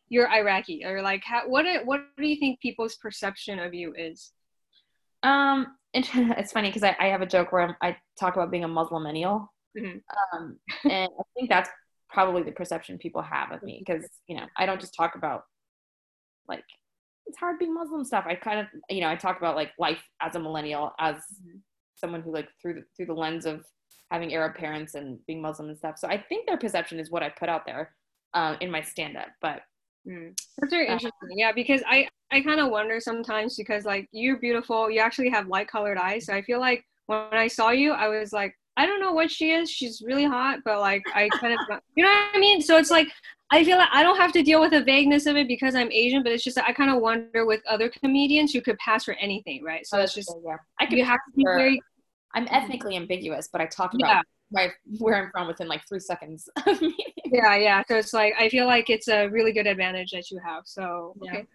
you're 0.09 0.29
Iraqi, 0.29 0.85
or 0.85 1.03
like, 1.03 1.23
how, 1.25 1.49
what 1.49 1.67
what 1.85 2.01
do 2.17 2.27
you 2.27 2.37
think 2.37 2.61
people's 2.61 2.97
perception 2.97 3.59
of 3.59 3.75
you 3.75 3.95
is? 3.97 4.33
Um, 5.23 5.67
it's 5.95 6.53
funny 6.53 6.69
because 6.69 6.83
I, 6.83 6.97
I 7.01 7.07
have 7.07 7.23
a 7.23 7.27
joke 7.27 7.53
where 7.53 7.63
I'm, 7.63 7.77
i 7.81 7.97
talk 8.19 8.37
about 8.37 8.51
being 8.51 8.65
a 8.65 8.69
Muslim 8.69 9.03
millennial. 9.03 9.53
Mm-hmm. 9.77 9.99
Um, 10.39 10.59
and 10.85 11.11
I 11.19 11.23
think 11.35 11.49
that's 11.49 11.71
probably 12.09 12.43
the 12.43 12.53
perception 12.53 12.99
people 12.99 13.23
have 13.23 13.53
of 13.53 13.63
me 13.63 13.83
because 13.85 14.09
you 14.27 14.37
know 14.37 14.47
I 14.57 14.67
don't 14.67 14.81
just 14.81 14.95
talk 14.95 15.15
about 15.15 15.43
like 16.49 16.65
it's 17.27 17.39
hard 17.39 17.59
being 17.59 17.75
Muslim 17.75 18.05
stuff. 18.05 18.25
I 18.27 18.35
kind 18.35 18.61
of 18.61 18.67
you 18.91 19.01
know 19.01 19.09
I 19.09 19.17
talk 19.17 19.39
about 19.39 19.57
like 19.57 19.73
life 19.79 20.03
as 20.21 20.35
a 20.35 20.41
millennial 20.41 20.93
as 20.99 21.17
mm-hmm. 21.17 21.59
someone 21.97 22.23
who 22.23 22.33
like 22.33 22.49
through 22.61 22.75
the, 22.75 22.85
through 22.97 23.07
the 23.07 23.15
lens 23.15 23.47
of 23.47 23.65
having 24.11 24.33
Arab 24.33 24.55
parents 24.55 24.95
and 24.95 25.19
being 25.27 25.43
Muslim 25.43 25.69
and 25.69 25.79
stuff. 25.79 25.99
So 25.99 26.09
I 26.09 26.19
think 26.19 26.47
their 26.47 26.57
perception 26.57 26.99
is 26.99 27.11
what 27.11 27.23
I 27.23 27.29
put 27.29 27.49
out 27.49 27.67
there 27.67 27.95
um, 28.35 28.57
in 28.61 28.71
my 28.71 28.81
stand 28.81 29.17
up. 29.17 29.29
But 29.43 29.63
mm. 30.09 30.39
that's 30.59 30.73
very 30.73 30.89
uh, 30.89 30.93
interesting. 30.93 31.29
Yeah, 31.37 31.53
because 31.53 31.83
I 31.87 32.09
I 32.31 32.41
kind 32.41 32.61
of 32.61 32.71
wonder 32.71 33.01
sometimes 33.01 33.57
because 33.57 33.85
like 33.85 34.09
you're 34.13 34.39
beautiful, 34.39 34.91
you 34.91 35.01
actually 35.01 35.31
have 35.31 35.49
light 35.49 35.69
colored 35.69 35.99
eyes. 35.99 36.27
So 36.27 36.35
I 36.35 36.43
feel 36.43 36.61
like 36.61 36.85
when 37.07 37.29
I 37.33 37.49
saw 37.49 37.71
you, 37.71 37.93
I 37.93 38.09
was 38.09 38.33
like, 38.33 38.55
I 38.77 38.87
don't 38.87 39.01
know 39.01 39.13
what 39.13 39.31
she 39.31 39.51
is. 39.51 39.71
She's 39.71 40.03
really 40.05 40.25
hot, 40.25 40.61
but 40.65 40.81
like 40.81 41.03
I 41.15 41.29
kind 41.29 41.59
of, 41.71 41.81
you 41.95 42.05
know 42.05 42.11
what 42.11 42.31
I 42.35 42.39
mean? 42.39 42.61
So 42.61 42.77
it's 42.77 42.91
like 42.91 43.09
I 43.51 43.65
feel 43.65 43.79
like 43.79 43.89
I 43.93 44.03
don't 44.03 44.19
have 44.19 44.33
to 44.33 44.43
deal 44.43 44.61
with 44.61 44.73
the 44.73 44.85
vagueness 44.85 45.27
of 45.27 45.37
it 45.37 45.49
because 45.49 45.75
I'm 45.75 45.91
Asian, 45.91 46.23
but 46.23 46.33
it's 46.33 46.45
just 46.45 46.59
I 46.59 46.73
kind 46.73 46.91
of 46.91 47.01
wonder 47.01 47.47
with 47.47 47.63
other 47.69 47.89
comedians 47.89 48.53
who 48.53 48.61
could 48.61 48.79
pass 48.79 49.05
for 49.05 49.15
anything, 49.15 49.65
right? 49.65 49.87
So 49.87 49.99
it's 50.01 50.15
just 50.15 50.33
yeah, 50.45 50.57
I 50.81 50.87
could 50.87 50.99
have 50.99 51.19
to 51.19 51.37
be 51.37 51.45
very. 51.45 51.81
I'm 52.35 52.47
ethnically 52.51 52.95
ambiguous, 52.95 53.49
but 53.51 53.63
I 53.63 53.67
talk 53.67 53.95
about 53.95 54.09
yeah 54.09 54.23
my 54.51 54.71
where 54.99 55.17
I'm 55.17 55.31
from 55.31 55.47
within 55.47 55.69
like 55.69 55.87
three 55.89 56.01
seconds 56.01 56.49
of 56.67 56.81
me. 56.81 56.97
Yeah, 57.33 57.57
yeah. 57.57 57.83
So 57.89 57.97
it's 57.97 58.13
like 58.13 58.35
I 58.39 58.49
feel 58.49 58.67
like 58.67 58.91
it's 58.91 59.09
a 59.09 59.27
really 59.29 59.53
good 59.53 59.67
advantage 59.67 60.11
that 60.13 60.31
you 60.31 60.39
have. 60.45 60.63
So 60.67 61.15
yeah. 61.23 61.39
okay. 61.39 61.47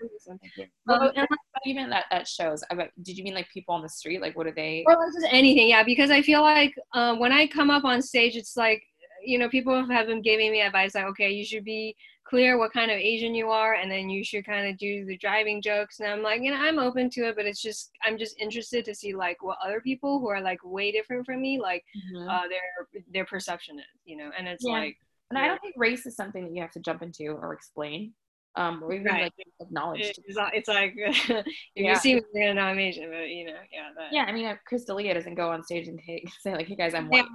Um, 0.87 1.11
and 1.15 1.27
even 1.65 1.89
that 1.89 2.05
that 2.11 2.27
shows. 2.27 2.63
Did 3.01 3.17
you 3.17 3.23
mean 3.23 3.33
like 3.33 3.49
people 3.49 3.75
on 3.75 3.81
the 3.81 3.89
street? 3.89 4.21
Like 4.21 4.37
what 4.37 4.47
are 4.47 4.53
they? 4.53 4.83
Or 4.87 4.95
just 5.13 5.27
anything? 5.31 5.69
Yeah, 5.69 5.83
because 5.83 6.11
I 6.11 6.21
feel 6.21 6.41
like 6.41 6.73
um, 6.93 7.19
when 7.19 7.31
I 7.31 7.47
come 7.47 7.69
up 7.69 7.83
on 7.83 8.01
stage, 8.01 8.35
it's 8.35 8.57
like 8.57 8.83
you 9.25 9.39
know 9.39 9.49
people 9.49 9.85
have 9.89 10.07
been 10.07 10.21
giving 10.21 10.51
me 10.51 10.61
advice 10.61 10.95
like 10.95 11.05
okay, 11.05 11.31
you 11.31 11.45
should 11.45 11.63
be 11.63 11.95
clear 12.33 12.57
what 12.57 12.73
kind 12.73 12.89
of 12.89 12.97
Asian 12.97 13.35
you 13.35 13.49
are, 13.49 13.75
and 13.75 13.91
then 13.91 14.09
you 14.09 14.23
should 14.23 14.45
kind 14.45 14.67
of 14.67 14.77
do 14.77 15.05
the 15.05 15.17
driving 15.17 15.61
jokes. 15.61 15.99
And 15.99 16.09
I'm 16.09 16.23
like, 16.23 16.41
you 16.41 16.51
know, 16.51 16.57
I'm 16.57 16.79
open 16.79 17.09
to 17.11 17.27
it, 17.27 17.35
but 17.35 17.45
it's 17.45 17.61
just 17.61 17.91
I'm 18.03 18.17
just 18.17 18.39
interested 18.39 18.85
to 18.85 18.95
see 18.95 19.13
like 19.13 19.43
what 19.43 19.57
other 19.63 19.81
people 19.81 20.19
who 20.19 20.29
are 20.29 20.41
like 20.41 20.59
way 20.63 20.91
different 20.91 21.25
from 21.25 21.41
me, 21.41 21.59
like 21.59 21.83
mm-hmm. 21.95 22.27
uh, 22.27 22.47
their 22.47 23.03
their 23.11 23.25
perception 23.25 23.79
is, 23.79 23.85
you 24.05 24.17
know. 24.17 24.31
And 24.37 24.47
it's 24.47 24.63
yeah. 24.65 24.73
like, 24.73 24.97
and 25.35 25.45
I 25.45 25.47
don't 25.47 25.61
think 25.61 25.75
race 25.77 26.05
is 26.05 26.15
something 26.15 26.45
that 26.45 26.55
you 26.55 26.61
have 26.61 26.71
to 26.71 26.79
jump 26.79 27.01
into 27.01 27.27
or 27.27 27.53
explain 27.53 28.13
um, 28.55 28.83
or 28.83 28.93
even 28.93 29.07
right. 29.07 29.23
like 29.23 29.33
acknowledge. 29.59 30.01
It's, 30.01 30.19
it's 30.27 30.67
like 30.67 30.93
if 30.97 31.45
yeah. 31.75 31.89
you 31.89 31.95
see 31.95 32.15
me, 32.15 32.21
you 32.33 32.53
know 32.53 32.61
I'm 32.61 32.77
Asian, 32.77 33.09
but 33.09 33.29
you 33.29 33.45
know, 33.45 33.53
yeah. 33.71 33.89
That. 33.97 34.13
Yeah, 34.13 34.23
I 34.23 34.31
mean, 34.31 34.45
uh, 34.45 34.55
Chris 34.67 34.85
D'Elia 34.85 35.13
doesn't 35.13 35.35
go 35.35 35.49
on 35.49 35.63
stage 35.63 35.87
and 35.87 35.99
hey, 35.99 36.23
say 36.41 36.53
like, 36.53 36.67
"Hey 36.67 36.75
guys, 36.75 36.93
I'm 36.93 37.07
white." 37.07 37.25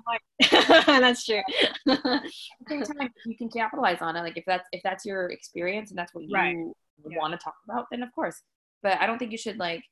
Yeah, 0.52 0.82
that's 0.86 1.24
true. 1.24 1.42
At 1.88 2.02
the 2.02 2.30
same 2.68 2.82
time, 2.82 3.10
you 3.26 3.36
can 3.36 3.48
capitalize 3.48 3.98
on 4.00 4.16
it. 4.16 4.20
Like 4.20 4.36
if 4.36 4.44
that's 4.46 4.68
if 4.72 4.80
that's 4.84 5.04
your 5.04 5.30
experience 5.30 5.90
and 5.90 5.98
that's 5.98 6.14
what 6.14 6.24
you 6.24 6.30
right. 6.32 6.56
yeah. 7.08 7.18
want 7.18 7.32
to 7.32 7.38
talk 7.38 7.56
about, 7.68 7.86
then 7.90 8.02
of 8.02 8.12
course. 8.14 8.40
But 8.82 9.00
I 9.00 9.06
don't 9.06 9.18
think 9.18 9.32
you 9.32 9.38
should 9.38 9.58
like 9.58 9.82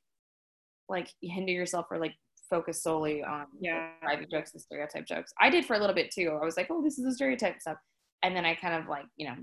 like 0.88 1.08
hinder 1.20 1.52
yourself 1.52 1.86
or 1.90 1.98
like 1.98 2.14
focus 2.48 2.80
solely 2.80 3.24
on 3.24 3.46
yeah 3.60 3.88
private 4.00 4.30
jokes 4.30 4.52
and 4.52 4.62
stereotype 4.62 5.06
jokes. 5.06 5.32
I 5.40 5.50
did 5.50 5.64
for 5.64 5.74
a 5.74 5.80
little 5.80 5.96
bit 5.96 6.12
too. 6.12 6.38
I 6.40 6.44
was 6.44 6.56
like, 6.56 6.68
"Oh, 6.70 6.82
this 6.84 6.98
is 7.00 7.04
a 7.04 7.12
stereotype 7.12 7.60
stuff," 7.60 7.78
and 8.22 8.34
then 8.34 8.44
I 8.44 8.54
kind 8.54 8.74
of 8.74 8.88
like 8.88 9.06
you 9.16 9.26
know 9.26 9.36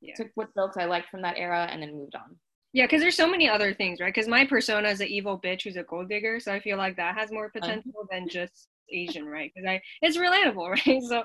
yeah. 0.00 0.14
took 0.16 0.28
what 0.34 0.54
jokes 0.54 0.76
I 0.76 0.84
liked 0.84 1.08
from 1.10 1.22
that 1.22 1.36
era 1.36 1.68
and 1.70 1.82
then 1.82 1.94
moved 1.94 2.14
on. 2.14 2.36
Yeah, 2.72 2.86
because 2.86 3.00
there's 3.00 3.16
so 3.16 3.30
many 3.30 3.48
other 3.48 3.72
things, 3.72 4.00
right? 4.00 4.12
Because 4.12 4.28
my 4.28 4.44
persona 4.44 4.88
is 4.88 5.00
an 5.00 5.06
evil 5.06 5.40
bitch 5.40 5.62
who's 5.62 5.76
a 5.76 5.84
gold 5.84 6.08
digger, 6.08 6.40
so 6.40 6.52
I 6.52 6.58
feel 6.58 6.76
like 6.76 6.96
that 6.96 7.16
has 7.16 7.30
more 7.30 7.48
potential 7.48 7.92
um, 8.00 8.08
than 8.10 8.28
just 8.28 8.68
Asian, 8.90 9.26
right? 9.26 9.52
Because 9.54 9.68
I 9.68 9.80
it's 10.02 10.16
relatable, 10.16 10.70
right? 10.86 11.02
So 11.02 11.22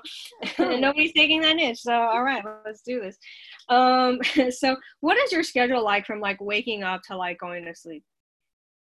nobody's 0.78 1.12
taking 1.12 1.40
that 1.42 1.56
niche. 1.56 1.80
So 1.80 1.92
all 1.92 2.22
right, 2.22 2.44
let's 2.64 2.82
do 2.82 3.00
this. 3.00 3.18
Um, 3.68 4.20
so 4.50 4.76
what 5.00 5.16
is 5.18 5.32
your 5.32 5.42
schedule 5.42 5.84
like 5.84 6.06
from 6.06 6.20
like 6.20 6.40
waking 6.40 6.82
up 6.82 7.02
to 7.08 7.16
like 7.16 7.38
going 7.38 7.64
to 7.64 7.74
sleep? 7.74 8.04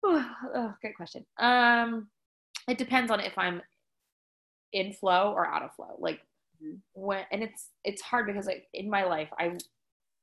Oh, 0.05 0.75
good 0.81 0.95
question. 0.97 1.25
Um, 1.39 2.09
it 2.69 2.79
depends 2.79 3.11
on 3.11 3.21
if 3.21 3.37
I'm 3.37 3.61
in 4.73 4.93
flow 4.93 5.33
or 5.33 5.47
out 5.47 5.63
of 5.63 5.75
flow. 5.75 5.97
Like. 5.99 6.21
When, 6.95 7.25
and 7.31 7.43
it's 7.43 7.69
it's 7.85 8.03
hard 8.03 8.27
because 8.27 8.47
like 8.47 8.69
in 8.73 8.91
my 8.91 9.05
life, 9.05 9.29
I 9.39 9.57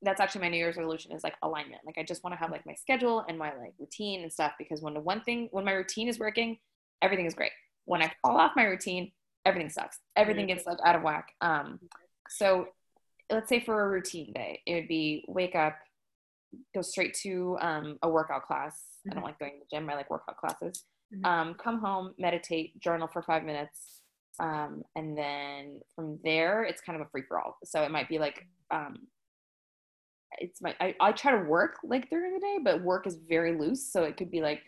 that's 0.01 0.21
actually 0.21 0.41
my 0.41 0.49
new 0.49 0.57
year's 0.57 0.77
resolution 0.77 1.11
is 1.11 1.23
like 1.23 1.35
alignment 1.41 1.81
like 1.85 1.97
i 1.97 2.03
just 2.03 2.23
want 2.23 2.33
to 2.33 2.37
have 2.37 2.51
like 2.51 2.65
my 2.65 2.75
schedule 2.75 3.25
and 3.27 3.37
my 3.37 3.51
like 3.57 3.73
routine 3.79 4.21
and 4.21 4.31
stuff 4.31 4.53
because 4.57 4.81
when 4.81 4.93
the 4.93 4.99
one 4.99 5.21
thing 5.21 5.47
when 5.51 5.65
my 5.65 5.71
routine 5.71 6.07
is 6.07 6.19
working 6.19 6.57
everything 7.01 7.25
is 7.25 7.33
great 7.33 7.51
when 7.85 8.01
i 8.01 8.11
fall 8.21 8.37
off 8.37 8.51
my 8.55 8.63
routine 8.63 9.11
everything 9.45 9.69
sucks 9.69 9.99
everything 10.15 10.47
gets 10.47 10.65
like 10.65 10.77
out 10.85 10.95
of 10.95 11.01
whack 11.01 11.33
um 11.41 11.79
so 12.29 12.67
let's 13.31 13.49
say 13.49 13.59
for 13.59 13.83
a 13.83 13.89
routine 13.89 14.31
day 14.33 14.61
it 14.65 14.75
would 14.75 14.87
be 14.87 15.23
wake 15.27 15.55
up 15.55 15.75
go 16.73 16.81
straight 16.81 17.13
to 17.13 17.57
um, 17.59 17.97
a 18.01 18.09
workout 18.09 18.43
class 18.43 18.73
mm-hmm. 18.75 19.11
i 19.11 19.13
don't 19.13 19.23
mm-hmm. 19.23 19.27
like 19.27 19.39
going 19.39 19.53
to 19.53 19.59
the 19.59 19.75
gym 19.75 19.89
i 19.89 19.95
like 19.95 20.09
workout 20.09 20.37
classes 20.37 20.83
mm-hmm. 21.13 21.25
um, 21.25 21.53
come 21.55 21.79
home 21.79 22.13
meditate 22.17 22.79
journal 22.79 23.09
for 23.11 23.21
five 23.21 23.43
minutes 23.43 24.01
um, 24.39 24.83
and 24.95 25.17
then 25.17 25.79
from 25.95 26.19
there 26.23 26.63
it's 26.63 26.81
kind 26.81 26.99
of 26.99 27.05
a 27.05 27.09
free 27.09 27.23
for 27.27 27.39
all 27.39 27.57
so 27.63 27.81
it 27.83 27.91
might 27.91 28.09
be 28.09 28.19
like 28.19 28.45
um, 28.71 28.97
it's 30.39 30.61
my 30.61 30.75
I, 30.79 30.95
I 30.99 31.11
try 31.11 31.31
to 31.31 31.43
work 31.43 31.77
like 31.83 32.09
during 32.09 32.33
the 32.33 32.39
day 32.39 32.57
but 32.63 32.81
work 32.81 33.07
is 33.07 33.17
very 33.27 33.57
loose. 33.57 33.91
So 33.91 34.03
it 34.03 34.17
could 34.17 34.31
be 34.31 34.41
like 34.41 34.61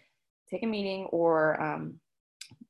take 0.50 0.64
a 0.64 0.68
meeting 0.68 1.06
or 1.06 1.62
um, 1.62 2.00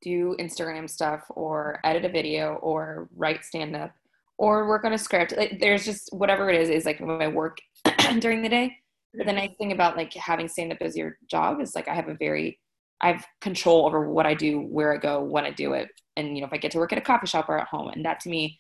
do 0.02 0.36
instagram 0.40 0.90
stuff 0.90 1.24
or 1.30 1.80
edit 1.84 2.06
a 2.06 2.10
video 2.10 2.56
or 2.56 3.10
write 3.16 3.44
stand 3.44 3.76
up 3.76 3.92
or 4.38 4.68
work 4.68 4.84
on 4.84 4.94
a 4.94 4.98
script. 4.98 5.36
Like, 5.36 5.60
there's 5.60 5.84
just 5.84 6.10
whatever 6.12 6.50
it 6.50 6.62
is 6.62 6.70
is 6.70 6.86
like 6.86 7.02
my 7.02 7.28
work 7.28 7.58
during 8.20 8.42
the 8.42 8.50
day. 8.50 8.76
But 9.16 9.26
the 9.26 9.34
nice 9.34 9.56
thing 9.58 9.72
about 9.72 9.98
like 9.98 10.14
having 10.14 10.48
stand 10.48 10.72
up 10.72 10.78
as 10.82 10.96
your 10.96 11.18
job 11.30 11.60
is 11.60 11.74
like 11.74 11.88
i 11.88 11.94
have 11.96 12.08
a 12.08 12.14
very 12.14 12.60
i 13.02 13.12
have 13.12 13.26
control 13.42 13.88
over 13.88 14.08
what 14.12 14.28
i 14.28 14.36
do 14.36 14.60
where 14.60 14.94
i 14.94 14.98
go 14.98 15.24
when 15.24 15.44
i 15.44 15.50
do 15.50 15.74
it 15.74 15.90
and 16.18 16.36
you 16.36 16.42
know 16.42 16.48
if 16.48 16.54
i 16.54 16.58
get 16.58 16.72
to 16.72 16.78
work 16.78 16.92
at 16.92 16.98
a 16.98 17.02
coffee 17.02 17.28
shop 17.28 17.48
or 17.48 17.58
at 17.58 17.68
home 17.68 17.90
and 17.90 18.04
that 18.06 18.20
to 18.20 18.30
me 18.30 18.60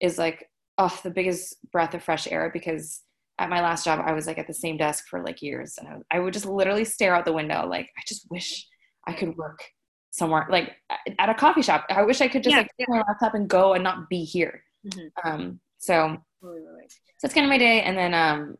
is 0.00 0.18
like 0.18 0.48
oh 0.78 0.94
the 1.02 1.10
biggest 1.10 1.56
breath 1.72 1.94
of 1.94 2.02
fresh 2.02 2.30
air 2.30 2.50
because 2.52 3.02
at 3.38 3.50
my 3.50 3.60
last 3.60 3.84
job, 3.84 4.02
I 4.04 4.12
was 4.12 4.26
like 4.26 4.38
at 4.38 4.46
the 4.46 4.54
same 4.54 4.76
desk 4.76 5.08
for 5.08 5.22
like 5.22 5.42
years, 5.42 5.78
and 5.78 5.88
I, 5.88 6.16
I 6.16 6.20
would 6.20 6.32
just 6.32 6.46
literally 6.46 6.84
stare 6.84 7.14
out 7.14 7.24
the 7.24 7.32
window, 7.32 7.66
like 7.66 7.90
I 7.98 8.02
just 8.06 8.26
wish 8.30 8.66
I 9.06 9.12
could 9.12 9.36
work 9.36 9.62
somewhere, 10.10 10.46
like 10.50 10.74
at 11.18 11.28
a 11.28 11.34
coffee 11.34 11.62
shop. 11.62 11.84
I 11.90 12.02
wish 12.02 12.20
I 12.20 12.28
could 12.28 12.42
just 12.42 12.54
yeah, 12.54 12.62
like 12.62 12.70
yeah. 12.78 12.86
my 12.88 13.02
laptop 13.06 13.34
and 13.34 13.48
go 13.48 13.74
and 13.74 13.84
not 13.84 14.08
be 14.08 14.24
here. 14.24 14.62
Mm-hmm. 14.86 15.28
Um, 15.28 15.60
so, 15.78 16.16
so 16.42 16.58
that's 17.22 17.34
kind 17.34 17.44
of 17.44 17.50
my 17.50 17.58
day, 17.58 17.82
and 17.82 17.96
then 17.96 18.14
um, 18.14 18.56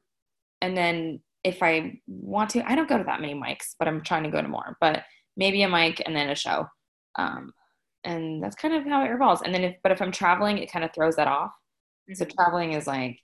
and 0.61 0.77
then 0.77 1.21
if 1.43 1.63
I 1.63 2.01
want 2.07 2.51
to, 2.51 2.71
I 2.71 2.75
don't 2.75 2.89
go 2.89 2.99
to 2.99 3.05
that 3.05 3.21
many 3.21 3.35
mics, 3.35 3.75
but 3.79 3.89
I'm 3.89 4.03
trying 4.03 4.25
to 4.25 4.31
go 4.31 4.43
to 4.43 4.49
more. 4.49 4.77
But 4.81 5.05
maybe 5.37 5.63
a 5.63 5.69
mic 5.69 6.03
and 6.05 6.15
then 6.15 6.29
a 6.29 6.35
show, 6.35 6.67
um, 7.17 7.53
and 8.07 8.43
that's 8.43 8.57
kind 8.57 8.73
of 8.73 8.85
how 8.85 9.05
it 9.05 9.09
revolves. 9.09 9.43
And 9.43 9.55
then 9.55 9.65
if 9.65 9.77
but 9.83 9.93
if 9.93 10.01
I'm 10.01 10.13
traveling, 10.13 10.59
it 10.59 10.73
kind 10.73 10.85
of 10.85 10.93
throws 10.95 11.17
that 11.17 11.29
off. 11.29 11.53
Mm-hmm. 12.09 12.15
So 12.15 12.25
traveling 12.25 12.73
is 12.73 12.87
like 12.87 13.21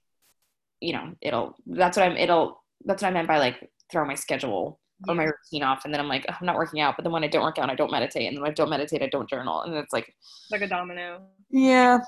you 0.82 0.92
know, 0.92 1.14
it'll, 1.22 1.54
that's 1.64 1.96
what 1.96 2.06
I'm, 2.06 2.16
it'll, 2.16 2.62
that's 2.84 3.02
what 3.02 3.08
I 3.08 3.12
meant 3.12 3.28
by 3.28 3.38
like 3.38 3.70
throw 3.90 4.04
my 4.04 4.16
schedule 4.16 4.80
or 5.08 5.14
my 5.14 5.24
routine 5.24 5.62
off. 5.62 5.84
And 5.84 5.94
then 5.94 6.00
I'm 6.00 6.08
like, 6.08 6.26
oh, 6.28 6.34
I'm 6.38 6.46
not 6.46 6.56
working 6.56 6.80
out. 6.80 6.96
But 6.96 7.04
then 7.04 7.12
when 7.12 7.24
I 7.24 7.28
don't 7.28 7.44
work 7.44 7.58
out, 7.58 7.70
I 7.70 7.74
don't 7.74 7.90
meditate. 7.90 8.26
And 8.26 8.36
then 8.36 8.42
when 8.42 8.50
I 8.50 8.54
don't 8.54 8.68
meditate, 8.68 9.02
I 9.02 9.06
don't 9.06 9.30
journal. 9.30 9.62
And 9.62 9.74
it's 9.74 9.92
like, 9.92 10.12
like 10.50 10.60
a 10.60 10.66
domino. 10.66 11.22
Yeah. 11.50 12.00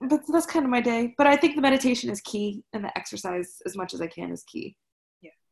That's, 0.00 0.30
that's 0.30 0.46
kind 0.46 0.64
of 0.64 0.70
my 0.70 0.80
day. 0.80 1.14
But 1.16 1.28
I 1.28 1.36
think 1.36 1.54
the 1.54 1.62
meditation 1.62 2.10
is 2.10 2.20
key 2.20 2.64
and 2.72 2.84
the 2.84 2.98
exercise 2.98 3.58
as 3.64 3.76
much 3.76 3.94
as 3.94 4.00
I 4.00 4.08
can 4.08 4.32
is 4.32 4.42
key. 4.42 4.76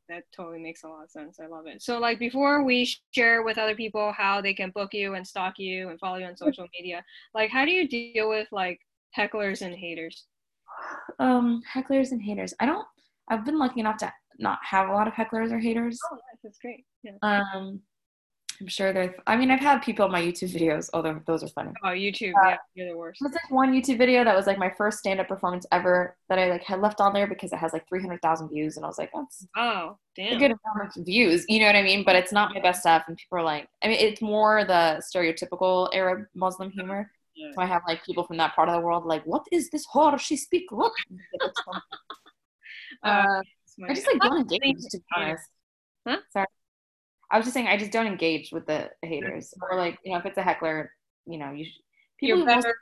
That 0.09 0.25
totally 0.37 0.59
makes 0.59 0.85
a 0.85 0.89
lot 0.89 1.05
of 1.05 1.11
sense. 1.11 1.39
I 1.41 1.47
love 1.47 1.67
it. 1.67 1.83
So, 1.83 1.99
like, 1.99 2.19
before 2.19 2.63
we 2.63 2.89
share 3.13 3.43
with 3.43 3.57
other 3.57 3.75
people 3.75 4.13
how 4.13 4.41
they 4.41 4.53
can 4.53 4.71
book 4.71 4.93
you 4.93 5.15
and 5.15 5.27
stalk 5.27 5.55
you 5.59 5.89
and 5.89 5.99
follow 5.99 6.19
you 6.19 6.27
on 6.27 6.37
social 6.37 6.67
media, 6.79 7.03
like, 7.35 7.51
how 7.51 7.65
do 7.65 7.71
you 7.71 7.89
deal 7.89 8.29
with 8.29 8.49
like 8.53 8.81
hecklers 9.17 9.63
and 9.63 9.75
haters? 9.75 10.27
um, 11.19 11.63
hecklers 11.73 12.13
and 12.13 12.23
haters. 12.23 12.55
I 12.61 12.67
don't. 12.67 12.87
I've 13.29 13.45
been 13.45 13.59
lucky 13.59 13.81
enough 13.81 13.99
to 13.99 14.13
not 14.39 14.59
have 14.63 14.89
a 14.89 14.93
lot 14.93 15.09
of 15.09 15.15
hecklers 15.15 15.51
or 15.51 15.59
haters. 15.59 15.99
Oh, 16.11 16.17
nice. 16.17 16.41
that's 16.43 16.59
great. 16.59 16.85
Yeah. 17.03 17.13
Um, 17.23 17.81
I'm 18.61 18.69
sure 18.69 18.93
there's. 18.93 19.11
I 19.27 19.37
mean, 19.37 19.51
I've 19.51 19.61
had 19.61 19.83
people 19.83 20.05
on 20.05 20.13
my 20.13 20.23
YouTube 20.23 20.55
videos. 20.55 20.89
Although 20.95 21.21
those 21.27 21.43
are 21.43 21.49
funny. 21.49 21.73
Oh, 21.83 21.89
YouTube. 21.89 22.33
Uh, 22.45 22.51
yeah, 22.51 22.57
you're 22.75 22.89
the 22.91 22.97
worst. 22.97 23.21
There's 23.21 23.35
like 23.35 23.51
one 23.51 23.73
YouTube 23.73 23.99
video 23.99 24.25
that 24.25 24.35
was 24.35 24.47
like 24.47 24.59
my 24.59 24.73
first 24.77 24.99
stand-up 24.99 25.29
performance 25.29 25.67
ever 25.73 26.17
that 26.29 26.39
I 26.39 26.51
like 26.51 26.63
had 26.63 26.81
left 26.81 27.01
on 27.01 27.13
there 27.13 27.27
because 27.27 27.53
it 27.53 27.59
has 27.59 27.73
like 27.73 27.89
300,000 27.89 28.49
views, 28.49 28.77
and 28.77 28.85
I 28.85 28.89
was 28.89 28.99
like, 28.99 29.11
that's 29.15 29.47
oh, 29.57 29.97
damn, 30.17 30.37
a 30.37 30.39
good 30.39 30.53
amount 30.53 30.97
of 30.97 31.05
views. 31.05 31.45
You 31.49 31.61
know 31.61 31.67
what 31.67 31.77
I 31.77 31.83
mean? 31.83 32.05
But 32.05 32.17
it's 32.17 32.33
not 32.33 32.55
my 32.55 32.61
best 32.61 32.81
stuff, 32.81 33.05
and 33.09 33.17
people 33.17 33.39
are 33.39 33.43
like, 33.43 33.69
I 33.83 33.89
mean, 33.89 33.99
it's 33.99 34.23
more 34.23 34.65
the 34.65 35.03
stereotypical 35.03 35.89
Arab 35.93 36.27
Muslim 36.35 36.71
humor. 36.71 37.11
Yeah. 37.35 37.51
So 37.55 37.63
I 37.63 37.67
have 37.67 37.83
like 37.89 38.05
people 38.05 38.25
from 38.25 38.37
that 38.37 38.55
part 38.55 38.69
of 38.69 38.75
the 38.75 38.81
world 38.81 39.07
like, 39.07 39.25
what 39.25 39.45
is 39.51 39.71
this 39.71 39.85
horror 39.87 40.19
she 40.19 40.37
speak? 40.37 40.71
What? 40.71 40.93
uh, 43.03 43.07
uh 43.07 43.41
I 43.89 43.95
just 43.95 44.07
like 44.07 44.21
don't 44.21 44.39
engage 44.39 44.79
to 44.91 44.99
be 44.99 45.05
honest. 45.17 45.49
Huh? 46.07 46.19
Sorry. 46.33 46.47
I 47.31 47.37
was 47.37 47.47
just 47.47 47.55
saying 47.55 47.67
I 47.67 47.77
just 47.77 47.93
don't 47.93 48.07
engage 48.07 48.51
with 48.53 48.67
the 48.67 48.91
haters. 49.03 49.55
Or 49.63 49.77
like, 49.77 49.99
you 50.05 50.13
know, 50.13 50.19
if 50.19 50.27
it's 50.27 50.39
a 50.39 50.43
heckler, 50.43 50.91
you 51.27 51.39
know, 51.39 51.53
you 51.53 51.67
people 52.19 52.39
you're 52.39 52.47
better 52.47 52.75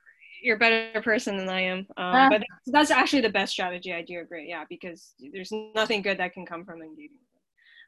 you're 0.42 0.56
a 0.56 0.58
better 0.58 1.00
person 1.02 1.36
than 1.36 1.48
I 1.48 1.60
am. 1.60 1.86
Um, 1.96 2.14
uh, 2.14 2.28
but 2.28 2.40
that's, 2.40 2.90
that's, 2.90 2.90
actually 2.90 3.22
the 3.22 3.30
best 3.30 3.52
strategy. 3.52 3.94
I 3.94 4.02
do 4.02 4.18
agree. 4.20 4.48
Yeah, 4.48 4.64
because 4.68 5.14
there's 5.32 5.52
nothing 5.74 6.02
good 6.02 6.18
that 6.18 6.32
can 6.32 6.44
come 6.44 6.64
from 6.64 6.82
engaging. 6.82 7.18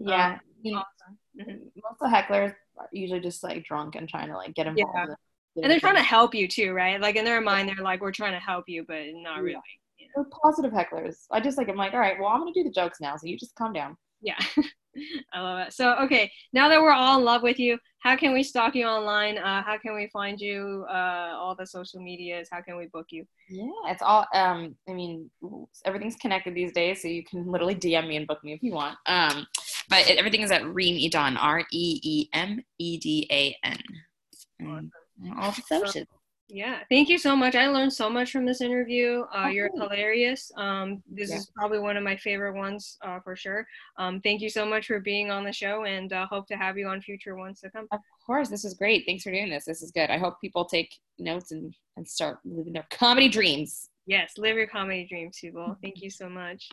Yeah. 0.01 0.39
Um, 0.67 0.73
awesome. 0.73 1.19
mm-hmm. 1.39 1.81
Most 1.83 2.01
of 2.01 2.11
hecklers 2.11 2.55
are 2.79 2.89
usually 2.93 3.21
just 3.21 3.43
like 3.43 3.65
drunk 3.65 3.97
and 3.97 4.09
trying 4.09 4.29
to 4.29 4.37
like 4.37 4.55
get 4.55 4.67
involved. 4.67 5.11
Yeah. 5.57 5.63
and 5.63 5.71
they're 5.71 5.81
trying 5.81 5.97
to 5.97 6.03
help 6.03 6.35
you 6.35 6.49
too, 6.49 6.73
right? 6.73 7.01
Like 7.01 7.17
in 7.17 7.25
their 7.25 7.41
mind, 7.41 7.69
they're 7.69 7.85
like, 7.85 8.01
"We're 8.01 8.13
trying 8.13 8.33
to 8.33 8.41
help 8.41 8.65
you," 8.69 8.85
but 8.87 9.03
not 9.13 9.41
really. 9.41 9.61
You 9.99 10.07
know? 10.07 10.13
They're 10.17 10.41
positive 10.43 10.73
hecklers. 10.73 11.27
I 11.31 11.41
just 11.41 11.59
like 11.59 11.69
I'm 11.69 11.77
like, 11.77 11.93
all 11.93 12.01
right, 12.01 12.17
well, 12.19 12.29
I'm 12.29 12.41
gonna 12.41 12.53
do 12.53 12.65
the 12.65 12.71
jokes 12.71 13.01
now, 13.01 13.17
so 13.17 13.27
you 13.27 13.39
just 13.39 13.55
calm 13.55 13.73
down. 13.73 13.97
Yeah. 14.21 14.39
I 15.33 15.41
love 15.41 15.67
it. 15.67 15.73
So, 15.73 15.95
okay, 16.03 16.31
now 16.53 16.69
that 16.69 16.81
we're 16.81 16.93
all 16.93 17.19
in 17.19 17.25
love 17.25 17.43
with 17.43 17.59
you, 17.59 17.79
how 18.01 18.17
can 18.17 18.35
we 18.35 18.43
stalk 18.43 18.75
you 18.75 18.85
online? 18.85 19.39
Uh, 19.39 19.63
how 19.63 19.79
can 19.79 19.95
we 19.95 20.09
find 20.13 20.41
you? 20.41 20.85
Uh, 20.91 21.33
all 21.35 21.55
the 21.59 21.67
social 21.67 22.01
medias. 22.01 22.49
How 22.51 22.61
can 22.61 22.77
we 22.77 22.87
book 22.87 23.07
you? 23.11 23.25
Yeah, 23.49 23.71
it's 23.87 24.03
all. 24.03 24.27
Um, 24.35 24.77
I 24.89 24.93
mean, 24.93 25.31
everything's 25.85 26.17
connected 26.17 26.55
these 26.55 26.73
days, 26.73 27.01
so 27.01 27.09
you 27.09 27.25
can 27.25 27.51
literally 27.51 27.75
DM 27.75 28.09
me 28.09 28.17
and 28.17 28.27
book 28.27 28.45
me 28.45 28.53
if 28.53 28.63
you 28.63 28.73
want. 28.73 28.99
Um, 29.07 29.47
but 29.89 30.09
it, 30.09 30.19
everything 30.19 30.43
is 30.43 30.51
at 30.51 30.67
Reem 30.67 30.97
Edan, 30.97 31.37
R 31.41 31.61
E 31.73 32.01
E 32.03 32.29
M 32.33 32.63
E 32.79 32.99
D 32.99 33.27
A 33.31 33.57
N. 33.65 33.79
All 35.39 35.53
the 35.53 35.63
socials. 35.63 36.07
Yeah, 36.49 36.81
thank 36.91 37.09
you 37.09 37.17
so 37.17 37.35
much. 37.35 37.55
I 37.55 37.69
learned 37.69 37.93
so 37.93 38.11
much 38.11 38.31
from 38.31 38.45
this 38.45 38.61
interview. 38.61 39.23
Uh, 39.33 39.45
oh, 39.45 39.49
you're 39.49 39.71
hilarious. 39.75 40.53
Um, 40.57 41.03
this 41.11 41.31
yeah. 41.31 41.37
is 41.37 41.51
probably 41.57 41.79
one 41.79 41.97
of 41.97 42.03
my 42.03 42.17
favorite 42.17 42.55
ones 42.55 42.99
uh, 43.03 43.19
for 43.21 43.35
sure. 43.35 43.67
Um, 43.99 44.21
thank 44.21 44.43
you 44.43 44.51
so 44.51 44.67
much 44.67 44.87
for 44.87 45.01
being 45.01 45.31
on 45.31 45.45
the 45.45 45.53
show 45.53 45.85
and 45.85 46.13
uh, 46.13 46.27
hope 46.27 46.47
to 46.49 46.57
have 46.57 46.77
you 46.77 46.87
on 46.87 47.01
future 47.01 47.35
ones 47.35 47.61
to 47.61 47.71
come. 47.71 47.87
Of 47.93 48.01
course, 48.27 48.51
this 48.51 48.65
is 48.65 48.75
great. 48.75 49.05
Thanks 49.07 49.25
for 49.25 49.31
doing 49.31 49.49
this. 49.49 49.65
This 49.65 49.83
is 49.83 49.91
good. 49.91 50.11
I 50.11 50.19
hope 50.19 50.41
people 50.41 50.67
take 50.67 50.95
notes 51.19 51.51
and, 51.51 51.75
and 51.97 52.07
start 52.07 52.39
living 52.45 52.75
their 52.75 52.87
comedy 52.91 53.29
dreams. 53.29 53.89
Yes, 54.07 54.35
live 54.37 54.57
your 54.57 54.67
comedy 54.67 55.07
dreams, 55.09 55.39
people. 55.41 55.79
Thank 55.83 56.03
you 56.03 56.11
so 56.11 56.29
much. 56.29 56.69